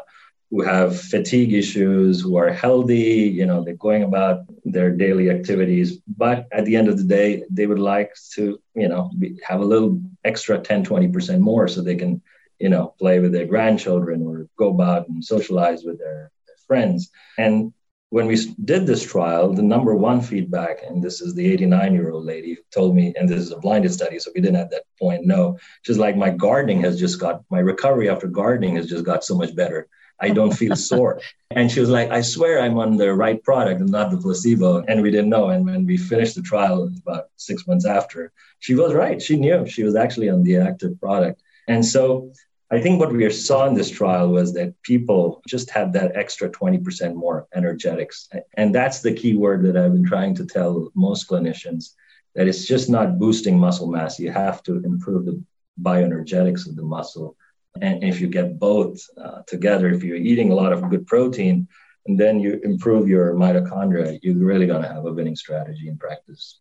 who 0.51 0.63
have 0.63 1.01
fatigue 1.01 1.53
issues, 1.53 2.21
who 2.21 2.37
are 2.37 2.53
healthy, 2.53 3.29
you 3.29 3.47
know, 3.47 3.65
they're 3.65 3.75
going 3.75 4.05
about 4.05 4.45
their 4.65 4.91
daily 4.91 5.31
activities. 5.31 5.99
But 6.07 6.47
at 6.53 6.65
the 6.65 6.77
end 6.77 6.89
of 6.89 6.99
the 6.99 7.05
day, 7.05 7.45
they 7.51 7.67
would 7.67 7.79
like 7.79 8.13
to, 8.35 8.61
you 8.75 8.89
know, 8.89 9.11
be, 9.19 9.41
have 9.47 9.61
a 9.61 9.65
little 9.65 10.01
extra 10.25 10.59
10, 10.59 10.85
20% 10.85 11.41
more 11.41 11.67
so 11.67 11.83
they 11.83 11.97
can, 11.97 12.21
you 12.59 12.69
know, 12.69 12.95
play 12.99 13.21
with 13.21 13.33
their 13.33 13.47
grandchildren 13.47 14.23
or 14.27 14.49
go 14.57 14.71
about 14.71 15.09
and 15.09 15.25
socialize 15.25 15.85
with 15.85 15.99
their, 15.99 16.31
their 16.47 16.57
friends. 16.67 17.11
And 17.39 17.73
when 18.11 18.27
we 18.27 18.37
did 18.65 18.87
this 18.87 19.05
trial, 19.05 19.53
the 19.53 19.63
number 19.63 19.95
one 19.95 20.21
feedback, 20.21 20.83
and 20.87 21.03
this 21.03 21.21
is 21.21 21.35
the 21.35 21.51
89 21.53 21.95
year 21.95 22.11
old 22.11 22.25
lady 22.25 22.55
who 22.55 22.63
told 22.73 22.95
me, 22.95 23.15
and 23.17 23.29
this 23.29 23.39
is 23.39 23.53
a 23.53 23.59
blinded 23.59 23.93
study, 23.93 24.19
so 24.19 24.33
we 24.35 24.41
didn't 24.41 24.57
at 24.57 24.71
that 24.71 24.83
point 24.99 25.25
know. 25.25 25.59
She's 25.83 25.99
like, 25.99 26.17
my 26.17 26.31
gardening 26.31 26.81
has 26.83 26.99
just 26.99 27.21
got, 27.21 27.43
my 27.51 27.61
recovery 27.61 28.11
after 28.11 28.27
gardening 28.27 28.77
has 28.77 28.89
just 28.89 29.05
got 29.05 29.25
so 29.25 29.37
much 29.37 29.55
better. 29.55 29.89
I 30.21 30.31
don't 30.31 30.51
feel 30.53 30.75
sore. 30.91 31.21
And 31.53 31.71
she 31.71 31.79
was 31.79 31.89
like, 31.89 32.11
I 32.11 32.21
swear 32.21 32.61
I'm 32.61 32.79
on 32.79 32.97
the 32.97 33.15
right 33.15 33.43
product 33.43 33.81
and 33.81 33.91
not 33.91 34.11
the 34.11 34.19
placebo. 34.19 34.83
And 34.89 35.03
we 35.03 35.13
didn't 35.13 35.31
know. 35.31 35.51
And 35.51 35.65
when 35.65 35.87
we 35.87 35.97
finished 35.97 36.35
the 36.35 36.43
trial 36.43 36.91
about 37.07 37.27
six 37.37 37.67
months 37.67 37.87
after, 37.87 38.33
she 38.59 38.75
was 38.75 38.93
right. 38.93 39.23
She 39.23 39.37
knew 39.37 39.67
she 39.67 39.85
was 39.85 39.95
actually 39.95 40.29
on 40.29 40.43
the 40.43 40.57
active 40.57 41.01
product. 41.01 41.43
And 41.69 41.87
so 41.87 42.33
I 42.73 42.81
think 42.81 43.01
what 43.01 43.13
we 43.13 43.29
saw 43.31 43.67
in 43.67 43.75
this 43.75 43.91
trial 43.91 44.29
was 44.29 44.53
that 44.55 44.81
people 44.83 45.43
just 45.49 45.71
had 45.71 45.93
that 45.95 46.15
extra 46.15 46.49
20% 46.49 47.15
more 47.15 47.49
energetics. 47.53 48.29
And 48.57 48.73
that's 48.73 49.01
the 49.01 49.13
key 49.13 49.35
word 49.35 49.65
that 49.65 49.77
I've 49.77 49.93
been 49.93 50.07
trying 50.07 50.37
to 50.37 50.47
tell 50.47 50.91
most 50.95 51.29
clinicians 51.29 51.95
that 52.37 52.47
it's 52.47 52.67
just 52.67 52.89
not 52.89 53.19
boosting 53.19 53.59
muscle 53.59 53.89
mass. 53.89 54.21
You 54.21 54.31
have 54.31 54.63
to 54.65 54.77
improve 54.85 55.27
the 55.27 55.43
bioenergetics 55.83 56.69
of 56.69 56.77
the 56.77 56.83
muscle. 56.83 57.37
And 57.81 58.05
if 58.05 58.21
you 58.21 58.29
get 58.29 58.61
both 58.61 59.01
uh, 59.17 59.43
together, 59.49 59.89
if 59.89 60.05
you're 60.05 60.17
eating 60.17 60.53
a 60.53 60.55
lot 60.55 60.73
of 60.73 60.89
good 60.91 61.09
protein 61.09 61.67
and 62.07 62.19
then 62.19 62.39
you 62.39 62.61
improve 62.63 63.09
your 63.09 63.35
mitochondria, 63.35 64.21
you're 64.23 64.37
really 64.37 64.67
going 64.67 64.83
to 64.83 64.89
have 64.89 65.07
a 65.07 65.13
winning 65.13 65.37
strategy 65.37 65.89
in 65.89 65.99
practice. 65.99 66.61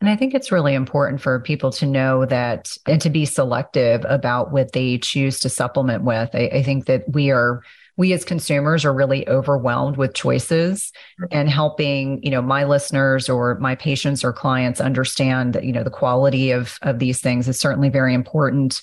And 0.00 0.10
I 0.10 0.16
think 0.16 0.34
it's 0.34 0.52
really 0.52 0.74
important 0.74 1.20
for 1.20 1.40
people 1.40 1.70
to 1.72 1.86
know 1.86 2.26
that 2.26 2.76
and 2.86 3.00
to 3.00 3.10
be 3.10 3.24
selective 3.24 4.04
about 4.08 4.52
what 4.52 4.72
they 4.72 4.98
choose 4.98 5.40
to 5.40 5.48
supplement 5.48 6.04
with. 6.04 6.30
I, 6.34 6.50
I 6.52 6.62
think 6.62 6.86
that 6.86 7.04
we 7.10 7.30
are 7.30 7.62
we 7.96 8.12
as 8.12 8.24
consumers 8.24 8.84
are 8.84 8.92
really 8.92 9.28
overwhelmed 9.28 9.96
with 9.96 10.14
choices 10.14 10.92
mm-hmm. 11.20 11.26
and 11.30 11.48
helping 11.48 12.22
you 12.22 12.30
know 12.30 12.42
my 12.42 12.64
listeners 12.64 13.28
or 13.28 13.58
my 13.60 13.74
patients 13.74 14.24
or 14.24 14.32
clients 14.32 14.80
understand 14.80 15.52
that 15.54 15.64
you 15.64 15.72
know 15.72 15.84
the 15.84 15.90
quality 15.90 16.50
of 16.50 16.78
of 16.82 16.98
these 16.98 17.20
things 17.20 17.48
is 17.48 17.58
certainly 17.58 17.88
very 17.88 18.14
important. 18.14 18.82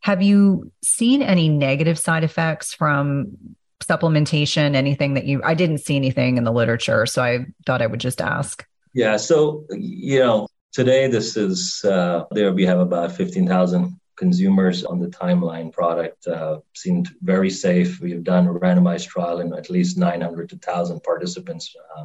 Have 0.00 0.22
you 0.22 0.72
seen 0.82 1.22
any 1.22 1.48
negative 1.48 1.98
side 1.98 2.24
effects 2.24 2.74
from 2.74 3.36
supplementation? 3.80 4.74
Anything 4.74 5.14
that 5.14 5.24
you 5.24 5.42
i 5.44 5.54
didn't 5.54 5.78
see 5.78 5.96
anything 5.96 6.36
in 6.36 6.44
the 6.44 6.52
literature 6.52 7.04
so 7.06 7.22
i 7.22 7.44
thought 7.66 7.82
i 7.82 7.86
would 7.86 8.00
just 8.00 8.20
ask. 8.20 8.66
Yeah 8.94 9.16
so 9.16 9.64
you 9.70 10.18
know 10.18 10.48
Today, 10.72 11.06
this 11.06 11.36
is 11.36 11.84
uh, 11.84 12.24
there 12.30 12.50
we 12.50 12.64
have 12.64 12.78
about 12.78 13.12
15,000 13.12 14.00
consumers 14.16 14.84
on 14.84 14.98
the 15.00 15.08
timeline 15.08 15.70
product 15.70 16.26
uh, 16.26 16.60
seemed 16.74 17.10
very 17.20 17.50
safe. 17.50 18.00
We've 18.00 18.24
done 18.24 18.46
a 18.46 18.54
randomized 18.54 19.08
trial 19.08 19.40
in 19.40 19.52
at 19.52 19.68
least 19.68 19.98
900 19.98 20.48
to 20.48 20.54
1,000 20.54 21.02
participants, 21.02 21.76
uh, 21.94 22.04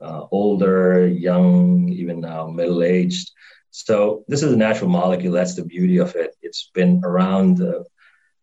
uh, 0.00 0.26
older, 0.30 1.06
young, 1.06 1.90
even 1.90 2.20
now 2.20 2.46
middle 2.46 2.82
aged. 2.82 3.30
So 3.72 4.24
this 4.26 4.42
is 4.42 4.54
a 4.54 4.56
natural 4.56 4.88
molecule. 4.88 5.34
That's 5.34 5.54
the 5.54 5.66
beauty 5.66 5.98
of 5.98 6.16
it. 6.16 6.34
It's 6.40 6.70
been 6.72 7.02
around 7.04 7.60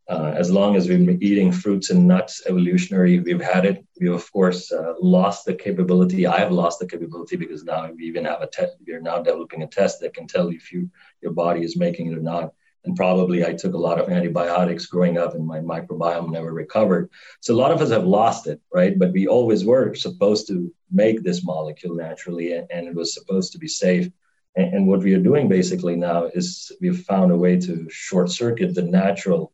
uh, 0.07 0.33
as 0.35 0.51
long 0.51 0.75
as 0.75 0.87
we've 0.87 1.05
been 1.05 1.21
eating 1.23 1.51
fruits 1.51 1.89
and 1.89 2.07
nuts 2.07 2.43
evolutionary 2.45 3.19
we've 3.19 3.41
had 3.41 3.65
it. 3.65 3.85
We've 3.99 4.13
of 4.13 4.31
course 4.31 4.71
uh, 4.71 4.93
lost 5.01 5.45
the 5.45 5.55
capability. 5.55 6.27
I 6.27 6.39
have 6.39 6.51
lost 6.51 6.79
the 6.79 6.87
capability 6.87 7.37
because 7.37 7.63
now 7.63 7.89
we 7.91 8.03
even 8.05 8.25
have 8.25 8.41
a 8.41 8.47
test 8.47 8.75
we're 8.85 9.01
now 9.01 9.17
developing 9.21 9.63
a 9.63 9.67
test 9.67 9.99
that 10.01 10.13
can 10.13 10.27
tell 10.27 10.49
if 10.49 10.71
you 10.71 10.89
your 11.21 11.31
body 11.31 11.63
is 11.63 11.77
making 11.77 12.11
it 12.11 12.17
or 12.17 12.21
not. 12.21 12.53
And 12.83 12.95
probably 12.95 13.43
i 13.43 13.51
took 13.51 13.73
a 13.73 13.79
lot 13.79 13.99
of 13.99 14.09
antibiotics 14.09 14.85
growing 14.85 15.17
up 15.17 15.33
and 15.33 15.45
my 15.45 15.59
microbiome 15.59 16.29
never 16.31 16.53
recovered. 16.53 17.09
So 17.39 17.55
a 17.55 17.57
lot 17.57 17.71
of 17.71 17.81
us 17.81 17.89
have 17.89 18.05
lost 18.05 18.45
it 18.45 18.61
right? 18.71 18.97
But 18.97 19.11
we 19.11 19.27
always 19.27 19.65
were 19.65 19.95
supposed 19.95 20.47
to 20.47 20.71
make 20.91 21.23
this 21.23 21.43
molecule 21.43 21.95
naturally 21.95 22.53
and, 22.53 22.67
and 22.71 22.87
it 22.87 22.93
was 22.93 23.15
supposed 23.15 23.53
to 23.53 23.57
be 23.57 23.67
safe. 23.67 24.07
And, 24.55 24.71
and 24.75 24.87
what 24.87 24.99
we 24.99 25.15
are 25.15 25.19
doing 25.19 25.49
basically 25.49 25.95
now 25.95 26.25
is 26.25 26.71
we've 26.79 27.01
found 27.05 27.31
a 27.31 27.37
way 27.37 27.59
to 27.61 27.87
short 27.89 28.29
circuit 28.29 28.75
the 28.75 28.83
natural 28.83 29.51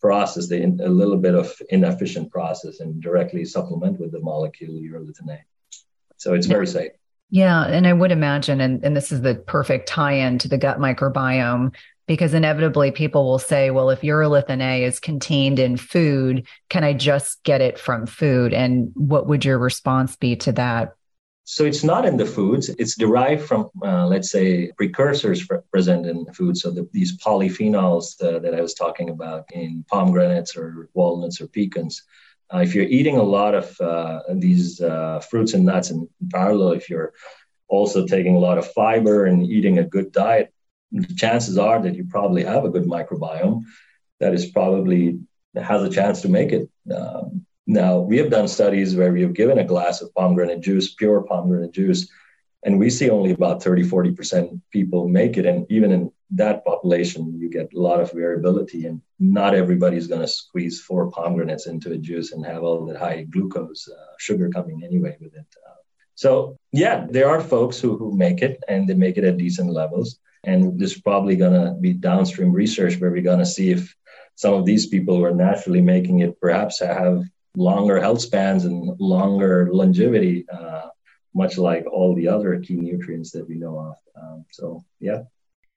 process, 0.00 0.48
the 0.48 0.62
a 0.62 0.88
little 0.88 1.16
bit 1.16 1.34
of 1.34 1.52
inefficient 1.70 2.30
process, 2.30 2.80
and 2.80 3.02
directly 3.02 3.44
supplement 3.44 3.98
with 3.98 4.12
the 4.12 4.20
molecule 4.20 4.74
urolithin 4.74 5.30
A. 5.30 5.38
So 6.16 6.34
it's 6.34 6.46
very 6.46 6.66
safe. 6.66 6.92
Yeah, 7.30 7.66
and 7.66 7.86
I 7.86 7.92
would 7.92 8.10
imagine, 8.10 8.60
and, 8.60 8.82
and 8.82 8.96
this 8.96 9.12
is 9.12 9.20
the 9.20 9.34
perfect 9.34 9.88
tie-in 9.88 10.38
to 10.38 10.48
the 10.48 10.56
gut 10.56 10.78
microbiome, 10.78 11.74
because 12.06 12.32
inevitably 12.32 12.90
people 12.90 13.26
will 13.26 13.38
say, 13.38 13.70
well, 13.70 13.90
if 13.90 14.00
urolithin 14.00 14.62
A 14.62 14.84
is 14.84 14.98
contained 14.98 15.58
in 15.58 15.76
food, 15.76 16.46
can 16.70 16.84
I 16.84 16.94
just 16.94 17.42
get 17.42 17.60
it 17.60 17.78
from 17.78 18.06
food? 18.06 18.54
And 18.54 18.92
what 18.94 19.26
would 19.26 19.44
your 19.44 19.58
response 19.58 20.16
be 20.16 20.36
to 20.36 20.52
that? 20.52 20.94
So 21.50 21.64
it's 21.64 21.82
not 21.82 22.04
in 22.04 22.18
the 22.18 22.26
foods. 22.26 22.68
It's 22.68 22.94
derived 22.94 23.42
from, 23.48 23.70
uh, 23.82 24.06
let's 24.06 24.30
say, 24.30 24.70
precursors 24.72 25.48
present 25.72 26.04
in 26.04 26.26
food. 26.34 26.58
So 26.58 26.70
the, 26.70 26.86
these 26.92 27.16
polyphenols 27.16 28.22
uh, 28.22 28.38
that 28.40 28.54
I 28.54 28.60
was 28.60 28.74
talking 28.74 29.08
about 29.08 29.46
in 29.52 29.82
pomegranates 29.88 30.58
or 30.58 30.90
walnuts 30.92 31.40
or 31.40 31.46
pecans. 31.46 32.02
Uh, 32.52 32.58
if 32.58 32.74
you're 32.74 32.84
eating 32.84 33.16
a 33.16 33.22
lot 33.22 33.54
of 33.54 33.80
uh, 33.80 34.20
these 34.34 34.82
uh, 34.82 35.20
fruits 35.20 35.54
and 35.54 35.64
nuts, 35.64 35.90
in 35.90 36.06
parallel, 36.30 36.72
if 36.72 36.90
you're 36.90 37.14
also 37.68 38.06
taking 38.06 38.36
a 38.36 38.44
lot 38.48 38.58
of 38.58 38.70
fiber 38.72 39.24
and 39.24 39.42
eating 39.42 39.78
a 39.78 39.84
good 39.84 40.12
diet, 40.12 40.52
the 40.92 41.14
chances 41.14 41.56
are 41.56 41.80
that 41.80 41.94
you 41.94 42.04
probably 42.04 42.44
have 42.44 42.66
a 42.66 42.70
good 42.70 42.84
microbiome 42.84 43.62
that 44.20 44.34
is 44.34 44.44
probably 44.44 45.18
has 45.54 45.82
a 45.82 45.88
chance 45.88 46.20
to 46.20 46.28
make 46.28 46.52
it. 46.52 46.68
Um, 46.94 47.46
now, 47.70 47.98
we 47.98 48.16
have 48.16 48.30
done 48.30 48.48
studies 48.48 48.96
where 48.96 49.12
we 49.12 49.20
have 49.20 49.34
given 49.34 49.58
a 49.58 49.64
glass 49.64 50.00
of 50.00 50.14
pomegranate 50.14 50.62
juice, 50.62 50.94
pure 50.94 51.20
pomegranate 51.20 51.72
juice, 51.72 52.10
and 52.64 52.78
we 52.78 52.88
see 52.88 53.10
only 53.10 53.32
about 53.32 53.62
30, 53.62 53.84
40% 53.84 54.58
people 54.72 55.06
make 55.06 55.36
it. 55.36 55.44
And 55.44 55.70
even 55.70 55.92
in 55.92 56.10
that 56.30 56.64
population, 56.64 57.38
you 57.38 57.50
get 57.50 57.74
a 57.74 57.78
lot 57.78 58.00
of 58.00 58.10
variability, 58.10 58.86
and 58.86 59.02
not 59.20 59.54
everybody's 59.54 60.06
going 60.06 60.22
to 60.22 60.26
squeeze 60.26 60.80
four 60.80 61.10
pomegranates 61.10 61.66
into 61.66 61.92
a 61.92 61.98
juice 61.98 62.32
and 62.32 62.44
have 62.46 62.62
all 62.62 62.86
that 62.86 62.96
high 62.96 63.24
glucose 63.24 63.86
uh, 63.86 64.14
sugar 64.16 64.48
coming 64.48 64.82
anyway 64.82 65.18
with 65.20 65.34
it. 65.34 65.46
Uh, 65.68 65.74
so, 66.14 66.56
yeah, 66.72 67.06
there 67.10 67.28
are 67.28 67.38
folks 67.38 67.78
who, 67.78 67.98
who 67.98 68.16
make 68.16 68.40
it 68.40 68.64
and 68.66 68.88
they 68.88 68.94
make 68.94 69.18
it 69.18 69.24
at 69.24 69.36
decent 69.36 69.70
levels. 69.70 70.18
And 70.42 70.80
there's 70.80 70.98
probably 70.98 71.36
going 71.36 71.52
to 71.52 71.74
be 71.78 71.92
downstream 71.92 72.50
research 72.50 72.98
where 72.98 73.10
we're 73.10 73.20
going 73.20 73.40
to 73.40 73.46
see 73.46 73.72
if 73.72 73.94
some 74.36 74.54
of 74.54 74.64
these 74.64 74.86
people 74.86 75.16
who 75.16 75.24
are 75.24 75.34
naturally 75.34 75.82
making 75.82 76.20
it 76.20 76.40
perhaps 76.40 76.80
have 76.80 77.24
longer 77.58 78.00
health 78.00 78.20
spans 78.20 78.64
and 78.64 78.98
longer 79.00 79.68
longevity, 79.72 80.46
uh, 80.48 80.88
much 81.34 81.58
like 81.58 81.84
all 81.86 82.14
the 82.14 82.28
other 82.28 82.58
key 82.60 82.76
nutrients 82.76 83.32
that 83.32 83.48
we 83.48 83.56
know 83.56 83.78
of. 83.78 83.96
Um, 84.20 84.44
so, 84.50 84.84
yeah. 85.00 85.22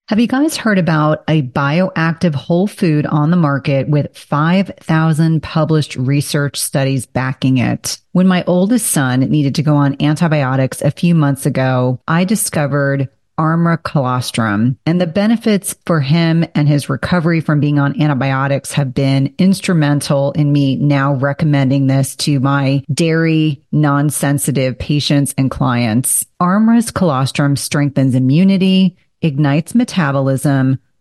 Have 0.07 0.19
you 0.19 0.27
guys 0.27 0.57
heard 0.57 0.77
about 0.77 1.23
a 1.29 1.41
bioactive 1.41 2.35
whole 2.35 2.67
food 2.67 3.05
on 3.05 3.31
the 3.31 3.37
market 3.37 3.87
with 3.87 4.15
5,000 4.17 5.41
published 5.41 5.95
research 5.95 6.59
studies 6.59 7.05
backing 7.05 7.59
it? 7.59 7.97
When 8.11 8.27
my 8.27 8.43
oldest 8.45 8.87
son 8.87 9.21
needed 9.21 9.55
to 9.55 9.63
go 9.63 9.75
on 9.75 10.01
antibiotics 10.01 10.81
a 10.81 10.91
few 10.91 11.15
months 11.15 11.45
ago, 11.45 12.01
I 12.09 12.25
discovered 12.25 13.07
Armra 13.41 13.81
colostrum. 13.81 14.77
And 14.85 15.01
the 15.01 15.07
benefits 15.07 15.75
for 15.87 15.99
him 15.99 16.45
and 16.53 16.67
his 16.67 16.89
recovery 16.89 17.41
from 17.41 17.59
being 17.59 17.79
on 17.79 17.99
antibiotics 17.99 18.71
have 18.73 18.93
been 18.93 19.33
instrumental 19.39 20.31
in 20.33 20.51
me 20.51 20.75
now 20.75 21.15
recommending 21.15 21.87
this 21.87 22.15
to 22.17 22.39
my 22.39 22.83
dairy 22.93 23.63
non 23.71 24.11
sensitive 24.11 24.77
patients 24.77 25.33
and 25.39 25.49
clients. 25.49 26.23
Armra's 26.39 26.91
colostrum 26.91 27.55
strengthens 27.55 28.13
immunity, 28.13 28.95
ignites 29.23 29.73
metabolism, 29.73 30.77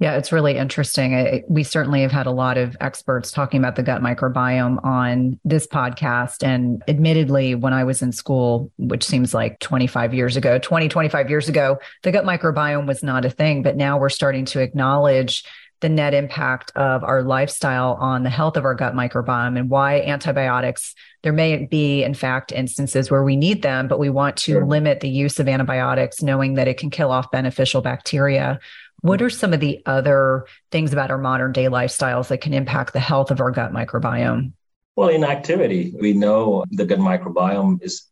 Yeah, 0.00 0.16
it's 0.16 0.32
really 0.32 0.56
interesting. 0.56 1.14
I, 1.14 1.44
we 1.46 1.62
certainly 1.62 2.00
have 2.00 2.10
had 2.10 2.26
a 2.26 2.30
lot 2.30 2.56
of 2.56 2.74
experts 2.80 3.30
talking 3.30 3.60
about 3.60 3.76
the 3.76 3.82
gut 3.82 4.00
microbiome 4.00 4.82
on 4.82 5.38
this 5.44 5.66
podcast. 5.66 6.42
And 6.42 6.82
admittedly, 6.88 7.54
when 7.54 7.74
I 7.74 7.84
was 7.84 8.00
in 8.00 8.10
school, 8.10 8.72
which 8.78 9.04
seems 9.04 9.34
like 9.34 9.60
25 9.60 10.14
years 10.14 10.38
ago, 10.38 10.58
20, 10.58 10.88
25 10.88 11.28
years 11.28 11.50
ago, 11.50 11.78
the 12.02 12.12
gut 12.12 12.24
microbiome 12.24 12.86
was 12.86 13.02
not 13.02 13.26
a 13.26 13.30
thing. 13.30 13.62
But 13.62 13.76
now 13.76 13.98
we're 13.98 14.08
starting 14.08 14.46
to 14.46 14.60
acknowledge 14.60 15.44
the 15.80 15.88
net 15.88 16.14
impact 16.14 16.72
of 16.76 17.02
our 17.02 17.22
lifestyle 17.22 17.94
on 18.00 18.22
the 18.22 18.30
health 18.30 18.56
of 18.56 18.64
our 18.64 18.74
gut 18.74 18.94
microbiome 18.94 19.58
and 19.58 19.70
why 19.70 20.00
antibiotics 20.02 20.94
there 21.22 21.32
may 21.32 21.66
be 21.66 22.02
in 22.02 22.14
fact 22.14 22.52
instances 22.52 23.10
where 23.10 23.24
we 23.24 23.36
need 23.36 23.62
them 23.62 23.88
but 23.88 23.98
we 23.98 24.10
want 24.10 24.36
to 24.36 24.52
sure. 24.52 24.66
limit 24.66 25.00
the 25.00 25.08
use 25.08 25.40
of 25.40 25.48
antibiotics 25.48 26.22
knowing 26.22 26.54
that 26.54 26.68
it 26.68 26.78
can 26.78 26.90
kill 26.90 27.10
off 27.10 27.30
beneficial 27.30 27.80
bacteria 27.80 28.60
what 29.02 29.22
are 29.22 29.30
some 29.30 29.52
of 29.52 29.60
the 29.60 29.82
other 29.86 30.46
things 30.70 30.92
about 30.92 31.10
our 31.10 31.18
modern 31.18 31.52
day 31.52 31.66
lifestyles 31.66 32.28
that 32.28 32.40
can 32.40 32.52
impact 32.52 32.92
the 32.92 33.00
health 33.00 33.30
of 33.30 33.40
our 33.40 33.50
gut 33.50 33.72
microbiome? 33.72 34.52
Well, 34.96 35.08
inactivity. 35.08 35.94
We 35.98 36.12
know 36.12 36.64
the 36.70 36.84
gut 36.84 36.98
microbiome 36.98 37.82
is 37.82 38.06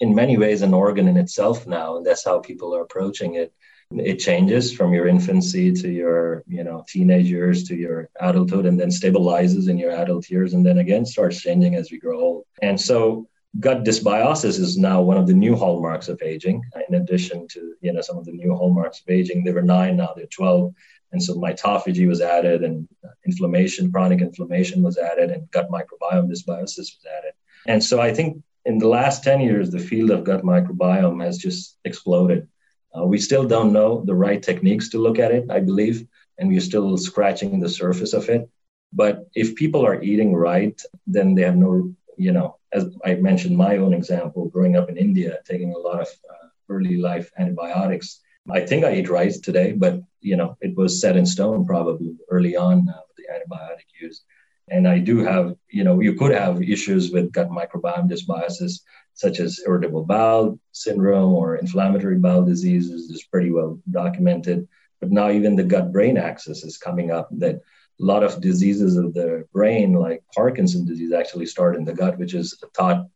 in 0.00 0.14
many 0.14 0.36
ways 0.36 0.62
an 0.62 0.74
organ 0.74 1.08
in 1.08 1.16
itself 1.16 1.66
now, 1.66 1.96
and 1.96 2.04
that's 2.04 2.24
how 2.24 2.40
people 2.40 2.74
are 2.74 2.82
approaching 2.82 3.36
it. 3.36 3.52
It 3.92 4.16
changes 4.16 4.72
from 4.72 4.92
your 4.92 5.06
infancy 5.06 5.72
to 5.72 5.88
your, 5.88 6.42
you 6.48 6.64
know, 6.64 6.84
teenage 6.88 7.26
years 7.26 7.64
to 7.68 7.76
your 7.76 8.10
adulthood 8.20 8.66
and 8.66 8.78
then 8.78 8.88
stabilizes 8.88 9.68
in 9.68 9.78
your 9.78 9.92
adult 9.92 10.28
years 10.28 10.54
and 10.54 10.66
then 10.66 10.78
again 10.78 11.06
starts 11.06 11.40
changing 11.40 11.76
as 11.76 11.90
we 11.90 11.98
grow 11.98 12.20
old. 12.20 12.44
And 12.62 12.80
so 12.80 13.28
gut 13.60 13.84
dysbiosis 13.84 14.58
is 14.58 14.76
now 14.76 15.00
one 15.00 15.16
of 15.16 15.26
the 15.26 15.34
new 15.34 15.54
hallmarks 15.56 16.08
of 16.08 16.20
aging. 16.20 16.62
In 16.88 16.96
addition 16.96 17.46
to 17.48 17.74
you 17.80 17.92
know 17.92 18.00
some 18.00 18.18
of 18.18 18.24
the 18.24 18.32
new 18.32 18.54
hallmarks 18.54 19.00
of 19.00 19.08
aging, 19.08 19.44
there 19.44 19.54
were 19.54 19.62
nine, 19.62 19.96
now 19.96 20.14
are 20.16 20.26
twelve, 20.26 20.74
and 21.12 21.22
so 21.22 21.34
mitophagy 21.34 22.06
was 22.06 22.20
added, 22.20 22.64
and 22.64 22.88
inflammation, 23.24 23.92
chronic 23.92 24.20
inflammation 24.20 24.82
was 24.82 24.98
added, 24.98 25.30
and 25.30 25.50
gut 25.52 25.70
microbiome 25.70 26.28
dysbiosis 26.28 26.76
was 26.76 27.06
added. 27.18 27.32
And 27.66 27.82
so 27.82 28.00
I 28.00 28.12
think 28.12 28.42
in 28.64 28.78
the 28.78 28.88
last 28.88 29.22
ten 29.22 29.40
years, 29.40 29.70
the 29.70 29.78
field 29.78 30.10
of 30.10 30.24
gut 30.24 30.42
microbiome 30.42 31.24
has 31.24 31.38
just 31.38 31.78
exploded. 31.84 32.48
Uh, 32.96 33.04
we 33.04 33.18
still 33.18 33.46
don't 33.46 33.72
know 33.72 34.02
the 34.04 34.14
right 34.14 34.42
techniques 34.42 34.88
to 34.90 34.98
look 34.98 35.18
at 35.18 35.32
it, 35.32 35.50
I 35.50 35.60
believe, 35.60 36.06
and 36.38 36.48
we're 36.48 36.60
still 36.60 36.96
scratching 36.96 37.60
the 37.60 37.68
surface 37.68 38.12
of 38.12 38.28
it. 38.28 38.48
But 38.92 39.28
if 39.34 39.56
people 39.56 39.84
are 39.84 40.02
eating 40.02 40.34
right, 40.34 40.80
then 41.06 41.34
they 41.34 41.42
have 41.42 41.56
no 41.56 41.94
you 42.16 42.32
know, 42.32 42.56
as 42.72 42.86
I 43.04 43.14
mentioned, 43.14 43.56
my 43.56 43.76
own 43.76 43.92
example, 43.92 44.48
growing 44.48 44.76
up 44.76 44.88
in 44.88 44.96
India, 44.96 45.38
taking 45.44 45.72
a 45.72 45.78
lot 45.78 46.00
of 46.00 46.08
uh, 46.08 46.48
early 46.68 46.96
life 46.96 47.30
antibiotics. 47.38 48.20
I 48.50 48.60
think 48.60 48.84
I 48.84 48.94
eat 48.94 49.08
rice 49.08 49.38
today, 49.38 49.72
but 49.72 50.00
you 50.20 50.36
know, 50.36 50.56
it 50.60 50.76
was 50.76 51.00
set 51.00 51.16
in 51.16 51.26
stone 51.26 51.66
probably 51.66 52.16
early 52.30 52.56
on 52.56 52.88
uh, 52.88 53.00
with 53.08 53.16
the 53.16 53.32
antibiotic 53.32 53.86
use. 54.00 54.22
And 54.68 54.88
I 54.88 54.98
do 54.98 55.18
have, 55.18 55.54
you 55.70 55.84
know, 55.84 56.00
you 56.00 56.14
could 56.14 56.32
have 56.32 56.62
issues 56.62 57.12
with 57.12 57.32
gut 57.32 57.50
microbiome 57.50 58.10
dysbiosis, 58.10 58.80
such 59.16 59.40
as 59.40 59.60
irritable 59.66 60.04
bowel 60.04 60.60
syndrome 60.72 61.32
or 61.32 61.56
inflammatory 61.56 62.18
bowel 62.18 62.44
diseases, 62.44 63.10
is 63.10 63.24
pretty 63.24 63.50
well 63.50 63.80
documented. 63.90 64.68
But 65.00 65.10
now 65.10 65.30
even 65.30 65.56
the 65.56 65.64
gut 65.64 65.90
brain 65.90 66.18
axis 66.18 66.62
is 66.62 66.76
coming 66.78 67.10
up 67.10 67.28
that 67.38 67.56
a 67.56 67.60
lot 67.98 68.22
of 68.22 68.42
diseases 68.42 68.96
of 68.96 69.14
the 69.14 69.46
brain, 69.52 69.94
like 69.94 70.22
Parkinson's 70.34 70.88
disease, 70.88 71.12
actually 71.12 71.46
start 71.46 71.76
in 71.76 71.84
the 71.84 71.94
gut, 71.94 72.18
which 72.18 72.34
is 72.34 72.58
a 72.62 72.66
thought 72.68 73.06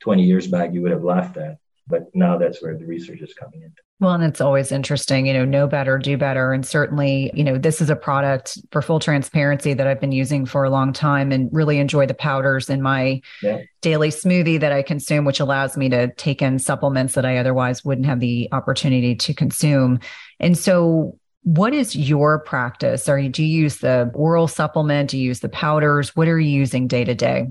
20 0.00 0.22
years 0.22 0.46
back 0.46 0.72
you 0.72 0.80
would 0.80 0.92
have 0.92 1.02
laughed 1.02 1.36
at. 1.36 1.58
But 1.88 2.14
now 2.14 2.36
that's 2.36 2.62
where 2.62 2.76
the 2.76 2.84
research 2.84 3.20
is 3.20 3.32
coming 3.34 3.62
in. 3.62 3.72
Well, 4.00 4.12
and 4.12 4.22
it's 4.22 4.40
always 4.40 4.70
interesting, 4.70 5.26
you 5.26 5.32
know, 5.32 5.44
know 5.44 5.66
better, 5.66 5.98
do 5.98 6.16
better. 6.16 6.52
And 6.52 6.64
certainly, 6.64 7.32
you 7.34 7.42
know, 7.42 7.58
this 7.58 7.80
is 7.80 7.90
a 7.90 7.96
product 7.96 8.56
for 8.70 8.80
full 8.80 9.00
transparency 9.00 9.74
that 9.74 9.86
I've 9.88 10.00
been 10.00 10.12
using 10.12 10.46
for 10.46 10.62
a 10.62 10.70
long 10.70 10.92
time 10.92 11.32
and 11.32 11.48
really 11.52 11.78
enjoy 11.78 12.06
the 12.06 12.14
powders 12.14 12.70
in 12.70 12.80
my 12.80 13.20
yeah. 13.42 13.62
daily 13.80 14.10
smoothie 14.10 14.60
that 14.60 14.70
I 14.70 14.82
consume, 14.82 15.24
which 15.24 15.40
allows 15.40 15.76
me 15.76 15.88
to 15.88 16.12
take 16.14 16.42
in 16.42 16.60
supplements 16.60 17.14
that 17.14 17.24
I 17.24 17.38
otherwise 17.38 17.84
wouldn't 17.84 18.06
have 18.06 18.20
the 18.20 18.48
opportunity 18.52 19.16
to 19.16 19.34
consume. 19.34 19.98
And 20.38 20.56
so 20.56 21.18
what 21.42 21.72
is 21.74 21.96
your 21.96 22.38
practice? 22.40 23.08
Are 23.08 23.18
you, 23.18 23.30
do 23.30 23.42
you 23.42 23.62
use 23.62 23.78
the 23.78 24.12
oral 24.14 24.46
supplement? 24.46 25.10
Do 25.10 25.18
you 25.18 25.24
use 25.24 25.40
the 25.40 25.48
powders? 25.48 26.14
What 26.14 26.28
are 26.28 26.38
you 26.38 26.50
using 26.50 26.86
day 26.86 27.04
to 27.04 27.14
day? 27.14 27.48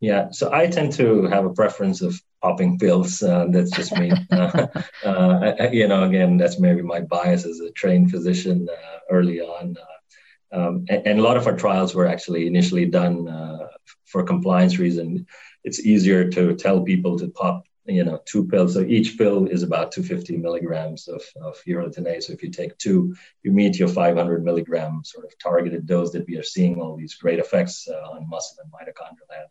Yeah, 0.00 0.30
so 0.30 0.52
I 0.52 0.68
tend 0.68 0.92
to 0.94 1.24
have 1.24 1.44
a 1.44 1.52
preference 1.52 2.02
of 2.02 2.20
popping 2.40 2.78
pills. 2.78 3.20
Uh, 3.20 3.46
that's 3.50 3.72
just 3.72 3.92
me. 3.96 4.12
uh, 4.30 4.66
uh, 5.04 5.68
you 5.72 5.88
know, 5.88 6.04
again, 6.04 6.36
that's 6.36 6.60
maybe 6.60 6.82
my 6.82 7.00
bias 7.00 7.44
as 7.44 7.58
a 7.60 7.72
trained 7.72 8.10
physician 8.10 8.68
uh, 8.70 8.98
early 9.10 9.40
on. 9.40 9.76
Uh, 9.76 10.56
um, 10.56 10.86
and, 10.88 11.06
and, 11.06 11.18
a 11.18 11.22
lot 11.22 11.36
of 11.36 11.46
our 11.46 11.56
trials 11.56 11.94
were 11.94 12.06
actually 12.06 12.46
initially 12.46 12.86
done 12.86 13.28
uh, 13.28 13.66
for 14.06 14.22
compliance 14.22 14.78
reason. 14.78 15.26
It's 15.64 15.80
easier 15.80 16.30
to 16.30 16.54
tell 16.54 16.82
people 16.82 17.18
to 17.18 17.28
pop 17.28 17.64
you 17.88 18.04
know, 18.04 18.20
two 18.26 18.44
pills. 18.46 18.74
So 18.74 18.80
each 18.80 19.16
pill 19.16 19.46
is 19.46 19.62
about 19.62 19.92
250 19.92 20.36
milligrams 20.36 21.08
of, 21.08 21.22
of 21.40 21.56
urolithin 21.66 22.06
A. 22.06 22.20
So 22.20 22.32
if 22.32 22.42
you 22.42 22.50
take 22.50 22.76
two, 22.78 23.16
you 23.42 23.50
meet 23.50 23.78
your 23.78 23.88
500 23.88 24.44
milligram 24.44 25.02
sort 25.04 25.24
of 25.24 25.32
targeted 25.38 25.86
dose 25.86 26.12
that 26.12 26.26
we 26.26 26.36
are 26.36 26.42
seeing 26.42 26.80
all 26.80 26.96
these 26.96 27.14
great 27.14 27.38
effects 27.38 27.88
uh, 27.88 28.10
on 28.10 28.28
muscle 28.28 28.58
and 28.62 28.72
mitochondrial 28.72 29.34
health. 29.34 29.50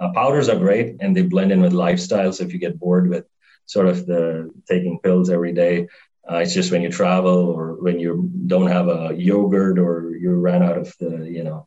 Uh, 0.00 0.10
powders 0.12 0.48
are 0.48 0.58
great 0.58 0.96
and 1.00 1.16
they 1.16 1.22
blend 1.22 1.52
in 1.52 1.60
with 1.60 1.72
lifestyle. 1.72 2.32
So 2.32 2.44
if 2.44 2.52
you 2.52 2.58
get 2.58 2.78
bored 2.78 3.08
with 3.08 3.26
sort 3.66 3.86
of 3.86 4.06
the 4.06 4.50
taking 4.68 4.98
pills 5.00 5.30
every 5.30 5.52
day, 5.52 5.88
uh, 6.30 6.36
it's 6.36 6.54
just 6.54 6.72
when 6.72 6.82
you 6.82 6.90
travel 6.90 7.50
or 7.50 7.74
when 7.74 8.00
you 8.00 8.30
don't 8.46 8.66
have 8.66 8.88
a 8.88 9.14
yogurt 9.16 9.78
or 9.78 10.16
you 10.16 10.34
ran 10.34 10.62
out 10.62 10.78
of 10.78 10.94
the, 10.98 11.28
you 11.30 11.44
know, 11.44 11.66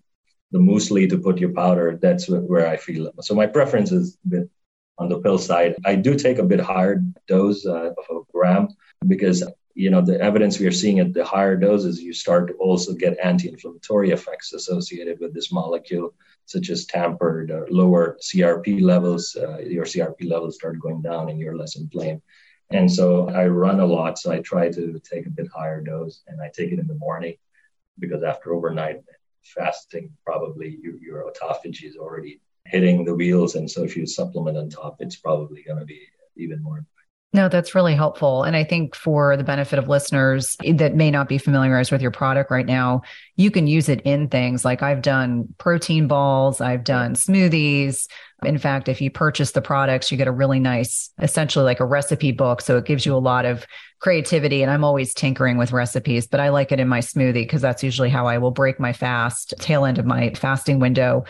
the 0.52 0.60
muesli 0.60 1.10
to 1.10 1.18
put 1.18 1.38
your 1.38 1.54
powder. 1.54 1.98
That's 2.02 2.28
where 2.28 2.68
I 2.68 2.78
feel. 2.78 3.12
So 3.22 3.36
my 3.36 3.48
preference 3.48 3.92
is 3.92 4.18
a 4.26 4.30
bit 4.30 4.50
on 4.98 5.10
the 5.10 5.20
pill 5.20 5.38
side. 5.38 5.76
I 5.86 5.96
do 5.96 6.16
take 6.16 6.40
a 6.40 6.44
bit 6.44 6.60
higher 6.60 7.04
dose 7.28 7.66
uh, 7.66 7.92
of 7.92 8.06
a 8.10 8.20
gram 8.34 8.70
because 9.08 9.44
you 9.76 9.92
know 9.92 10.02
the 10.02 10.20
evidence 10.20 10.60
we 10.60 10.66
are 10.66 10.72
seeing 10.72 11.00
at 11.00 11.14
the 11.14 11.24
higher 11.24 11.56
doses 11.56 12.02
you 12.02 12.12
start 12.12 12.48
to 12.48 12.54
also 12.56 12.94
get 12.94 13.16
anti-inflammatory 13.24 14.10
effects 14.10 14.54
associated 14.54 15.20
with 15.20 15.36
this 15.36 15.52
molecule 15.52 16.16
such 16.48 16.70
as 16.70 16.86
tampered 16.86 17.52
or 17.52 17.68
lower 17.70 18.18
crp 18.22 18.82
levels 18.82 19.36
uh, 19.36 19.60
your 19.60 19.86
crp 19.86 20.28
levels 20.30 20.56
start 20.56 20.80
going 20.80 21.02
down 21.02 21.30
and 21.30 21.40
you're 21.40 21.58
less 21.58 21.76
inflamed 21.78 22.22
and 22.72 22.92
so 22.92 23.30
i 23.30 23.46
run 23.46 23.80
a 23.80 23.86
lot 23.86 24.18
so 24.18 24.32
i 24.32 24.40
try 24.40 24.70
to 24.70 25.00
take 25.00 25.26
a 25.26 25.30
bit 25.30 25.48
higher 25.48 25.82
dose 25.82 26.24
and 26.28 26.42
i 26.42 26.50
take 26.56 26.72
it 26.72 26.80
in 26.80 26.88
the 26.88 26.96
morning 26.96 27.36
because 28.00 28.24
after 28.24 28.54
overnight 28.54 29.02
fasting 29.44 30.12
probably 30.26 30.78
your, 30.82 30.96
your 30.98 31.32
autophagy 31.32 31.84
is 31.84 31.96
already 31.96 32.42
hitting 32.68 33.06
the 33.06 33.16
wheels. 33.16 33.56
And 33.56 33.70
so 33.70 33.84
if 33.84 33.96
you 33.96 34.06
supplement 34.06 34.58
on 34.58 34.70
top, 34.70 34.98
it's 35.00 35.16
probably 35.16 35.64
going 35.64 35.80
to 35.80 35.86
be 35.86 36.02
even 36.36 36.62
more. 36.62 36.86
No, 37.34 37.50
that's 37.50 37.76
really 37.76 37.94
helpful. 37.94 38.44
And 38.44 38.56
I 38.56 38.64
think 38.64 38.96
for 38.96 39.36
the 39.36 39.44
benefit 39.44 39.78
of 39.78 39.90
listeners 39.90 40.56
that 40.66 40.96
may 40.96 41.12
not 41.12 41.28
be 41.28 41.38
familiarized 41.38 41.92
with 41.92 42.02
your 42.02 42.12
product 42.12 42.50
right 42.50 42.66
now, 42.66 43.02
you 43.36 43.52
can 43.52 43.68
use 43.68 43.90
it 43.90 44.02
in 44.02 44.30
things 44.30 44.64
like 44.64 44.82
I've 44.82 45.02
done 45.02 45.54
protein 45.58 46.08
balls, 46.08 46.62
I've 46.62 46.86
done 46.86 47.16
smoothies. 47.16 48.08
In 48.46 48.58
fact, 48.58 48.88
if 48.88 49.02
you 49.02 49.12
purchase 49.12 49.52
the 49.52 49.62
products, 49.62 50.10
you 50.10 50.18
get 50.18 50.28
a 50.28 50.32
really 50.32 50.60
nice, 50.60 51.10
essentially 51.22 51.66
like 51.66 51.82
a 51.82 51.86
recipe 51.86 52.32
book. 52.32 52.62
So 52.62 52.78
it 52.78 52.86
gives 52.86 53.06
you 53.06 53.14
a 53.14 53.18
lot 53.20 53.46
of 53.46 53.66
creativity. 54.00 54.62
And 54.62 54.72
I'm 54.72 54.84
always 54.84 55.14
tinkering 55.14 55.58
with 55.58 55.74
recipes, 55.74 56.28
but 56.28 56.40
I 56.40 56.50
like 56.50 56.72
it 56.72 56.80
in 56.80 56.88
my 56.88 57.00
smoothie 57.00 57.34
because 57.34 57.62
that's 57.62 57.84
usually 57.84 58.10
how 58.10 58.28
I 58.28 58.38
will 58.38 58.52
break 58.52 58.80
my 58.80 58.94
fast, 58.94 59.54
tail 59.60 59.86
end 59.86 59.98
of 59.98 60.06
my 60.06 60.34
fasting 60.34 60.80
window. 60.80 61.26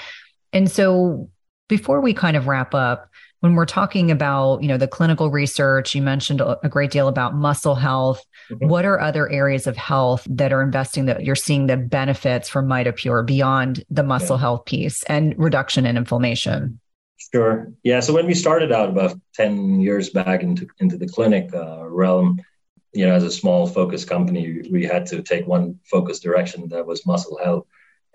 And 0.53 0.69
so 0.69 1.29
before 1.67 2.01
we 2.01 2.13
kind 2.13 2.37
of 2.37 2.47
wrap 2.47 2.75
up, 2.75 3.09
when 3.41 3.53
we're 3.53 3.65
talking 3.65 4.09
about, 4.09 4.61
you 4.61 4.67
know, 4.67 4.77
the 4.77 4.87
clinical 4.87 5.29
research, 5.29 5.93
you 5.93 6.01
mentioned 6.01 6.41
a 6.41 6.69
great 6.69 6.91
deal 6.91 7.07
about 7.07 7.35
muscle 7.35 7.75
health. 7.75 8.23
Mm-hmm. 8.49 8.67
What 8.67 8.85
are 8.85 8.99
other 8.99 9.29
areas 9.29 9.67
of 9.67 9.77
health 9.77 10.25
that 10.29 10.51
are 10.51 10.61
investing 10.61 11.05
that 11.05 11.23
you're 11.23 11.35
seeing 11.35 11.67
the 11.67 11.77
benefits 11.77 12.49
from 12.49 12.67
MitoPure 12.67 13.25
beyond 13.25 13.83
the 13.89 14.03
muscle 14.03 14.37
yeah. 14.37 14.41
health 14.41 14.65
piece 14.65 15.03
and 15.03 15.37
reduction 15.37 15.85
in 15.85 15.97
inflammation? 15.97 16.79
Sure. 17.33 17.71
Yeah. 17.83 17.99
So 17.99 18.13
when 18.13 18.25
we 18.25 18.33
started 18.33 18.71
out 18.71 18.89
about 18.89 19.19
10 19.35 19.81
years 19.81 20.09
back 20.09 20.41
into, 20.41 20.67
into 20.79 20.97
the 20.97 21.07
clinic 21.07 21.53
uh, 21.53 21.87
realm, 21.87 22.39
you 22.93 23.05
know, 23.05 23.13
as 23.13 23.23
a 23.23 23.31
small 23.31 23.67
focus 23.67 24.05
company, 24.05 24.63
we 24.71 24.83
had 24.83 25.05
to 25.07 25.21
take 25.21 25.45
one 25.45 25.79
focus 25.83 26.19
direction 26.19 26.69
that 26.69 26.85
was 26.85 27.05
muscle 27.05 27.37
health. 27.43 27.67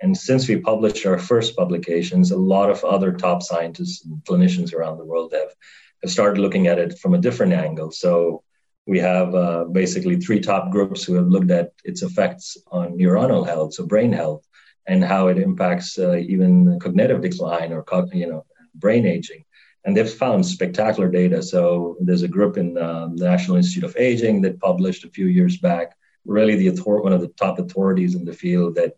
And 0.03 0.17
since 0.17 0.49
we 0.49 0.57
published 0.57 1.07
our 1.07 1.17
first 1.17 1.57
publications, 1.57 2.33
a 2.33 2.37
lot 2.37 2.71
of 2.71 2.85
other 2.85 3.13
top 3.13 3.41
scientists 3.41 4.05
and 4.05 4.21
clinicians 4.25 4.75
around 4.75 4.99
the 4.99 5.05
world 5.05 5.33
have, 5.33 5.55
have 6.03 6.11
started 6.11 6.41
looking 6.41 6.67
at 6.67 6.81
it 6.81 6.99
from 6.99 7.15
a 7.15 7.19
different 7.19 7.53
angle. 7.53 7.93
So 7.93 8.43
we 8.85 8.99
have 8.99 9.33
uh, 9.33 9.65
basically 9.71 10.17
three 10.17 10.41
top 10.41 10.73
groups 10.73 11.05
who 11.05 11.15
have 11.15 11.29
looked 11.29 11.53
at 11.53 11.73
its 11.85 12.03
effects 12.03 12.57
on 12.73 12.99
neuronal 12.99 13.47
health, 13.47 13.75
so 13.75 13.87
brain 13.87 14.13
health, 14.13 14.45
and 14.89 15.05
how 15.05 15.29
it 15.29 15.39
impacts 15.39 15.97
uh, 15.97 16.17
even 16.17 16.81
cognitive 16.81 17.23
decline 17.23 17.73
or 17.73 17.85
you 18.13 18.27
know 18.27 18.45
brain 18.75 19.07
aging. 19.07 19.45
And 19.85 19.97
they've 19.97 20.11
found 20.11 20.45
spectacular 20.45 21.09
data. 21.09 21.43
So 21.43 21.97
there's 22.01 22.23
a 22.23 22.29
group 22.29 22.57
in 22.57 22.77
uh, 22.77 23.09
the 23.15 23.25
National 23.25 23.57
Institute 23.57 23.85
of 23.85 23.97
Aging 23.97 24.43
that 24.43 24.61
published 24.61 25.05
a 25.05 25.11
few 25.11 25.27
years 25.27 25.59
back, 25.59 25.93
really 26.25 26.57
the 26.57 26.71
author- 26.71 27.03
one 27.03 27.13
of 27.13 27.21
the 27.21 27.29
top 27.29 27.61
authorities 27.61 28.17
in 28.17 28.25
the 28.25 28.33
field 28.33 28.75
that 28.77 28.95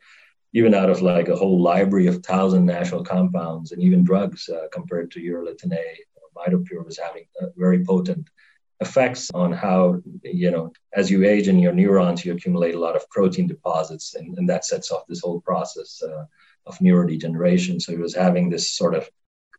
even 0.54 0.72
out 0.72 0.88
of 0.88 1.02
like 1.02 1.28
a 1.28 1.36
whole 1.36 1.60
library 1.60 2.06
of 2.06 2.24
thousand 2.24 2.64
national 2.64 3.04
compounds 3.04 3.72
and 3.72 3.82
even 3.82 4.04
drugs 4.04 4.48
uh, 4.48 4.66
compared 4.72 5.10
to 5.10 5.20
urolithin 5.20 5.72
A, 5.72 5.84
Mitopure 6.36 6.84
was 6.84 6.98
having 6.98 7.24
very 7.56 7.84
potent 7.84 8.28
effects 8.80 9.30
on 9.34 9.52
how 9.52 10.00
you 10.22 10.50
know 10.50 10.72
as 10.92 11.10
you 11.10 11.24
age 11.24 11.46
in 11.48 11.58
your 11.60 11.72
neurons 11.72 12.24
you 12.24 12.32
accumulate 12.32 12.74
a 12.74 12.78
lot 12.78 12.96
of 12.96 13.08
protein 13.08 13.46
deposits 13.46 14.14
and, 14.14 14.36
and 14.36 14.48
that 14.48 14.64
sets 14.64 14.90
off 14.90 15.06
this 15.06 15.20
whole 15.20 15.40
process 15.40 16.02
uh, 16.02 16.24
of 16.66 16.76
neurodegeneration 16.78 17.80
so 17.80 17.92
he 17.92 17.98
was 17.98 18.14
having 18.14 18.50
this 18.50 18.72
sort 18.72 18.94
of 18.94 19.08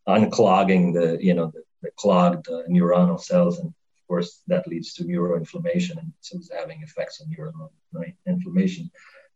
unclogging 0.10 0.94
the 0.94 1.18
you 1.24 1.34
know 1.34 1.50
the, 1.54 1.64
the 1.82 1.92
clogged 1.96 2.48
uh, 2.50 2.64
neuronal 2.70 3.20
cells 3.20 3.60
and 3.60 3.70
of 3.70 4.08
course 4.08 4.42
that 4.48 4.68
leads 4.68 4.94
to 4.94 5.06
neuroinflammation 5.06 5.98
and 5.98 6.12
so 6.20 6.38
it's 6.38 6.52
having 6.54 6.82
effects 6.84 7.22
on 7.22 7.28
neuroinflammation. 7.34 8.90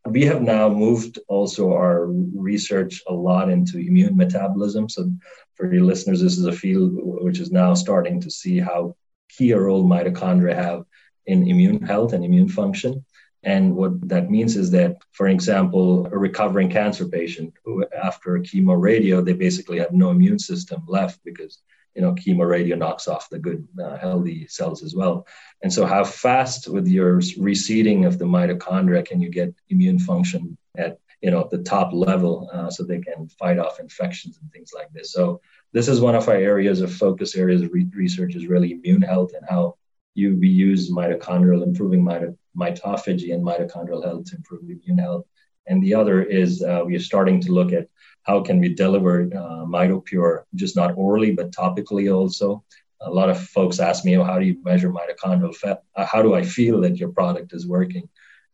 We 0.06 0.24
have 0.26 0.42
now 0.42 0.70
moved 0.70 1.20
also 1.28 1.74
our 1.74 2.08
research 2.08 3.02
a 3.08 3.14
lot 3.14 3.50
into 3.50 3.80
immune 3.80 4.16
metabolism. 4.16 4.90
So 4.90 5.12
for 5.56 5.74
your 5.74 5.84
listeners 5.84 6.22
this 6.22 6.38
is 6.38 6.46
a 6.46 6.52
field 6.52 6.92
which 6.94 7.40
is 7.40 7.52
now 7.52 7.74
starting 7.74 8.22
to 8.22 8.32
see 8.32 8.60
how 8.60 8.96
key 9.30 9.52
a 9.52 9.60
role 9.60 9.84
mitochondria 9.84 10.56
have 10.56 10.86
in 11.26 11.48
immune 11.48 11.84
health 11.84 12.14
and 12.14 12.24
immune 12.24 12.50
function. 12.50 13.06
And 13.44 13.76
what 13.76 14.08
that 14.10 14.30
means 14.30 14.58
is 14.58 14.70
that, 14.72 14.98
for 15.12 15.28
example, 15.28 16.08
a 16.08 16.18
recovering 16.18 16.70
cancer 16.70 17.08
patient 17.08 17.54
who, 17.64 17.86
after 18.04 18.38
chemo 18.40 18.80
radio, 18.80 19.22
they 19.22 19.34
basically 19.34 19.80
have 19.80 19.94
no 19.94 20.10
immune 20.10 20.40
system 20.40 20.84
left 20.88 21.22
because 21.24 21.60
you 22.00 22.06
know 22.06 22.14
chemo 22.14 22.48
radio 22.48 22.78
knocks 22.78 23.10
off 23.10 23.30
the 23.30 23.38
good, 23.38 23.68
uh, 23.84 23.98
healthy 23.98 24.48
cells 24.48 24.84
as 24.84 24.96
well. 24.96 25.28
And 25.62 25.72
so, 25.72 25.86
how 25.86 26.06
fast 26.06 26.70
with 26.70 26.88
your 26.88 27.20
reseeding 27.20 28.08
of 28.08 28.18
the 28.18 28.24
mitochondria 28.24 29.06
can 29.06 29.20
you 29.20 29.30
get 29.30 29.54
immune 29.68 30.00
function 30.00 30.58
at 30.78 31.00
you 31.22 31.30
know 31.30 31.50
the 31.52 31.58
top 31.58 31.92
level 31.92 32.50
uh, 32.54 32.70
so 32.70 32.86
they 32.86 33.02
can 33.02 33.28
fight 33.28 33.60
off 33.60 33.82
infections 33.82 34.40
and 34.42 34.50
things 34.50 34.72
like 34.74 34.90
this? 34.94 35.12
So 35.12 35.42
this 35.74 35.90
is 35.90 36.00
one 36.00 36.16
of 36.16 36.30
our 36.30 36.36
areas 36.36 36.80
of 36.80 36.94
focus 36.94 37.36
areas 37.36 37.64
of 37.64 37.74
re- 37.74 37.92
research 37.94 38.34
is 38.34 38.48
really 38.48 38.72
immune 38.72 39.02
health 39.02 39.34
and 39.34 39.46
how 39.50 39.76
you 40.14 40.38
we 40.40 40.48
use 40.48 40.90
mitochondrial 40.90 41.64
improving 41.64 42.06
mito- 42.06 42.38
mitophagy 42.58 43.34
and 43.34 43.44
mitochondrial 43.46 44.06
health 44.06 44.24
to 44.30 44.38
improve 44.38 44.64
immune 44.64 45.00
health. 45.00 45.26
And 45.68 45.84
the 45.84 45.96
other 45.96 46.24
is 46.24 46.64
uh, 46.64 46.84
we 46.86 46.96
are 46.96 47.08
starting 47.12 47.42
to 47.42 47.52
look 47.52 47.74
at 47.74 47.90
how 48.30 48.40
can 48.48 48.60
we 48.60 48.70
deliver 48.86 49.16
uh, 49.42 49.64
MitoPure, 49.76 50.44
just 50.62 50.76
not 50.76 50.94
orally, 50.96 51.32
but 51.32 51.52
topically 51.52 52.08
also. 52.16 52.64
A 53.02 53.10
lot 53.20 53.32
of 53.34 53.38
folks 53.58 53.80
ask 53.80 54.06
me, 54.06 54.18
oh, 54.18 54.24
how 54.24 54.38
do 54.38 54.46
you 54.46 54.58
measure 54.64 54.92
mitochondrial 54.92 55.56
fat? 55.56 55.82
Uh, 55.96 56.06
how 56.06 56.22
do 56.22 56.36
I 56.40 56.44
feel 56.58 56.78
that 56.82 56.98
your 56.98 57.12
product 57.20 57.54
is 57.54 57.66
working? 57.66 58.06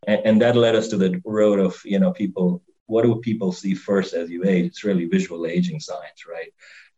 And, 0.08 0.22
and 0.28 0.42
that 0.42 0.56
led 0.56 0.76
us 0.76 0.88
to 0.90 0.98
the 0.98 1.22
road 1.26 1.60
of, 1.60 1.74
you 1.84 2.00
know, 2.00 2.14
people, 2.14 2.62
what 2.86 3.04
do 3.04 3.16
people 3.30 3.52
see 3.52 3.74
first 3.90 4.14
as 4.14 4.30
you 4.30 4.46
age? 4.46 4.66
It's 4.66 4.86
really 4.86 5.08
visual 5.18 5.46
aging 5.46 5.82
science, 5.82 6.20
right? 6.36 6.52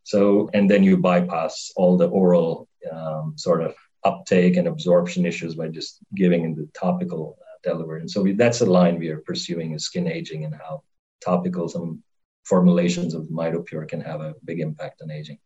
So, 0.03 0.49
and 0.53 0.69
then 0.69 0.83
you 0.83 0.97
bypass 0.97 1.71
all 1.77 1.97
the 1.97 2.09
oral 2.09 2.67
um, 2.93 3.33
sort 3.37 3.61
of 3.63 3.73
uptake 4.03 4.55
and 4.57 4.67
absorption 4.67 5.25
issues 5.25 5.55
by 5.55 5.69
just 5.69 5.97
giving 6.21 6.43
in 6.43 6.53
the 6.53 6.69
topical 6.85 7.39
uh, 7.41 7.69
delivery. 7.69 8.01
And 8.01 8.11
so 8.11 8.21
we, 8.21 8.33
that's 8.33 8.59
the 8.59 8.67
line 8.79 8.99
we 8.99 9.09
are 9.09 9.23
pursuing 9.31 9.69
is 9.73 9.85
skin 9.85 10.07
aging 10.07 10.45
and 10.45 10.53
how 10.53 10.83
topicals 11.25 11.73
and 11.75 12.03
formulations 12.47 13.13
of 13.13 13.23
MitoPure 13.23 13.87
can 13.87 14.01
have 14.01 14.21
a 14.21 14.33
big 14.45 14.59
impact 14.59 15.01
on 15.01 15.11
aging. 15.11 15.37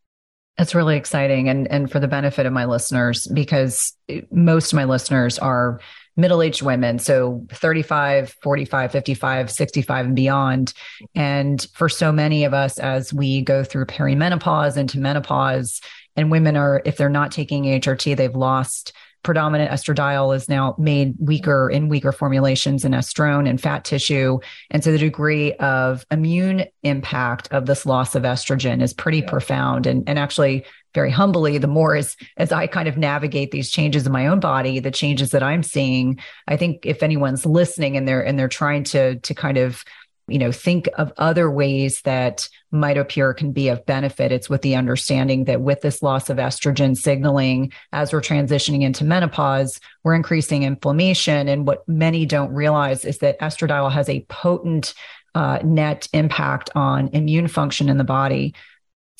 That's 0.57 0.75
really 0.75 0.97
exciting. 0.97 1.49
And, 1.49 1.67
and 1.69 1.91
for 1.91 1.99
the 1.99 2.07
benefit 2.07 2.45
of 2.45 2.53
my 2.53 2.65
listeners, 2.65 3.25
because 3.27 3.93
most 4.31 4.73
of 4.73 4.77
my 4.77 4.83
listeners 4.83 5.39
are 5.39 5.79
middle 6.17 6.41
aged 6.41 6.61
women. 6.61 6.99
So 6.99 7.45
35, 7.51 8.35
45, 8.43 8.91
55, 8.91 9.51
65 9.51 10.05
and 10.05 10.15
beyond. 10.15 10.73
And 11.15 11.65
for 11.73 11.89
so 11.89 12.11
many 12.11 12.43
of 12.43 12.53
us, 12.53 12.77
as 12.79 13.13
we 13.13 13.41
go 13.41 13.63
through 13.63 13.85
perimenopause 13.85 14.77
into 14.77 14.99
menopause, 14.99 15.81
and 16.15 16.29
women 16.29 16.57
are 16.57 16.81
if 16.85 16.97
they're 16.97 17.09
not 17.09 17.31
taking 17.31 17.63
HRT, 17.63 18.17
they've 18.17 18.35
lost 18.35 18.93
predominant 19.23 19.71
estradiol 19.71 20.35
is 20.35 20.49
now 20.49 20.75
made 20.77 21.15
weaker 21.19 21.69
in 21.69 21.89
weaker 21.89 22.11
formulations 22.11 22.83
in 22.83 22.93
estrone 22.93 23.47
and 23.47 23.61
fat 23.61 23.85
tissue. 23.85 24.39
And 24.69 24.83
so 24.83 24.91
the 24.91 24.97
degree 24.97 25.53
of 25.53 26.05
immune 26.11 26.65
impact 26.83 27.47
of 27.51 27.65
this 27.65 27.85
loss 27.85 28.15
of 28.15 28.23
estrogen 28.23 28.81
is 28.81 28.93
pretty 28.93 29.19
yeah. 29.19 29.29
profound. 29.29 29.85
And, 29.85 30.07
and 30.07 30.17
actually, 30.17 30.65
very 30.93 31.11
humbly, 31.11 31.57
the 31.57 31.67
more 31.67 31.95
as, 31.95 32.17
as 32.35 32.51
I 32.51 32.67
kind 32.67 32.87
of 32.87 32.97
navigate 32.97 33.51
these 33.51 33.69
changes 33.69 34.05
in 34.05 34.11
my 34.11 34.27
own 34.27 34.39
body, 34.39 34.79
the 34.79 34.91
changes 34.91 35.31
that 35.31 35.43
I'm 35.43 35.63
seeing, 35.63 36.19
I 36.47 36.57
think 36.57 36.85
if 36.85 37.01
anyone's 37.01 37.45
listening 37.45 37.95
and 37.95 38.07
they're 38.07 38.25
and 38.25 38.37
they're 38.37 38.49
trying 38.49 38.83
to 38.85 39.17
to 39.19 39.33
kind 39.33 39.57
of 39.57 39.85
you 40.31 40.39
know 40.39 40.51
think 40.51 40.89
of 40.97 41.11
other 41.17 41.49
ways 41.49 42.01
that 42.03 42.47
mitopure 42.73 43.35
can 43.35 43.51
be 43.51 43.67
of 43.67 43.85
benefit. 43.85 44.31
It's 44.31 44.49
with 44.49 44.61
the 44.61 44.75
understanding 44.75 45.45
that 45.45 45.61
with 45.61 45.81
this 45.81 46.01
loss 46.01 46.29
of 46.29 46.37
estrogen 46.37 46.95
signaling 46.95 47.71
as 47.91 48.13
we're 48.13 48.21
transitioning 48.21 48.81
into 48.81 49.03
menopause 49.03 49.79
we're 50.03 50.15
increasing 50.15 50.63
inflammation. 50.63 51.47
And 51.47 51.67
what 51.67 51.87
many 51.87 52.25
don't 52.25 52.53
realize 52.53 53.05
is 53.05 53.19
that 53.19 53.39
estradiol 53.39 53.91
has 53.91 54.09
a 54.09 54.25
potent 54.29 54.93
uh, 55.35 55.59
net 55.63 56.07
impact 56.13 56.69
on 56.75 57.09
immune 57.13 57.47
function 57.47 57.87
in 57.87 57.97
the 57.97 58.03
body 58.03 58.53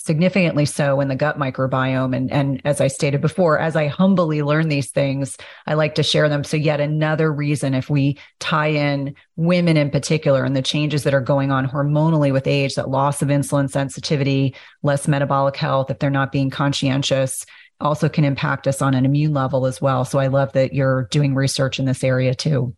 significantly 0.04 0.66
so 0.66 1.00
in 1.00 1.08
the 1.08 1.16
gut 1.16 1.38
microbiome. 1.38 2.16
And, 2.16 2.32
and 2.32 2.62
as 2.66 2.82
I 2.82 2.88
stated 2.88 3.22
before, 3.22 3.60
as 3.60 3.76
I 3.76 3.88
humbly 3.88 4.42
learn 4.42 4.68
these 4.68 4.92
things, 4.92 5.38
I 5.68 5.76
like 5.76 5.96
to 5.96 6.04
share 6.04 6.28
them. 6.28 6.44
So, 6.44 6.58
yet 6.58 6.80
another 6.80 7.32
reason, 7.32 7.74
if 7.74 7.90
we 7.90 8.18
tie 8.40 8.68
in 8.68 9.16
women 9.36 9.78
in 9.78 9.92
particular 9.92 10.44
and 10.44 10.56
the 10.56 10.62
changes 10.62 11.04
that 11.04 11.14
are 11.14 11.22
going 11.22 11.52
on 11.52 11.68
hormonally 11.68 12.34
with 12.34 12.48
age, 12.48 12.76
that 12.76 12.90
loss 12.90 13.22
of 13.22 13.28
insulin 13.28 13.70
sensitivity, 13.70 14.56
less 14.82 15.08
metabolic 15.08 15.56
health, 15.56 15.92
if 15.92 16.00
they're 16.00 16.10
not 16.10 16.32
being 16.32 16.50
conscientious, 16.50 17.46
also 17.80 18.10
can 18.10 18.26
impact 18.26 18.68
us 18.68 18.82
on 18.82 18.94
an 18.94 19.06
immune 19.06 19.34
level 19.34 19.66
as 19.66 19.80
well. 19.80 20.04
So, 20.04 20.20
I 20.20 20.28
love 20.28 20.54
that 20.54 20.74
you're 20.74 21.04
doing 21.12 21.36
research 21.36 21.80
in 21.80 21.86
this 21.86 22.04
area 22.04 22.34
too. 22.34 22.76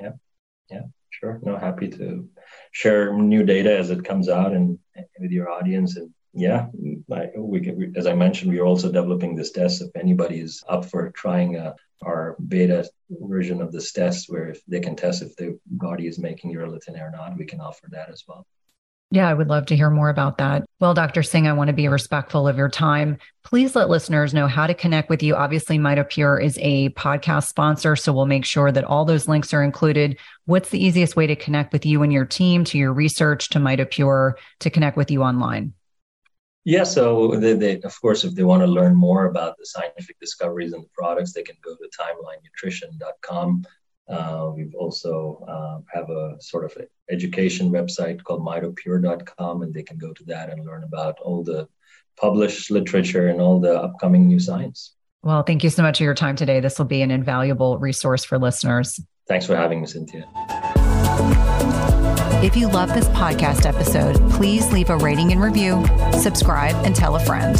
Yeah. 0.00 0.12
Yeah. 0.70 0.82
Sure. 1.10 1.38
No, 1.42 1.56
happy 1.56 1.88
to 1.88 2.28
share 2.72 3.12
new 3.14 3.44
data 3.44 3.78
as 3.78 3.90
it 3.90 4.04
comes 4.04 4.28
out 4.28 4.52
and 4.52 4.78
with 5.20 5.30
your 5.30 5.48
audience 5.48 5.96
and 5.96 6.10
yeah, 6.34 6.66
I, 7.12 7.30
we, 7.36 7.60
can, 7.60 7.78
we, 7.78 7.92
as 7.96 8.06
I 8.06 8.14
mentioned, 8.14 8.50
we 8.50 8.58
are 8.58 8.66
also 8.66 8.90
developing 8.90 9.36
this 9.36 9.52
test. 9.52 9.80
If 9.80 9.94
anybody 9.94 10.40
is 10.40 10.62
up 10.68 10.84
for 10.84 11.10
trying 11.10 11.56
uh, 11.56 11.74
our 12.02 12.36
beta 12.48 12.88
version 13.08 13.62
of 13.62 13.70
this 13.70 13.92
test, 13.92 14.28
where 14.28 14.48
if 14.48 14.64
they 14.66 14.80
can 14.80 14.96
test 14.96 15.22
if 15.22 15.36
the 15.36 15.58
body 15.66 16.08
is 16.08 16.18
making 16.18 16.52
urolithin 16.52 17.00
or 17.00 17.10
not, 17.10 17.38
we 17.38 17.44
can 17.44 17.60
offer 17.60 17.86
that 17.90 18.10
as 18.10 18.24
well. 18.26 18.46
Yeah, 19.10 19.28
I 19.28 19.34
would 19.34 19.48
love 19.48 19.66
to 19.66 19.76
hear 19.76 19.90
more 19.90 20.08
about 20.08 20.38
that. 20.38 20.64
Well, 20.80 20.92
Dr. 20.92 21.22
Singh, 21.22 21.46
I 21.46 21.52
want 21.52 21.68
to 21.68 21.74
be 21.74 21.86
respectful 21.86 22.48
of 22.48 22.56
your 22.56 22.68
time. 22.68 23.18
Please 23.44 23.76
let 23.76 23.88
listeners 23.88 24.34
know 24.34 24.48
how 24.48 24.66
to 24.66 24.74
connect 24.74 25.08
with 25.08 25.22
you. 25.22 25.36
Obviously, 25.36 25.78
MitoPure 25.78 26.42
is 26.42 26.58
a 26.60 26.88
podcast 26.90 27.46
sponsor, 27.46 27.94
so 27.94 28.12
we'll 28.12 28.26
make 28.26 28.44
sure 28.44 28.72
that 28.72 28.82
all 28.82 29.04
those 29.04 29.28
links 29.28 29.54
are 29.54 29.62
included. 29.62 30.18
What's 30.46 30.70
the 30.70 30.84
easiest 30.84 31.14
way 31.14 31.28
to 31.28 31.36
connect 31.36 31.72
with 31.72 31.86
you 31.86 32.02
and 32.02 32.12
your 32.12 32.24
team, 32.24 32.64
to 32.64 32.78
your 32.78 32.92
research, 32.92 33.50
to 33.50 33.60
MitoPure, 33.60 34.32
to 34.60 34.70
connect 34.70 34.96
with 34.96 35.12
you 35.12 35.22
online? 35.22 35.74
Yeah, 36.64 36.84
so 36.84 37.36
they, 37.36 37.52
they, 37.52 37.80
of 37.82 38.00
course, 38.00 38.24
if 38.24 38.34
they 38.34 38.42
want 38.42 38.62
to 38.62 38.66
learn 38.66 38.94
more 38.94 39.26
about 39.26 39.58
the 39.58 39.66
scientific 39.66 40.18
discoveries 40.18 40.72
and 40.72 40.82
the 40.82 40.88
products, 40.94 41.32
they 41.32 41.42
can 41.42 41.56
go 41.62 41.74
to 41.76 41.90
timelinenutrition.com. 41.98 43.64
Uh, 44.08 44.50
we've 44.54 44.74
also 44.74 45.44
uh, 45.48 45.80
have 45.92 46.08
a 46.10 46.36
sort 46.40 46.64
of 46.64 46.76
education 47.10 47.70
website 47.70 48.22
called 48.22 48.40
mitopure.com, 48.42 49.62
and 49.62 49.74
they 49.74 49.82
can 49.82 49.98
go 49.98 50.12
to 50.14 50.24
that 50.24 50.50
and 50.50 50.64
learn 50.64 50.84
about 50.84 51.18
all 51.20 51.42
the 51.42 51.68
published 52.16 52.70
literature 52.70 53.28
and 53.28 53.40
all 53.40 53.60
the 53.60 53.80
upcoming 53.80 54.26
new 54.26 54.38
science. 54.38 54.94
Well, 55.22 55.42
thank 55.42 55.64
you 55.64 55.70
so 55.70 55.82
much 55.82 55.98
for 55.98 56.04
your 56.04 56.14
time 56.14 56.36
today. 56.36 56.60
This 56.60 56.78
will 56.78 56.86
be 56.86 57.02
an 57.02 57.10
invaluable 57.10 57.78
resource 57.78 58.24
for 58.24 58.38
listeners. 58.38 59.00
Thanks 59.26 59.46
for 59.46 59.56
having 59.56 59.80
me, 59.80 59.86
Cynthia. 59.86 60.24
If 62.44 62.56
you 62.56 62.68
love 62.68 62.92
this 62.92 63.08
podcast 63.08 63.64
episode, 63.64 64.20
please 64.32 64.70
leave 64.70 64.90
a 64.90 64.98
rating 64.98 65.32
and 65.32 65.42
review, 65.42 65.82
subscribe, 66.12 66.74
and 66.84 66.94
tell 66.94 67.16
a 67.16 67.20
friend. 67.20 67.56